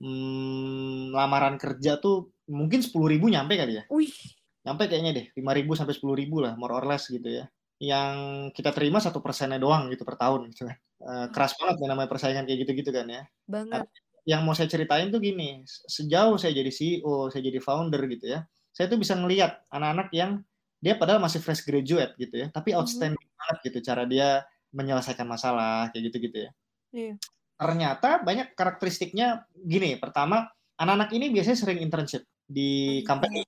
hmm, 0.00 1.12
lamaran 1.12 1.60
kerja 1.60 2.00
tuh 2.00 2.32
mungkin 2.48 2.80
sepuluh 2.80 3.12
ribu 3.12 3.28
nyampe 3.28 3.60
kali 3.60 3.76
ya. 3.76 3.84
Wih 3.92 4.39
nyampe 4.66 4.88
kayaknya 4.90 5.12
deh 5.16 5.26
5.000 5.36 5.78
sampai 5.78 5.94
10.000 5.96 6.44
lah 6.44 6.52
more 6.60 6.74
or 6.76 6.84
less 6.84 7.08
gitu 7.08 7.26
ya 7.26 7.48
yang 7.80 8.14
kita 8.52 8.76
terima 8.76 9.00
satu 9.00 9.24
persennya 9.24 9.56
doang 9.56 9.88
gitu 9.88 10.04
per 10.04 10.20
tahun 10.20 10.52
gitu 10.52 10.68
kan. 10.68 10.76
Uh, 11.00 11.26
keras 11.32 11.56
banget 11.56 11.80
ya 11.80 11.86
namanya 11.88 12.12
persaingan 12.12 12.44
kayak 12.44 12.68
gitu-gitu 12.68 12.92
kan 12.92 13.08
ya. 13.08 13.24
Banget. 13.48 13.88
yang 14.28 14.44
mau 14.44 14.52
saya 14.52 14.68
ceritain 14.68 15.08
tuh 15.08 15.16
gini, 15.16 15.64
sejauh 15.64 16.36
saya 16.36 16.52
jadi 16.52 16.68
CEO, 16.68 17.32
saya 17.32 17.40
jadi 17.40 17.56
founder 17.56 18.04
gitu 18.04 18.36
ya, 18.36 18.44
saya 18.68 18.84
tuh 18.92 19.00
bisa 19.00 19.16
ngelihat 19.16 19.64
anak-anak 19.72 20.12
yang 20.12 20.44
dia 20.76 20.92
padahal 21.00 21.24
masih 21.24 21.40
fresh 21.40 21.64
graduate 21.64 22.12
gitu 22.20 22.36
ya, 22.36 22.52
tapi 22.52 22.70
mm-hmm. 22.70 22.84
outstanding 22.84 23.16
mm 23.16 23.32
-hmm. 23.32 23.40
banget 23.40 23.56
gitu 23.64 23.78
cara 23.80 24.04
dia 24.04 24.44
menyelesaikan 24.76 25.24
masalah 25.24 25.88
kayak 25.88 26.12
gitu-gitu 26.12 26.36
ya. 26.46 26.50
Yeah. 26.92 27.16
Ternyata 27.56 28.20
banyak 28.20 28.52
karakteristiknya 28.52 29.48
gini. 29.56 29.96
Pertama, 29.96 30.52
anak-anak 30.76 31.16
ini 31.16 31.32
biasanya 31.32 31.58
sering 31.58 31.80
internship 31.80 32.28
di 32.44 33.00
company 33.08 33.40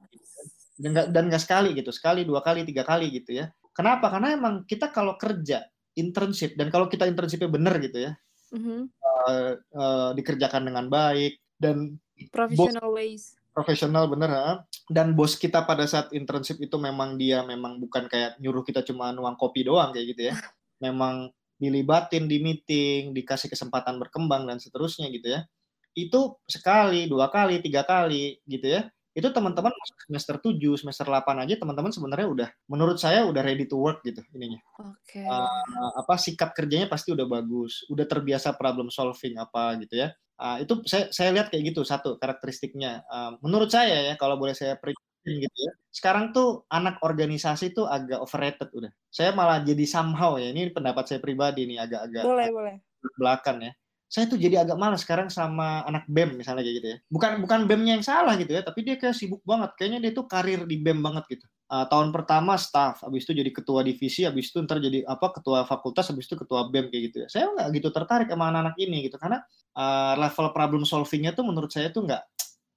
dan 0.83 1.31
nggak 1.31 1.43
sekali 1.43 1.79
gitu, 1.79 1.95
sekali, 1.95 2.27
dua 2.27 2.43
kali, 2.43 2.67
tiga 2.67 2.83
kali 2.83 3.07
gitu 3.15 3.39
ya. 3.39 3.55
Kenapa? 3.71 4.11
Karena 4.11 4.35
emang 4.35 4.67
kita 4.67 4.91
kalau 4.91 5.15
kerja 5.15 5.63
internship 5.95 6.59
dan 6.59 6.69
kalau 6.75 6.91
kita 6.91 7.07
internshipnya 7.07 7.47
benar 7.47 7.79
gitu 7.79 8.11
ya, 8.11 8.13
mm-hmm. 8.51 8.81
uh, 8.91 9.53
uh, 9.79 10.11
dikerjakan 10.19 10.67
dengan 10.67 10.91
baik 10.91 11.39
dan 11.57 11.97
professional 12.35 12.91
ways. 12.91 13.39
Profesional 13.53 14.09
bener 14.09 14.33
ha? 14.33 14.65
dan 14.89 15.13
bos 15.13 15.37
kita 15.37 15.69
pada 15.69 15.85
saat 15.85 16.09
internship 16.17 16.57
itu 16.57 16.73
memang 16.81 17.21
dia 17.21 17.45
memang 17.45 17.77
bukan 17.85 18.09
kayak 18.09 18.41
nyuruh 18.41 18.65
kita 18.65 18.81
cuma 18.81 19.13
nuang 19.13 19.37
kopi 19.37 19.69
doang 19.69 19.93
kayak 19.93 20.17
gitu 20.17 20.23
ya. 20.33 20.35
memang 20.85 21.31
dilibatin 21.63 22.27
di 22.27 22.43
meeting, 22.43 23.15
dikasih 23.15 23.47
kesempatan 23.47 24.01
berkembang 24.03 24.51
dan 24.51 24.59
seterusnya 24.59 25.07
gitu 25.15 25.39
ya. 25.39 25.47
Itu 25.93 26.43
sekali, 26.49 27.07
dua 27.07 27.29
kali, 27.31 27.61
tiga 27.63 27.87
kali 27.87 28.41
gitu 28.49 28.81
ya 28.81 28.89
itu 29.13 29.29
teman-teman 29.29 29.73
semester 30.09 30.41
7, 30.41 30.57
semester 30.81 31.05
8 31.05 31.45
aja 31.45 31.55
teman-teman 31.61 31.93
sebenarnya 31.93 32.29
udah 32.33 32.49
menurut 32.73 32.97
saya 32.97 33.29
udah 33.29 33.45
ready 33.45 33.69
to 33.69 33.77
work 33.77 34.01
gitu 34.01 34.25
ininya. 34.33 34.57
Oke. 34.81 35.21
Okay. 35.21 35.29
Uh, 35.29 35.93
apa 36.01 36.17
sikap 36.17 36.57
kerjanya 36.57 36.89
pasti 36.89 37.13
udah 37.13 37.29
bagus, 37.29 37.85
udah 37.93 38.09
terbiasa 38.09 38.57
problem 38.57 38.89
solving 38.89 39.37
apa 39.37 39.77
gitu 39.85 40.01
ya. 40.01 40.09
Uh, 40.41 40.65
itu 40.65 40.81
saya 40.89 41.13
saya 41.13 41.29
lihat 41.37 41.53
kayak 41.53 41.77
gitu 41.77 41.85
satu 41.85 42.17
karakteristiknya. 42.17 43.05
Uh, 43.13 43.37
menurut 43.45 43.69
saya 43.69 44.01
ya 44.01 44.15
kalau 44.17 44.41
boleh 44.41 44.57
saya 44.57 44.81
perikin 44.81 45.45
gitu 45.45 45.59
ya. 45.61 45.73
Sekarang 45.93 46.33
tuh 46.33 46.65
anak 46.73 46.97
organisasi 47.05 47.77
tuh 47.77 47.85
agak 47.85 48.17
overrated 48.17 48.73
udah. 48.73 48.93
Saya 49.13 49.37
malah 49.37 49.61
jadi 49.61 49.85
somehow 49.85 50.41
ya. 50.41 50.49
Ini 50.57 50.73
pendapat 50.73 51.05
saya 51.05 51.21
pribadi 51.21 51.69
nih 51.69 51.85
agak-agak 51.85 52.25
boleh, 52.25 52.49
boleh. 52.49 52.75
belakang 53.21 53.61
ya 53.61 53.73
saya 54.13 54.29
tuh 54.29 54.37
jadi 54.37 54.61
agak 54.61 54.77
malas 54.77 55.09
sekarang 55.09 55.33
sama 55.33 55.89
anak 55.89 56.05
BEM 56.05 56.37
misalnya 56.37 56.61
kayak 56.61 56.77
gitu 56.85 56.89
ya. 56.93 56.99
Bukan 57.09 57.41
bukan 57.41 57.65
BEM-nya 57.65 57.97
yang 57.97 58.05
salah 58.05 58.37
gitu 58.37 58.53
ya, 58.53 58.61
tapi 58.61 58.85
dia 58.85 59.01
kayak 59.01 59.17
sibuk 59.17 59.41
banget. 59.41 59.73
Kayaknya 59.81 59.99
dia 60.05 60.13
tuh 60.13 60.29
karir 60.29 60.69
di 60.69 60.77
BEM 60.77 61.01
banget 61.01 61.25
gitu. 61.33 61.49
Uh, 61.73 61.89
tahun 61.89 62.13
pertama 62.13 62.61
staff, 62.61 63.01
habis 63.01 63.25
itu 63.25 63.33
jadi 63.33 63.49
ketua 63.49 63.81
divisi, 63.81 64.29
habis 64.29 64.53
itu 64.53 64.61
ntar 64.69 64.85
jadi 64.85 65.09
apa 65.09 65.33
ketua 65.33 65.65
fakultas, 65.65 66.13
habis 66.13 66.29
itu 66.29 66.37
ketua 66.37 66.69
BEM 66.69 66.93
kayak 66.93 67.03
gitu 67.09 67.17
ya. 67.25 67.29
Saya 67.33 67.57
nggak 67.57 67.69
gitu 67.73 67.89
tertarik 67.89 68.29
sama 68.29 68.53
anak-anak 68.53 68.77
ini 68.85 69.09
gitu 69.09 69.17
karena 69.17 69.41
uh, 69.81 70.15
level 70.21 70.47
problem 70.53 70.85
solvingnya 70.85 71.33
tuh 71.33 71.49
menurut 71.49 71.73
saya 71.73 71.89
tuh 71.89 72.05
nggak 72.05 72.21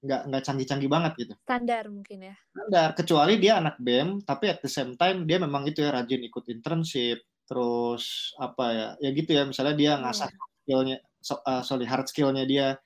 nggak 0.08 0.22
nggak 0.32 0.44
canggih-canggih 0.48 0.88
banget 0.88 1.12
gitu. 1.20 1.34
Standar 1.44 1.84
mungkin 1.92 2.32
ya. 2.32 2.36
Standar, 2.48 2.90
kecuali 2.96 3.34
dia 3.44 3.60
anak 3.60 3.76
BEM, 3.84 4.24
tapi 4.24 4.56
at 4.56 4.64
the 4.64 4.72
same 4.72 4.96
time 4.96 5.28
dia 5.28 5.36
memang 5.44 5.68
itu 5.68 5.84
ya 5.84 5.92
rajin 5.92 6.24
ikut 6.24 6.48
internship, 6.48 7.28
terus 7.44 8.32
apa 8.40 8.66
ya, 8.72 8.88
ya 9.04 9.10
gitu 9.12 9.36
ya 9.36 9.44
misalnya 9.44 9.76
dia 9.76 10.00
ngasah 10.00 10.32
hmm. 10.32 10.64
skillnya 10.64 10.98
so, 11.26 11.42
uh, 11.42 11.66
sorry 11.66 11.90
hard 11.90 12.06
skillnya 12.06 12.46
dia 12.46 12.78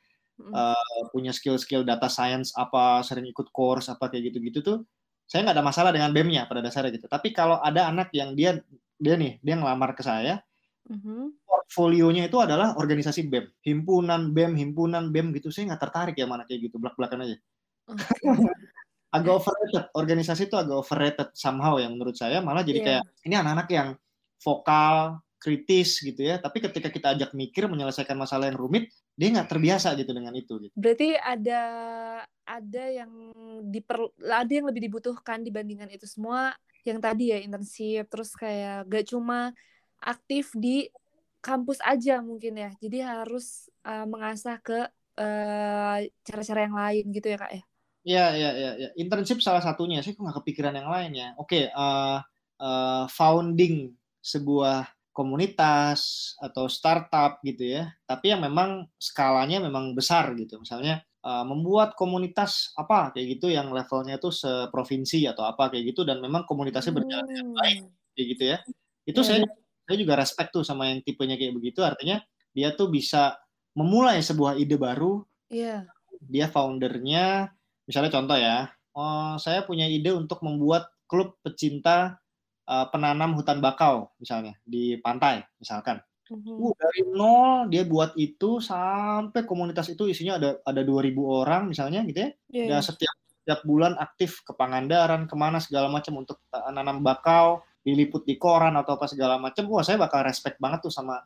uh, 0.48 1.04
punya 1.12 1.36
skill-skill 1.36 1.84
data 1.84 2.08
science 2.08 2.56
apa 2.56 3.04
sering 3.04 3.28
ikut 3.28 3.52
course 3.52 3.92
apa 3.92 4.08
kayak 4.08 4.32
gitu-gitu 4.32 4.64
tuh 4.64 4.78
saya 5.28 5.46
nggak 5.46 5.56
ada 5.60 5.66
masalah 5.66 5.92
dengan 5.92 6.10
BEM-nya 6.16 6.48
pada 6.48 6.64
dasarnya 6.64 6.96
gitu 6.96 7.12
tapi 7.12 7.36
kalau 7.36 7.60
ada 7.60 7.92
anak 7.92 8.10
yang 8.16 8.34
dia 8.34 8.64
dia 8.96 9.20
nih 9.20 9.38
dia 9.44 9.60
ngelamar 9.60 9.94
ke 9.94 10.02
saya 10.02 10.40
mm-hmm. 10.88 11.44
portfolionya 11.44 12.32
itu 12.32 12.40
adalah 12.40 12.80
organisasi 12.80 13.28
BEM 13.28 13.46
himpunan 13.62 14.32
BEM 14.32 14.56
himpunan 14.56 15.12
BEM 15.12 15.36
gitu 15.36 15.52
saya 15.52 15.76
nggak 15.76 15.84
tertarik 15.84 16.16
ya 16.16 16.26
mana 16.26 16.48
kayak 16.48 16.72
gitu 16.72 16.80
belak 16.80 16.96
belakan 16.96 17.28
aja 17.28 17.38
okay. 17.92 18.24
agak 19.16 19.34
overrated 19.42 19.86
organisasi 19.98 20.50
itu 20.50 20.56
agak 20.58 20.76
overrated 20.80 21.30
somehow 21.34 21.78
yang 21.78 21.94
menurut 21.98 22.14
saya 22.18 22.42
malah 22.42 22.62
jadi 22.62 22.80
yeah. 22.82 22.88
kayak 22.88 23.04
ini 23.26 23.36
anak-anak 23.38 23.68
yang 23.70 23.90
vokal 24.40 25.20
kritis 25.40 26.04
gitu 26.04 26.20
ya 26.20 26.38
tapi 26.38 26.60
ketika 26.60 26.92
kita 26.92 27.16
ajak 27.16 27.32
mikir 27.32 27.66
menyelesaikan 27.72 28.20
masalah 28.20 28.52
yang 28.52 28.60
rumit 28.60 28.92
dia 29.16 29.32
nggak 29.32 29.48
terbiasa 29.48 29.96
gitu 29.96 30.12
dengan 30.12 30.36
itu 30.36 30.60
gitu. 30.68 30.74
berarti 30.76 31.16
ada 31.16 31.62
ada 32.44 32.84
yang 32.92 33.12
diper 33.72 34.12
ada 34.20 34.52
yang 34.52 34.68
lebih 34.68 34.92
dibutuhkan 34.92 35.42
dibandingkan 35.42 35.88
itu 35.90 36.04
semua 36.06 36.54
yang 36.84 37.00
tadi 37.00 37.32
ya 37.32 37.40
internship 37.40 38.12
terus 38.12 38.36
kayak 38.36 38.88
gak 38.88 39.08
cuma 39.08 39.56
aktif 40.00 40.52
di 40.56 40.92
kampus 41.40 41.80
aja 41.88 42.20
mungkin 42.20 42.60
ya 42.60 42.72
jadi 42.84 43.24
harus 43.24 43.72
uh, 43.88 44.04
mengasah 44.08 44.60
ke 44.60 44.88
eh, 45.20 46.08
cara-cara 46.24 46.60
yang 46.68 46.76
lain 46.76 47.04
gitu 47.16 47.28
ya 47.32 47.40
kak 47.40 47.54
ya 47.56 47.64
Iya, 48.00 48.26
iya, 48.32 48.50
iya. 48.56 48.72
Ya. 48.80 48.90
Internship 48.96 49.44
salah 49.44 49.60
satunya. 49.60 50.00
Saya 50.00 50.16
kok 50.16 50.24
nggak 50.24 50.40
kepikiran 50.42 50.72
yang 50.72 50.88
lain 50.88 51.12
ya. 51.20 51.28
Oke, 51.36 51.68
okay, 51.68 51.76
uh, 51.76 52.24
uh, 52.58 53.06
founding 53.12 53.92
sebuah 54.24 54.88
komunitas 55.20 56.32
atau 56.40 56.72
startup 56.72 57.44
gitu 57.44 57.76
ya, 57.76 57.92
tapi 58.08 58.32
yang 58.32 58.40
memang 58.40 58.88
skalanya 58.96 59.60
memang 59.60 59.92
besar 59.92 60.32
gitu. 60.40 60.64
Misalnya 60.64 61.04
uh, 61.28 61.44
membuat 61.44 62.00
komunitas 62.00 62.72
apa 62.80 63.12
kayak 63.12 63.36
gitu 63.36 63.52
yang 63.52 63.68
levelnya 63.76 64.16
itu 64.16 64.32
seprovinsi 64.32 65.28
atau 65.28 65.44
apa 65.44 65.68
kayak 65.76 65.92
gitu 65.92 66.08
dan 66.08 66.24
memang 66.24 66.48
komunitasnya 66.48 66.96
berjalan 66.96 67.28
dengan 67.28 67.48
hmm. 67.52 67.58
baik 67.60 67.78
kayak 68.16 68.28
gitu 68.32 68.44
ya. 68.48 68.58
Itu 69.04 69.20
saya 69.28 69.44
iya. 69.44 69.52
saya 69.84 69.98
juga 70.00 70.14
respect 70.16 70.56
tuh 70.56 70.64
sama 70.64 70.88
yang 70.88 71.04
tipenya 71.04 71.36
kayak 71.36 71.52
begitu. 71.52 71.84
Artinya 71.84 72.24
dia 72.56 72.72
tuh 72.72 72.88
bisa 72.88 73.36
memulai 73.76 74.24
sebuah 74.24 74.56
ide 74.56 74.80
baru. 74.80 75.20
Yeah. 75.52 75.84
Dia 76.24 76.48
foundernya, 76.48 77.52
misalnya 77.88 78.12
contoh 78.12 78.36
ya, 78.40 78.72
oh, 78.96 79.36
saya 79.40 79.64
punya 79.68 79.88
ide 79.88 80.12
untuk 80.12 80.44
membuat 80.44 80.92
klub 81.10 81.40
pecinta 81.44 82.20
uh, 82.70 82.86
penanam 82.94 83.34
hutan 83.34 83.58
bakau 83.58 84.14
misalnya 84.22 84.54
di 84.62 85.02
pantai 85.02 85.42
misalkan. 85.58 85.98
Mm-hmm. 86.30 86.56
Uh, 86.62 86.74
dari 86.78 87.02
nol 87.10 87.74
dia 87.74 87.84
buat 87.90 88.14
itu 88.14 88.62
sampai 88.62 89.50
komunitas 89.50 89.90
itu 89.90 90.06
isinya 90.06 90.38
ada 90.38 90.62
ada 90.62 90.86
2000 90.86 91.18
orang 91.26 91.74
misalnya 91.74 92.06
gitu 92.06 92.22
ya. 92.22 92.30
Yeah. 92.54 92.68
Dan 92.70 92.80
iya. 92.80 92.86
setiap 92.86 93.16
setiap 93.50 93.66
bulan 93.66 93.98
aktif 93.98 94.46
ke 94.46 94.54
Pangandaran, 94.54 95.26
ke 95.26 95.34
mana 95.34 95.58
segala 95.58 95.90
macam 95.90 96.22
untuk 96.22 96.38
uh, 96.54 96.70
nanam 96.70 97.02
bakau, 97.02 97.66
diliput 97.82 98.22
di 98.22 98.38
koran 98.38 98.78
atau 98.78 98.94
apa 98.94 99.10
segala 99.10 99.42
macam. 99.42 99.66
Wah, 99.74 99.82
saya 99.82 99.98
bakal 99.98 100.22
respect 100.22 100.62
banget 100.62 100.86
tuh 100.86 100.94
sama 100.94 101.18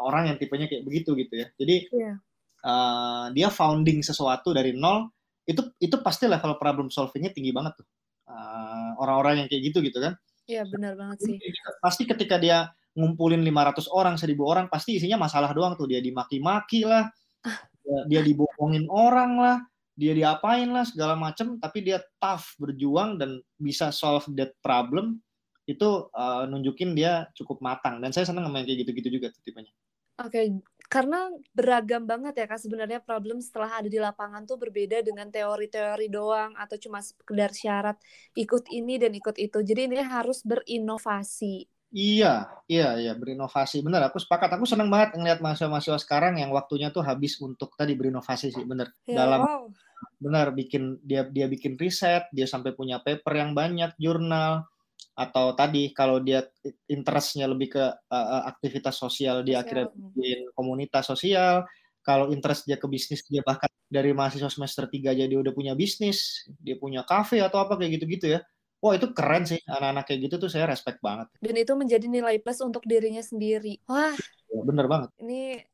orang 0.00 0.32
yang 0.32 0.36
tipenya 0.40 0.64
kayak 0.64 0.88
begitu 0.88 1.12
gitu 1.12 1.34
ya. 1.44 1.46
Jadi 1.60 1.76
yeah. 1.92 2.16
uh, 2.64 3.28
dia 3.36 3.52
founding 3.52 4.00
sesuatu 4.00 4.56
dari 4.56 4.72
nol 4.72 5.12
itu 5.44 5.60
itu 5.76 6.00
pasti 6.00 6.24
level 6.24 6.56
problem 6.56 6.88
solvingnya 6.88 7.36
tinggi 7.36 7.52
banget 7.52 7.84
tuh. 7.84 7.86
Uh, 8.28 8.96
orang-orang 9.04 9.44
yang 9.44 9.48
kayak 9.52 9.68
gitu 9.68 9.84
gitu 9.84 10.00
kan. 10.00 10.16
Iya 10.48 10.64
benar 10.64 10.96
banget 10.96 11.18
sih. 11.28 11.36
Pasti 11.84 12.08
ketika 12.08 12.40
dia 12.40 12.72
ngumpulin 12.96 13.44
500 13.44 13.84
orang, 13.92 14.16
1000 14.16 14.32
orang, 14.40 14.66
pasti 14.72 14.96
isinya 14.96 15.20
masalah 15.20 15.52
doang 15.52 15.76
tuh. 15.76 15.84
Dia 15.84 16.00
dimaki-maki 16.00 16.88
lah, 16.88 17.12
ah. 17.44 17.58
dia, 18.08 18.24
dibohongin 18.24 18.88
orang 18.88 19.36
lah, 19.36 19.56
dia 19.92 20.16
diapain 20.16 20.72
lah 20.72 20.88
segala 20.88 21.14
macem. 21.14 21.60
Tapi 21.60 21.84
dia 21.84 22.00
tough, 22.16 22.56
berjuang 22.56 23.20
dan 23.20 23.44
bisa 23.60 23.92
solve 23.92 24.24
that 24.34 24.56
problem. 24.64 25.20
Itu 25.68 26.08
uh, 26.16 26.48
nunjukin 26.48 26.96
dia 26.96 27.28
cukup 27.36 27.60
matang. 27.60 28.00
Dan 28.00 28.16
saya 28.16 28.24
seneng 28.24 28.48
sama 28.48 28.64
yang 28.64 28.72
kayak 28.72 28.88
gitu-gitu 28.88 29.20
juga 29.20 29.28
tuh 29.28 29.44
tipenya. 29.44 29.70
Oke, 30.18 30.32
okay. 30.32 30.46
Karena 30.88 31.28
beragam 31.52 32.08
banget 32.08 32.32
ya 32.40 32.46
kak 32.48 32.64
sebenarnya 32.64 33.04
problem 33.04 33.44
setelah 33.44 33.76
ada 33.84 33.88
di 33.92 34.00
lapangan 34.00 34.48
tuh 34.48 34.56
berbeda 34.56 35.04
dengan 35.04 35.28
teori-teori 35.28 36.08
doang 36.08 36.56
atau 36.56 36.80
cuma 36.80 37.04
sekedar 37.04 37.52
syarat 37.52 38.00
ikut 38.32 38.64
ini 38.72 38.96
dan 38.96 39.12
ikut 39.12 39.36
itu. 39.36 39.60
Jadi 39.60 39.84
ini 39.84 40.00
harus 40.00 40.40
berinovasi. 40.40 41.68
Iya, 41.88 42.48
iya, 42.68 43.00
iya 43.00 43.12
berinovasi. 43.16 43.80
Bener, 43.80 44.04
aku 44.04 44.20
sepakat. 44.20 44.52
Aku 44.56 44.68
senang 44.68 44.92
banget 44.92 45.16
ngeliat 45.16 45.40
mahasiswa-mahasiswa 45.40 46.00
sekarang 46.04 46.36
yang 46.36 46.52
waktunya 46.52 46.92
tuh 46.92 47.00
habis 47.00 47.40
untuk 47.40 47.72
tadi 47.80 47.96
berinovasi 47.96 48.52
sih, 48.52 48.64
bener. 48.64 48.92
Ya, 49.08 49.24
Dalam 49.24 49.44
wow. 49.44 49.64
bener 50.20 50.52
bikin 50.52 51.00
dia 51.00 51.24
dia 51.24 51.48
bikin 51.48 51.80
riset, 51.80 52.28
dia 52.32 52.44
sampai 52.44 52.76
punya 52.76 53.00
paper 53.00 53.32
yang 53.40 53.56
banyak, 53.56 53.96
jurnal 53.96 54.68
atau 55.18 55.50
tadi 55.58 55.90
kalau 55.90 56.22
dia 56.22 56.46
interestnya 56.86 57.50
lebih 57.50 57.74
ke 57.74 57.84
uh, 57.90 58.42
aktivitas 58.46 58.94
sosial 58.94 59.42
dia 59.42 59.66
akhirnya 59.66 59.90
bikin 59.90 60.46
komunitas 60.54 61.10
sosial 61.10 61.66
kalau 62.06 62.30
interest 62.30 62.70
dia 62.70 62.78
ke 62.78 62.86
bisnis 62.86 63.26
dia 63.26 63.42
bahkan 63.42 63.66
dari 63.90 64.14
mahasiswa 64.14 64.46
semester 64.46 64.86
3 64.86 65.18
jadi 65.18 65.34
udah 65.34 65.50
punya 65.50 65.74
bisnis 65.74 66.46
dia 66.62 66.78
punya 66.78 67.02
kafe 67.02 67.42
atau 67.42 67.66
apa 67.66 67.74
kayak 67.74 67.98
gitu-gitu 67.98 68.38
ya 68.38 68.40
Wah 68.78 68.94
itu 68.94 69.10
keren 69.10 69.42
sih 69.42 69.58
anak-anak 69.66 70.06
kayak 70.06 70.20
gitu 70.30 70.46
tuh 70.46 70.50
saya 70.50 70.70
respect 70.70 71.02
banget. 71.02 71.26
Dan 71.42 71.54
itu 71.58 71.74
menjadi 71.74 72.06
nilai 72.06 72.38
plus 72.38 72.62
untuk 72.62 72.86
dirinya 72.86 73.18
sendiri. 73.18 73.82
Wah. 73.90 74.14
Ya, 74.46 74.60
bener 74.62 74.86
banget. 74.86 75.10
Ini 75.18 75.66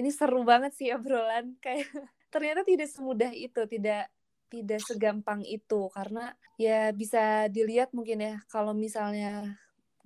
ini 0.00 0.08
seru 0.08 0.48
banget 0.48 0.72
sih 0.72 0.88
obrolan 0.96 1.60
kayak 1.60 1.84
ternyata 2.32 2.64
tidak 2.64 2.88
semudah 2.88 3.28
itu, 3.36 3.60
tidak 3.68 4.08
tidak 4.48 4.80
segampang 4.84 5.44
itu 5.44 5.92
karena 5.92 6.32
ya 6.56 6.90
bisa 6.92 7.46
dilihat 7.52 7.92
mungkin 7.92 8.24
ya 8.24 8.34
kalau 8.48 8.72
misalnya 8.72 9.56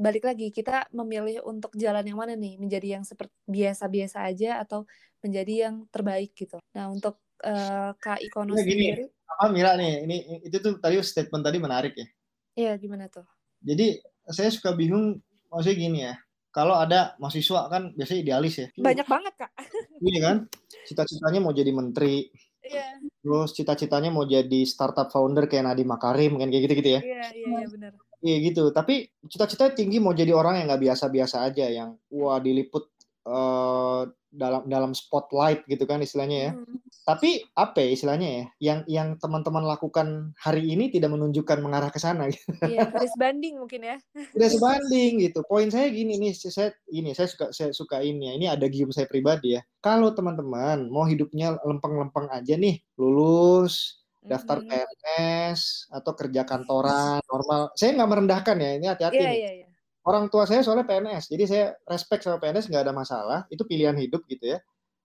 balik 0.02 0.26
lagi 0.26 0.50
kita 0.50 0.90
memilih 0.90 1.46
untuk 1.46 1.70
jalan 1.78 2.02
yang 2.02 2.18
mana 2.18 2.34
nih? 2.34 2.58
Menjadi 2.58 2.98
yang 2.98 3.04
seperti 3.06 3.32
biasa-biasa 3.46 4.26
aja 4.26 4.58
atau 4.58 4.84
menjadi 5.22 5.70
yang 5.70 5.86
terbaik 5.94 6.34
gitu? 6.34 6.58
Nah 6.74 6.90
untuk 6.90 7.22
uh, 7.46 7.94
kak 8.02 8.18
Ikono 8.18 8.58
nah, 8.58 8.60
sendiri? 8.60 9.06
Apa 9.38 9.54
Mira 9.54 9.78
nih? 9.78 10.02
Ini 10.04 10.16
itu 10.50 10.56
tuh 10.58 10.82
tadi 10.82 10.98
statement 11.00 11.44
tadi 11.46 11.58
menarik 11.62 11.94
ya. 11.94 12.06
Iya 12.52 12.72
gimana 12.82 13.06
tuh? 13.08 13.24
Jadi 13.62 14.02
saya 14.26 14.50
suka 14.50 14.74
bingung 14.74 15.22
maksudnya 15.48 15.76
gini 15.78 15.98
ya. 16.02 16.14
Kalau 16.52 16.76
ada 16.76 17.16
mahasiswa 17.16 17.70
kan 17.72 17.96
biasanya 17.96 18.20
idealis 18.28 18.54
ya. 18.60 18.68
Banyak 18.76 19.08
banget 19.08 19.34
kak. 19.38 19.52
Iya 20.02 20.20
kan? 20.20 20.36
Cita-citanya 20.84 21.40
mau 21.40 21.54
jadi 21.54 21.70
menteri 21.70 22.28
Iya. 22.62 22.86
Terus 23.22 23.50
cita-citanya 23.54 24.10
mau 24.14 24.22
jadi 24.26 24.60
startup 24.66 25.10
founder 25.10 25.50
kayak 25.50 25.66
Nadiem 25.66 25.88
Makarim 25.90 26.38
kan 26.38 26.46
kayak 26.50 26.62
gitu-gitu 26.70 26.90
ya. 26.98 27.00
Iya, 27.02 27.24
iya, 27.34 27.46
iya 27.58 27.66
benar. 27.70 27.92
Iya 28.22 28.36
gitu, 28.38 28.70
tapi 28.70 29.10
cita-cita 29.26 29.74
tinggi 29.74 29.98
mau 29.98 30.14
jadi 30.14 30.30
orang 30.30 30.62
yang 30.62 30.70
nggak 30.70 30.82
biasa-biasa 30.86 31.42
aja, 31.42 31.66
yang 31.66 31.98
wah 32.06 32.38
diliput 32.38 32.91
uh, 33.26 34.08
dalam 34.32 34.64
dalam 34.64 34.96
spotlight 34.96 35.68
gitu 35.68 35.84
kan 35.84 36.00
istilahnya 36.00 36.38
ya. 36.48 36.52
Hmm. 36.56 36.80
Tapi 37.02 37.42
apa 37.58 37.82
ya 37.82 37.88
istilahnya 37.92 38.28
ya? 38.30 38.44
Yang 38.72 38.78
yang 38.88 39.08
teman-teman 39.20 39.66
lakukan 39.66 40.32
hari 40.38 40.72
ini 40.72 40.88
tidak 40.88 41.12
menunjukkan 41.12 41.58
mengarah 41.60 41.92
ke 41.92 42.00
sana. 42.00 42.30
Gitu. 42.32 42.40
Iya, 42.72 42.88
tidak 42.88 43.10
sebanding 43.12 43.54
mungkin 43.60 43.80
ya. 43.84 43.96
Tidak 44.14 44.50
sebanding 44.56 45.10
gitu. 45.28 45.44
Poin 45.44 45.68
saya 45.68 45.90
gini 45.92 46.16
nih, 46.16 46.32
saya 46.32 46.72
ini 46.88 47.12
saya 47.12 47.28
suka 47.28 47.46
saya 47.52 47.70
suka 47.76 48.00
ini 48.00 48.30
ya. 48.30 48.32
Ini 48.38 48.46
ada 48.56 48.66
gium 48.70 48.94
saya 48.94 49.04
pribadi 49.04 49.58
ya. 49.58 49.60
Kalau 49.82 50.14
teman-teman 50.16 50.88
mau 50.88 51.04
hidupnya 51.04 51.58
lempeng-lempeng 51.66 52.30
aja 52.30 52.54
nih, 52.54 52.80
lulus, 52.96 54.02
daftar 54.22 54.62
mm-hmm. 54.62 54.86
PNS 54.86 55.60
atau 55.90 56.12
kerja 56.14 56.46
kantoran 56.46 57.18
normal. 57.26 57.74
Saya 57.74 57.98
nggak 57.98 58.10
merendahkan 58.10 58.56
ya, 58.56 58.70
ini 58.78 58.86
hati-hati. 58.86 59.18
Yeah, 59.18 59.34
yeah, 59.34 59.54
yeah. 59.66 59.71
Orang 60.02 60.26
tua 60.30 60.44
saya 60.46 60.66
soalnya 60.66 60.82
PNS, 60.82 61.30
jadi 61.30 61.44
saya 61.46 61.64
respect 61.86 62.26
sama 62.26 62.42
PNS 62.42 62.70
nggak 62.70 62.84
ada 62.90 62.94
masalah. 62.94 63.38
Itu 63.48 63.62
pilihan 63.66 63.94
hidup 63.94 64.26
gitu 64.26 64.56
ya. 64.56 64.58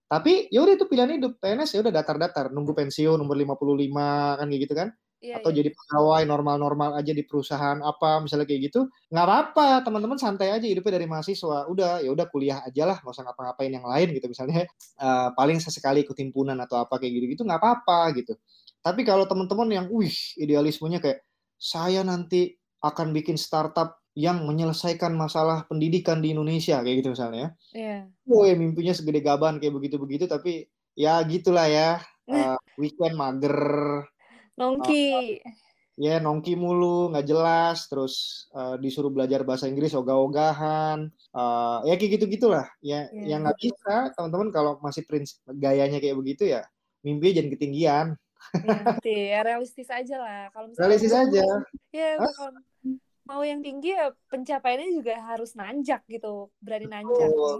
Tapi 0.08 0.50
ya 0.50 0.64
udah 0.64 0.74
itu 0.74 0.86
pilihan 0.90 1.12
hidup. 1.20 1.38
PNS 1.38 1.78
ya 1.78 1.80
udah 1.86 1.94
datar-datar, 1.94 2.50
nunggu 2.50 2.74
pensiun 2.74 3.22
umur 3.22 3.38
55 3.38 4.40
kan 4.42 4.46
kayak 4.50 4.62
gitu 4.66 4.76
kan. 4.76 4.90
Yeah, 5.18 5.42
atau 5.42 5.50
yeah. 5.50 5.66
jadi 5.66 5.70
pegawai 5.74 6.30
normal-normal 6.30 6.94
aja 6.94 7.10
di 7.10 7.26
perusahaan 7.26 7.82
apa 7.82 8.22
misalnya 8.22 8.46
kayak 8.46 8.70
gitu 8.70 8.86
nggak 9.10 9.26
apa-apa 9.26 9.82
teman-teman 9.82 10.14
santai 10.22 10.54
aja 10.54 10.62
hidupnya 10.70 11.02
dari 11.02 11.10
mahasiswa 11.10 11.66
udah 11.66 12.06
ya 12.06 12.14
udah 12.14 12.30
kuliah 12.30 12.62
aja 12.62 12.86
lah 12.86 13.02
nggak 13.02 13.18
usah 13.18 13.26
ngapa-ngapain 13.26 13.74
yang 13.74 13.82
lain 13.82 14.14
gitu 14.14 14.30
misalnya 14.30 14.70
uh, 15.02 15.34
paling 15.34 15.58
sesekali 15.58 16.06
ikut 16.06 16.14
himpunan 16.14 16.54
atau 16.62 16.86
apa 16.86 17.02
kayak 17.02 17.18
gitu 17.18 17.26
gitu 17.34 17.42
nggak 17.50 17.58
apa-apa 17.58 18.14
gitu 18.14 18.38
tapi 18.88 19.04
kalau 19.04 19.28
teman-teman 19.28 19.68
yang, 19.68 19.86
wih, 19.92 20.16
idealismenya 20.40 21.04
kayak 21.04 21.20
saya 21.60 22.08
nanti 22.08 22.56
akan 22.80 23.12
bikin 23.12 23.36
startup 23.36 24.00
yang 24.18 24.50
menyelesaikan 24.50 25.14
masalah 25.14 25.70
pendidikan 25.70 26.26
di 26.26 26.34
Indonesia 26.34 26.82
kayak 26.82 27.06
gitu 27.06 27.14
misalnya. 27.14 27.54
Iya. 27.70 28.10
Yeah. 28.10 28.26
Woi, 28.26 28.58
mimpinya 28.58 28.98
segede 28.98 29.22
gaban 29.22 29.62
kayak 29.62 29.78
begitu-begitu 29.78 30.26
tapi 30.26 30.66
ya 30.98 31.22
gitulah 31.22 31.70
ya. 31.70 32.02
Uh, 32.26 32.58
weekend 32.82 33.14
mager. 33.14 33.62
Nongki. 34.58 35.06
Uh, 35.14 35.24
ya 35.98 36.18
yeah, 36.18 36.18
nongki 36.18 36.54
mulu 36.58 37.10
nggak 37.14 37.26
jelas 37.26 37.90
terus 37.90 38.46
uh, 38.54 38.78
disuruh 38.78 39.10
belajar 39.10 39.42
bahasa 39.42 39.66
Inggris 39.66 39.98
ogah-ogahan 39.98 41.10
uh, 41.34 41.82
ya 41.90 41.98
kayak 41.98 42.22
gitu 42.22 42.30
gitulah 42.30 42.70
ya 42.86 43.10
yeah. 43.10 43.34
yang 43.34 43.42
nggak 43.42 43.58
bisa 43.58 44.14
teman-teman 44.14 44.54
kalau 44.54 44.78
masih 44.78 45.10
prinsip 45.10 45.42
gayanya 45.58 45.98
kayak 45.98 46.14
begitu 46.22 46.54
ya 46.54 46.62
mimpi 47.02 47.34
jangan 47.34 47.50
ketinggian 47.50 48.08
ya, 49.04 49.42
realistis 49.44 49.90
aja 49.90 50.16
lah. 50.22 50.42
Kalau 50.54 50.72
misalnya 50.72 50.86
realistis 50.88 51.14
aja. 51.16 51.46
Ya, 51.92 52.16
kalau 52.16 52.52
mau 53.28 53.44
yang 53.44 53.60
tinggi 53.60 53.92
ya 53.92 54.16
pencapaiannya 54.32 54.90
juga 54.96 55.20
harus 55.20 55.54
nanjak 55.60 56.08
gitu, 56.08 56.48
berani 56.64 56.88
nanjak. 56.88 57.28
Oh, 57.28 57.60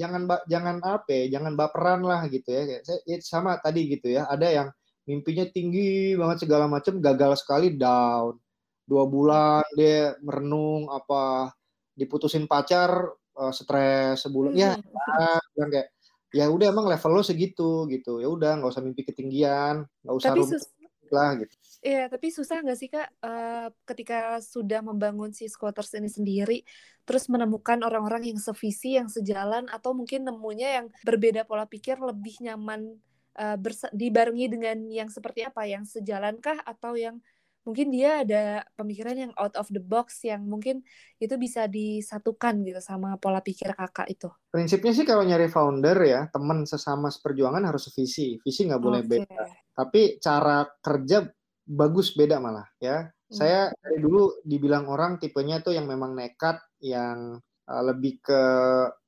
jangan 0.00 0.24
jangan 0.48 0.80
apa 0.80 1.10
ya, 1.12 1.38
jangan 1.38 1.52
baperan 1.54 2.00
lah 2.00 2.24
gitu 2.32 2.48
ya. 2.48 2.80
Saya 2.80 3.04
ya 3.04 3.16
sama 3.20 3.60
tadi 3.60 3.92
gitu 3.92 4.08
ya, 4.08 4.24
ada 4.26 4.48
yang 4.48 4.68
mimpinya 5.04 5.44
tinggi 5.52 6.16
banget 6.16 6.48
segala 6.48 6.64
macam, 6.66 6.96
gagal 6.98 7.44
sekali 7.44 7.76
down. 7.76 8.40
Dua 8.88 9.04
bulan 9.06 9.62
dia 9.76 10.16
merenung 10.24 10.88
apa 10.90 11.52
diputusin 11.94 12.48
pacar 12.48 13.12
uh, 13.36 13.52
stres 13.52 14.24
sebulan 14.24 14.52
ya, 14.56 14.72
hmm. 14.74 15.60
ya 15.60 15.64
kayak 15.68 15.88
ya 16.30 16.46
udah 16.46 16.70
emang 16.70 16.86
level 16.86 17.10
lo 17.18 17.22
segitu 17.26 17.90
gitu 17.90 18.22
ya 18.22 18.30
udah 18.30 18.62
nggak 18.62 18.70
usah 18.70 18.82
mimpi 18.86 19.02
ketinggian 19.02 19.82
nggak 20.06 20.14
usah 20.14 20.30
tapi 20.30 20.46
sus- 20.46 20.70
lah 21.12 21.36
gitu. 21.38 21.54
Iya, 21.80 22.12
tapi 22.12 22.28
susah 22.28 22.60
nggak 22.60 22.78
sih 22.78 22.92
kak 22.92 23.08
uh, 23.24 23.72
ketika 23.88 24.36
sudah 24.44 24.84
membangun 24.84 25.32
si 25.32 25.48
squatters 25.48 25.96
ini 25.96 26.12
sendiri, 26.12 26.60
terus 27.08 27.24
menemukan 27.32 27.80
orang-orang 27.80 28.28
yang 28.28 28.40
sevisi, 28.40 29.00
yang 29.00 29.08
sejalan, 29.08 29.64
atau 29.72 29.96
mungkin 29.96 30.28
nemunya 30.28 30.68
yang 30.82 30.86
berbeda 31.00 31.48
pola 31.48 31.64
pikir 31.64 31.96
lebih 31.96 32.36
nyaman 32.44 33.00
uh, 33.40 33.56
dibarengi 33.96 34.46
dengan 34.52 34.76
yang 34.92 35.08
seperti 35.08 35.48
apa, 35.48 35.64
yang 35.64 35.88
sejalankah 35.88 36.60
atau 36.68 37.00
yang 37.00 37.16
mungkin 37.60 37.92
dia 37.92 38.24
ada 38.24 38.64
pemikiran 38.74 39.16
yang 39.28 39.32
out 39.36 39.52
of 39.60 39.68
the 39.68 39.82
box 39.82 40.24
yang 40.24 40.44
mungkin 40.48 40.80
itu 41.20 41.34
bisa 41.36 41.68
disatukan 41.68 42.64
gitu 42.64 42.80
sama 42.80 43.20
pola 43.20 43.44
pikir 43.44 43.76
kakak 43.76 44.08
itu. 44.08 44.28
Prinsipnya 44.48 44.92
sih 44.96 45.04
kalau 45.04 45.22
nyari 45.22 45.46
founder 45.52 45.96
ya 46.02 46.20
teman 46.32 46.64
sesama 46.64 47.12
seperjuangan 47.12 47.60
harus 47.68 47.92
visi, 47.92 48.40
visi 48.40 48.64
nggak 48.64 48.82
boleh 48.82 49.02
okay. 49.04 49.10
beda. 49.20 49.40
Tapi 49.76 50.00
cara 50.18 50.64
kerja 50.80 51.28
bagus 51.68 52.16
beda 52.16 52.40
malah 52.40 52.66
ya. 52.80 53.06
Hmm. 53.06 53.36
Saya 53.36 53.60
dari 53.78 54.02
dulu 54.02 54.42
dibilang 54.42 54.88
orang 54.90 55.20
tipenya 55.20 55.62
tuh 55.62 55.76
yang 55.76 55.86
memang 55.86 56.16
nekat, 56.16 56.58
yang 56.82 57.38
uh, 57.68 57.82
lebih 57.84 58.18
ke 58.24 58.42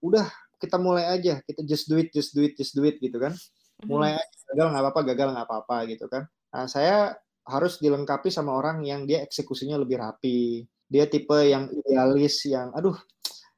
udah 0.05 0.29
kita 0.63 0.79
mulai 0.79 1.11
aja, 1.11 1.43
kita 1.43 1.67
just 1.67 1.91
do 1.91 1.99
it, 1.99 2.15
just 2.15 2.31
do 2.39 2.47
it, 2.47 2.55
just 2.55 2.79
do 2.79 2.87
it 2.87 3.03
gitu 3.03 3.19
kan. 3.19 3.35
Mulai 3.83 4.15
hmm. 4.15 4.23
aja, 4.23 4.37
gagal 4.55 4.67
nggak 4.71 4.83
apa-apa, 4.87 5.01
gagal 5.11 5.29
nggak 5.35 5.47
apa-apa 5.51 5.77
gitu 5.91 6.07
kan. 6.07 6.23
Nah 6.55 6.71
saya 6.71 7.19
harus 7.43 7.83
dilengkapi 7.83 8.31
sama 8.31 8.55
orang 8.55 8.87
yang 8.87 9.07
dia 9.07 9.23
eksekusinya 9.23 9.79
lebih 9.81 9.99
rapi. 9.99 10.63
Dia 10.87 11.09
tipe 11.09 11.35
yang 11.49 11.73
idealis, 11.73 12.45
yang 12.47 12.71
aduh 12.77 12.95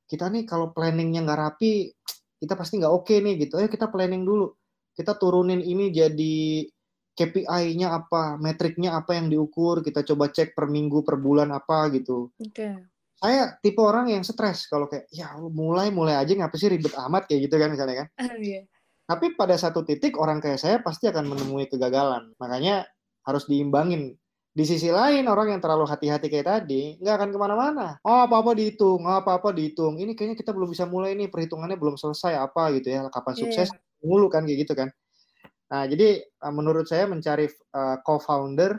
kita 0.06 0.30
nih 0.30 0.46
kalau 0.46 0.70
planningnya 0.70 1.24
nggak 1.24 1.40
rapi, 1.40 1.90
kita 2.38 2.54
pasti 2.54 2.78
nggak 2.80 2.92
oke 2.92 3.08
okay 3.08 3.18
nih 3.20 3.48
gitu. 3.48 3.58
Ayo 3.58 3.68
kita 3.68 3.90
planning 3.90 4.22
dulu. 4.22 4.52
Kita 4.94 5.18
turunin 5.18 5.58
ini 5.58 5.90
jadi 5.90 6.68
KPI-nya 7.14 7.94
apa, 7.94 8.34
metriknya 8.38 8.98
apa 8.98 9.14
yang 9.14 9.30
diukur, 9.30 9.86
kita 9.86 10.02
coba 10.02 10.34
cek 10.34 10.54
per 10.54 10.66
minggu, 10.66 11.06
per 11.06 11.18
bulan 11.18 11.54
apa 11.54 11.90
gitu. 11.94 12.30
Oke. 12.34 12.50
Okay. 12.50 12.74
Saya 13.14 13.56
tipe 13.62 13.78
orang 13.78 14.10
yang 14.10 14.26
stres 14.26 14.66
kalau 14.66 14.90
kayak 14.90 15.06
ya 15.14 15.32
mulai 15.38 15.88
mulai 15.94 16.18
aja 16.18 16.34
ngapa 16.34 16.58
sih 16.58 16.68
ribet 16.68 16.92
amat 16.98 17.30
kayak 17.30 17.46
gitu 17.48 17.56
kan 17.56 17.70
misalnya 17.70 17.96
kan. 18.04 18.08
Yeah. 18.42 18.66
Tapi 19.04 19.36
pada 19.36 19.52
satu 19.60 19.84
titik 19.84 20.16
orang 20.16 20.40
kayak 20.40 20.56
saya 20.56 20.76
pasti 20.80 21.04
akan 21.08 21.28
menemui 21.28 21.68
kegagalan. 21.68 22.32
Makanya 22.40 22.88
harus 23.24 23.44
diimbangin. 23.48 24.14
Di 24.54 24.62
sisi 24.62 24.86
lain 24.86 25.26
orang 25.26 25.58
yang 25.58 25.60
terlalu 25.60 25.82
hati-hati 25.90 26.30
kayak 26.30 26.46
tadi 26.46 26.94
nggak 27.02 27.14
akan 27.18 27.28
ke 27.34 27.38
mana-mana. 27.42 27.98
Oh 28.06 28.22
apa-apa 28.22 28.54
dihitung, 28.54 29.02
oh, 29.02 29.18
apa-apa 29.18 29.50
dihitung. 29.50 29.98
Ini 29.98 30.14
kayaknya 30.14 30.38
kita 30.38 30.54
belum 30.54 30.70
bisa 30.70 30.86
mulai 30.86 31.18
nih 31.18 31.26
perhitungannya 31.26 31.74
belum 31.74 31.98
selesai 31.98 32.38
apa 32.38 32.70
gitu 32.78 32.94
ya. 32.94 33.10
Kapan 33.10 33.34
iya. 33.34 33.40
sukses 33.42 33.68
yeah. 33.74 34.06
mulu 34.06 34.30
kan 34.30 34.46
kayak 34.46 34.58
gitu 34.62 34.78
kan. 34.78 34.94
Nah 35.74 35.90
jadi 35.90 36.22
eh, 36.22 36.52
menurut 36.54 36.86
saya 36.86 37.10
mencari 37.10 37.50
uh, 37.50 37.98
co-founder 38.06 38.78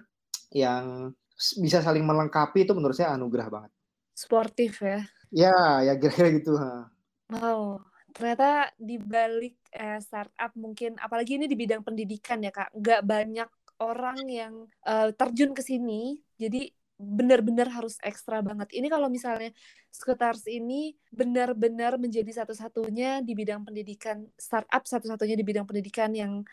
yang 0.56 1.12
bisa 1.36 1.84
saling 1.84 2.08
melengkapi 2.08 2.64
itu 2.64 2.72
menurut 2.72 2.96
saya 2.96 3.12
anugerah 3.12 3.52
banget. 3.52 3.72
Sportif 4.16 4.80
ya? 4.80 5.04
Ya, 5.36 5.84
ya 5.84 5.94
kira-kira 6.00 6.30
gitu. 6.32 6.56
Ha. 6.56 6.88
Wow, 7.36 7.84
ternyata 8.16 8.72
di 8.80 8.96
balik 8.96 9.60
eh, 9.76 10.00
startup 10.00 10.56
mungkin, 10.56 10.96
apalagi 10.96 11.36
ini 11.36 11.52
di 11.52 11.60
bidang 11.60 11.84
pendidikan 11.84 12.40
ya 12.40 12.56
kak, 12.56 12.72
nggak 12.72 13.04
banyak 13.04 13.50
orang 13.80 14.20
yang 14.28 14.54
uh, 14.88 15.12
terjun 15.12 15.52
ke 15.52 15.62
sini 15.62 16.20
jadi 16.40 16.72
benar-benar 16.96 17.68
harus 17.68 18.00
ekstra 18.00 18.40
banget. 18.40 18.72
Ini 18.72 18.88
kalau 18.88 19.12
misalnya 19.12 19.52
Skutars 19.92 20.48
ini 20.48 20.96
benar-benar 21.12 22.00
menjadi 22.00 22.44
satu-satunya 22.44 23.20
di 23.20 23.36
bidang 23.36 23.68
pendidikan 23.68 24.24
startup 24.40 24.84
satu-satunya 24.88 25.36
di 25.36 25.44
bidang 25.44 25.68
pendidikan 25.68 26.16
yang 26.16 26.44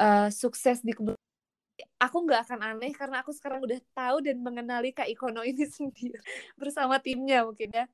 uh, 0.00 0.32
sukses 0.32 0.80
di 0.80 0.96
aku 2.00 2.16
nggak 2.24 2.40
akan 2.48 2.60
aneh 2.76 2.92
karena 2.92 3.20
aku 3.24 3.32
sekarang 3.32 3.60
udah 3.64 3.80
tahu 3.92 4.24
dan 4.24 4.40
mengenali 4.40 4.92
Kak 4.96 5.08
Ikono 5.08 5.44
ini 5.44 5.64
sendiri 5.76 6.20
bersama 6.56 6.96
timnya 7.00 7.44
mungkin 7.44 7.68
ya. 7.72 7.84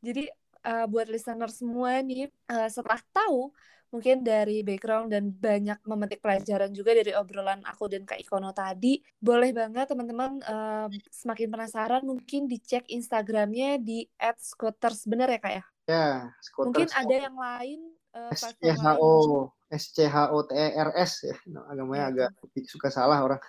Jadi 0.00 0.30
uh, 0.64 0.86
buat 0.86 1.06
listener 1.08 1.48
semua 1.52 2.00
nih 2.04 2.28
uh, 2.48 2.68
setelah 2.68 3.00
tahu 3.12 3.52
mungkin 3.90 4.22
dari 4.22 4.62
background 4.62 5.10
dan 5.10 5.34
banyak 5.34 5.82
memetik 5.82 6.22
pelajaran 6.22 6.70
juga 6.70 6.94
dari 6.94 7.10
obrolan 7.10 7.58
aku 7.66 7.90
dan 7.90 8.06
Kak 8.06 8.22
Ikono 8.22 8.54
tadi. 8.54 9.02
Boleh 9.18 9.50
banget 9.50 9.90
teman-teman 9.90 10.38
uh, 10.46 10.86
semakin 11.10 11.50
penasaran 11.50 12.02
mungkin 12.06 12.46
dicek 12.46 12.86
Instagramnya 12.86 13.82
di 13.82 14.06
@scooters 14.16 15.10
bener 15.10 15.34
ya 15.34 15.40
Kak 15.42 15.52
ya? 15.52 15.64
Ya, 15.90 16.08
Scooters. 16.38 16.70
Mungkin 16.70 16.88
ada 16.94 17.14
yang 17.18 17.36
lain 17.36 17.80
uh, 18.14 18.30
SCHO 18.30 19.14
SCHO 19.70 20.38
TERS 20.46 21.12
ya. 21.26 21.36
Agamanya 21.66 21.98
ya. 21.98 22.10
agak 22.10 22.30
suka 22.70 22.94
salah 22.94 23.18
orang. 23.22 23.42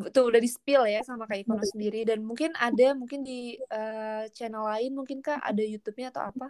Betul 0.00 0.32
udah 0.32 0.40
di 0.40 0.50
spill 0.50 0.88
ya 0.88 1.04
sama 1.04 1.28
Kak 1.28 1.44
Ikono 1.44 1.64
sendiri 1.64 2.08
dan 2.08 2.24
mungkin 2.24 2.56
ada 2.56 2.96
mungkin 2.96 3.20
di 3.20 3.56
uh, 3.68 4.24
channel 4.32 4.64
lain 4.64 4.96
mungkin 4.96 5.20
Kak 5.20 5.44
ada 5.44 5.60
YouTube-nya 5.60 6.12
atau 6.14 6.22
apa? 6.32 6.48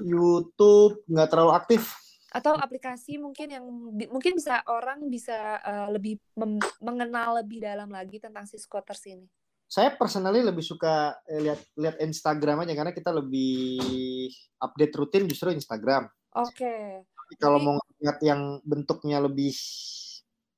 YouTube 0.00 1.02
nggak 1.10 1.28
terlalu 1.28 1.52
aktif. 1.54 1.82
Atau 2.30 2.54
aplikasi 2.54 3.18
mungkin 3.18 3.50
yang 3.50 3.64
bi 3.90 4.06
mungkin 4.06 4.38
bisa 4.38 4.62
orang 4.70 5.10
bisa 5.10 5.58
uh, 5.66 5.88
lebih 5.90 6.22
mengenal 6.78 7.42
lebih 7.42 7.58
dalam 7.58 7.90
lagi 7.90 8.22
tentang 8.22 8.46
si 8.46 8.54
Scooters 8.54 9.02
ini. 9.10 9.26
Saya 9.70 9.94
personally 9.94 10.42
lebih 10.42 10.66
suka 10.66 11.14
eh, 11.30 11.42
lihat 11.42 11.60
lihat 11.78 11.96
Instagram 12.02 12.66
aja 12.66 12.74
karena 12.74 12.90
kita 12.94 13.10
lebih 13.14 13.78
update 14.58 14.94
rutin 14.98 15.26
justru 15.30 15.54
Instagram. 15.54 16.10
Oke. 16.38 16.66
Okay. 16.66 17.38
Kalau 17.38 17.62
mau 17.62 17.78
lihat 18.02 18.18
yang 18.22 18.58
bentuknya 18.66 19.22
lebih 19.22 19.54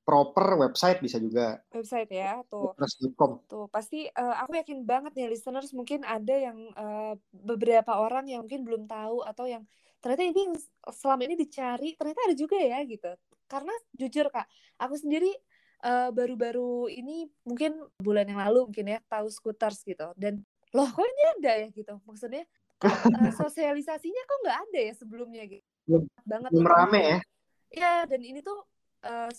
proper 0.03 0.59
website 0.59 0.99
bisa 0.99 1.17
juga. 1.17 1.63
Website 1.71 2.11
ya, 2.11 2.43
tuh. 2.51 2.75
Press.com. 2.75 3.47
Tuh, 3.47 3.65
pasti 3.71 4.07
uh, 4.11 4.35
aku 4.43 4.59
yakin 4.59 4.83
banget 4.83 5.15
nih 5.15 5.31
listeners 5.31 5.71
mungkin 5.71 6.03
ada 6.03 6.35
yang 6.35 6.59
uh, 6.75 7.15
beberapa 7.31 7.95
orang 7.97 8.27
yang 8.27 8.43
mungkin 8.43 8.67
belum 8.67 8.83
tahu 8.85 9.23
atau 9.23 9.47
yang 9.47 9.63
ternyata 10.03 10.27
ini 10.27 10.51
selama 10.91 11.23
ini 11.23 11.35
dicari 11.39 11.95
ternyata 11.95 12.19
ada 12.27 12.35
juga 12.35 12.59
ya 12.59 12.83
gitu. 12.83 13.11
Karena 13.47 13.71
jujur 13.95 14.27
Kak, 14.27 14.47
aku 14.79 14.95
sendiri 14.99 15.31
baru 15.83 16.15
baru-baru 16.15 16.87
ini 16.95 17.27
mungkin 17.43 17.75
bulan 17.99 18.23
yang 18.23 18.39
lalu 18.39 18.71
mungkin 18.71 18.87
ya 18.87 19.03
tahu 19.03 19.27
scooters 19.27 19.83
gitu 19.83 20.15
dan 20.15 20.39
loh 20.71 20.87
kok 20.87 21.03
ini 21.03 21.23
ada 21.39 21.51
ya 21.59 21.67
gitu. 21.75 21.99
Maksudnya 22.07 22.47
uh, 22.87 23.31
sosialisasinya 23.43 24.21
kok 24.23 24.39
nggak 24.47 24.59
ada 24.63 24.79
ya 24.79 24.93
sebelumnya 24.95 25.43
gitu. 25.43 25.67
Belum, 25.83 26.03
banget 26.23 26.49
belum 26.55 26.67
rame 26.67 27.01
ya. 27.03 27.19
Iya, 27.73 27.93
dan 28.07 28.21
ini 28.23 28.39
tuh 28.39 28.63
uh, 29.03 29.29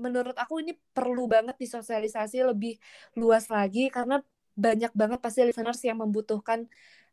menurut 0.00 0.34
aku 0.34 0.64
ini 0.64 0.74
perlu 0.96 1.28
banget 1.30 1.56
disosialisasi 1.60 2.42
lebih 2.42 2.80
luas 3.14 3.46
lagi 3.52 3.92
karena 3.92 4.24
banyak 4.56 4.92
banget 4.92 5.18
pasti 5.22 5.40
listeners 5.46 5.80
yang 5.86 6.02
membutuhkan 6.02 6.66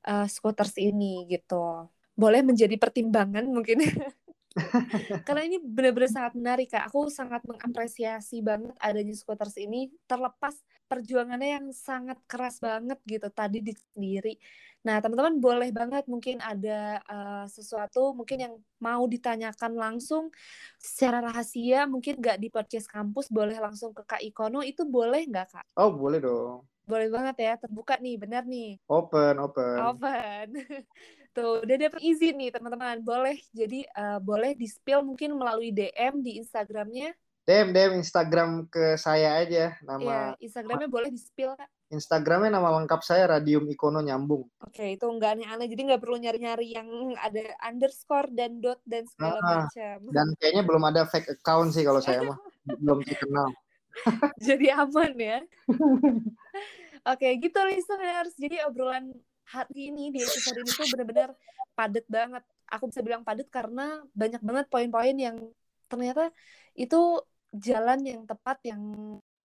uh, 0.08 0.26
scooters 0.26 0.76
ini 0.80 1.28
gitu. 1.30 1.88
Boleh 2.18 2.42
menjadi 2.42 2.74
pertimbangan 2.80 3.46
mungkin. 3.46 3.84
Karena 5.28 5.46
ini 5.46 5.62
benar-benar 5.62 6.10
sangat 6.10 6.34
menarik 6.34 6.68
kak. 6.74 6.90
Aku 6.90 7.14
sangat 7.14 7.46
mengapresiasi 7.46 8.42
banget 8.42 8.74
adanya 8.82 9.14
scooters 9.14 9.54
ini 9.62 9.94
terlepas 10.10 10.58
perjuangannya 10.88 11.50
yang 11.60 11.68
sangat 11.76 12.18
keras 12.26 12.64
banget 12.64 12.98
gitu 13.04 13.28
tadi 13.30 13.60
di 13.60 13.76
sendiri. 13.76 14.40
Nah, 14.88 15.04
teman-teman 15.04 15.36
boleh 15.44 15.70
banget 15.76 16.08
mungkin 16.08 16.40
ada 16.40 17.04
uh, 17.12 17.46
sesuatu 17.52 18.16
mungkin 18.16 18.40
yang 18.40 18.54
mau 18.80 19.04
ditanyakan 19.04 19.76
langsung 19.76 20.32
secara 20.80 21.20
rahasia, 21.20 21.84
mungkin 21.84 22.24
nggak 22.24 22.40
di 22.40 22.48
podcast 22.48 22.88
kampus, 22.88 23.28
boleh 23.28 23.60
langsung 23.60 23.92
ke 23.92 24.08
Kak 24.08 24.24
Ikono, 24.24 24.64
itu 24.64 24.88
boleh 24.88 25.28
nggak 25.28 25.48
Kak? 25.60 25.66
Oh, 25.76 25.92
boleh 25.92 26.24
dong. 26.24 26.64
Boleh 26.88 27.12
banget 27.12 27.36
ya, 27.36 27.54
terbuka 27.60 28.00
nih, 28.00 28.16
benar 28.16 28.48
nih. 28.48 28.80
Open, 28.88 29.44
open. 29.44 29.78
Open. 29.92 30.48
Tuh, 31.36 31.68
udah 31.68 31.76
dapat 31.76 32.00
izin 32.00 32.40
nih 32.40 32.50
teman-teman. 32.56 33.04
Boleh, 33.04 33.36
jadi 33.52 33.84
uh, 33.92 34.24
boleh 34.24 34.56
di-spill 34.56 35.04
mungkin 35.04 35.36
melalui 35.36 35.76
DM 35.76 36.24
di 36.24 36.40
Instagramnya. 36.40 37.12
DM, 37.48 37.72
DM 37.72 38.04
Instagram 38.04 38.68
ke 38.68 39.00
saya 39.00 39.40
aja. 39.40 39.72
Nama. 39.80 40.04
Iya, 40.04 40.22
Instagramnya 40.44 40.92
boleh 40.92 41.10
di-spill 41.16 41.56
Kak. 41.56 41.72
Instagramnya 41.88 42.60
nama 42.60 42.76
lengkap 42.84 43.00
saya 43.00 43.24
Radium 43.32 43.72
Ikono 43.72 44.04
nyambung. 44.04 44.44
Oke, 44.60 45.00
itu 45.00 45.08
nggak 45.08 45.40
aneh-aneh. 45.40 45.72
Jadi 45.72 45.82
nggak 45.88 46.04
perlu 46.04 46.20
nyari-nyari 46.20 46.76
yang 46.76 47.16
ada 47.16 47.56
underscore 47.64 48.28
dan 48.36 48.60
dot 48.60 48.84
dan 48.84 49.08
segala 49.08 49.40
nah, 49.40 49.64
macam. 49.64 49.96
Dan 50.12 50.28
kayaknya 50.36 50.64
belum 50.68 50.84
ada 50.92 51.08
fake 51.08 51.40
account 51.40 51.72
sih 51.72 51.88
kalau 51.88 52.04
saya 52.04 52.28
mah. 52.28 52.36
belum 52.84 53.00
terkenal. 53.08 53.48
Jadi 54.52 54.68
aman 54.68 55.12
ya. 55.16 55.40
Oke, 57.16 57.28
gitu 57.40 57.60
listeners. 57.64 58.36
Jadi 58.36 58.60
obrolan 58.68 59.16
hari 59.48 59.96
ini 59.96 60.12
di 60.12 60.20
episode 60.20 60.60
ini 60.60 60.72
tuh 60.76 60.88
benar-benar 60.92 61.32
padat 61.80 62.04
banget. 62.12 62.44
Aku 62.68 62.92
bisa 62.92 63.00
bilang 63.00 63.24
padat 63.24 63.48
karena 63.48 64.04
banyak 64.12 64.44
banget 64.44 64.68
poin-poin 64.68 65.16
yang 65.16 65.40
ternyata 65.88 66.36
itu 66.76 67.24
jalan 67.54 68.00
yang 68.04 68.22
tepat 68.28 68.60
yang 68.68 68.82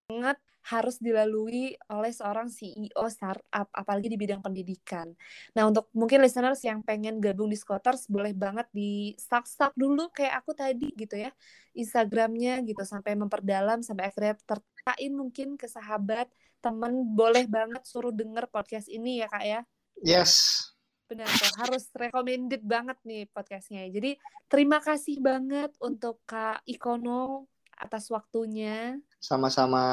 sangat 0.07 0.37
harus 0.63 0.95
dilalui 0.95 1.75
oleh 1.91 2.11
seorang 2.15 2.47
CEO 2.47 3.03
startup, 3.11 3.67
apalagi 3.75 4.07
di 4.07 4.15
bidang 4.15 4.39
pendidikan. 4.39 5.11
Nah, 5.51 5.67
untuk 5.67 5.91
mungkin 5.91 6.23
listeners 6.23 6.63
yang 6.63 6.79
pengen 6.79 7.19
gabung 7.19 7.51
di 7.51 7.59
Scooters, 7.59 8.07
boleh 8.07 8.31
banget 8.31 8.71
di 8.71 9.11
stuck-stuck 9.19 9.75
dulu 9.75 10.07
kayak 10.15 10.39
aku 10.39 10.55
tadi 10.55 10.87
gitu 10.95 11.19
ya, 11.19 11.35
Instagramnya 11.75 12.63
gitu, 12.63 12.79
sampai 12.87 13.11
memperdalam, 13.19 13.83
sampai 13.83 14.07
akhirnya 14.07 14.39
tertain 14.47 15.11
mungkin 15.11 15.59
ke 15.59 15.67
sahabat, 15.67 16.31
temen, 16.63 17.11
boleh 17.11 17.43
banget 17.43 17.83
suruh 17.83 18.15
denger 18.15 18.47
podcast 18.47 18.87
ini 18.87 19.19
ya 19.19 19.27
Kak 19.27 19.43
ya. 19.43 19.59
Yes. 19.99 20.63
Benar 21.11 21.27
tuh, 21.27 21.51
harus 21.59 21.91
recommended 21.91 22.63
banget 22.63 22.95
nih 23.03 23.27
podcastnya. 23.35 23.83
Jadi, 23.91 24.15
terima 24.47 24.79
kasih 24.79 25.19
banget 25.19 25.75
untuk 25.83 26.23
Kak 26.23 26.63
Ikono 26.63 27.51
atas 27.77 28.09
waktunya. 28.09 28.97
Sama-sama, 29.19 29.83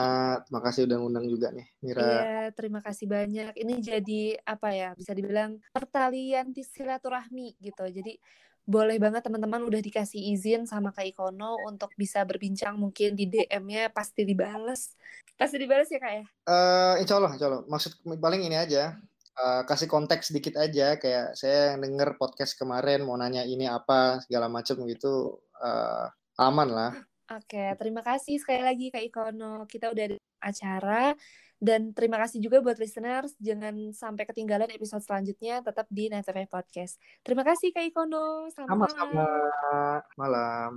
terima 0.46 0.60
kasih 0.62 0.80
udah 0.90 0.96
ngundang 1.00 1.26
juga 1.30 1.54
nih, 1.54 1.66
Mira. 1.80 2.02
Iya, 2.02 2.42
terima 2.54 2.80
kasih 2.82 3.06
banyak. 3.06 3.54
Ini 3.56 3.74
jadi 3.78 4.22
apa 4.42 4.74
ya, 4.74 4.92
bisa 4.98 5.14
dibilang 5.14 5.62
pertalian 5.70 6.50
silaturahmi 6.52 7.56
gitu. 7.60 7.84
Jadi 7.86 8.18
boleh 8.70 9.02
banget 9.02 9.26
teman-teman 9.26 9.66
udah 9.66 9.82
dikasih 9.82 10.20
izin 10.36 10.62
sama 10.68 10.94
Kak 10.94 11.02
Ikono 11.02 11.58
untuk 11.66 11.90
bisa 11.98 12.22
berbincang 12.22 12.78
mungkin 12.78 13.18
di 13.18 13.26
DM-nya 13.26 13.90
pasti 13.90 14.22
dibales. 14.22 14.94
Pasti 15.34 15.56
dibales 15.58 15.90
ya 15.90 15.98
Kak 15.98 16.12
ya? 16.12 16.24
Uh, 16.46 16.94
insya 17.02 17.18
Allah, 17.18 17.32
insya 17.34 17.46
Allah. 17.50 17.62
Maksud 17.66 17.92
paling 18.20 18.46
ini 18.46 18.54
aja, 18.54 18.94
uh, 19.40 19.62
kasih 19.66 19.88
konteks 19.88 20.30
sedikit 20.30 20.60
aja 20.60 21.00
kayak 21.00 21.34
saya 21.34 21.74
yang 21.74 21.82
denger 21.82 22.14
podcast 22.20 22.54
kemarin 22.54 23.02
mau 23.02 23.16
nanya 23.16 23.42
ini 23.42 23.66
apa 23.66 24.20
segala 24.24 24.46
macam 24.52 24.84
gitu 24.86 25.40
uh, 25.60 26.06
aman 26.40 26.68
lah 26.70 26.92
Oke, 27.30 27.78
terima 27.78 28.02
kasih 28.02 28.42
sekali 28.42 28.58
lagi 28.58 28.90
Kak 28.90 29.06
Ikono. 29.06 29.62
Kita 29.70 29.94
udah 29.94 30.02
ada 30.02 30.18
acara 30.42 31.14
dan 31.62 31.94
terima 31.94 32.18
kasih 32.18 32.42
juga 32.42 32.58
buat 32.58 32.74
listeners. 32.74 33.38
Jangan 33.38 33.94
sampai 33.94 34.26
ketinggalan 34.26 34.66
episode 34.74 34.98
selanjutnya 35.06 35.62
tetap 35.62 35.86
di 35.94 36.10
Night 36.10 36.26
Podcast. 36.50 36.98
Terima 37.22 37.46
kasih 37.46 37.70
Kak 37.70 37.86
Ikono. 37.86 38.50
Selamat 38.50 38.90
Sama-sama. 38.90 39.26
malam. 40.18 40.70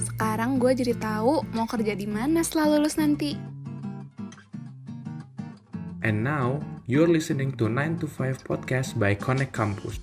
Sekarang 0.00 0.56
gue 0.56 0.72
jadi 0.72 0.96
tahu 0.96 1.44
mau 1.52 1.68
kerja 1.68 1.92
di 1.92 2.08
mana 2.08 2.40
setelah 2.40 2.80
lulus 2.80 2.96
nanti. 2.96 3.36
And 6.00 6.24
now, 6.24 6.64
you're 6.88 7.12
listening 7.12 7.52
to 7.60 7.68
9 7.68 8.00
to 8.00 8.08
5 8.08 8.48
podcast 8.48 8.96
by 8.96 9.12
Connect 9.12 9.52
Campus. 9.52 10.00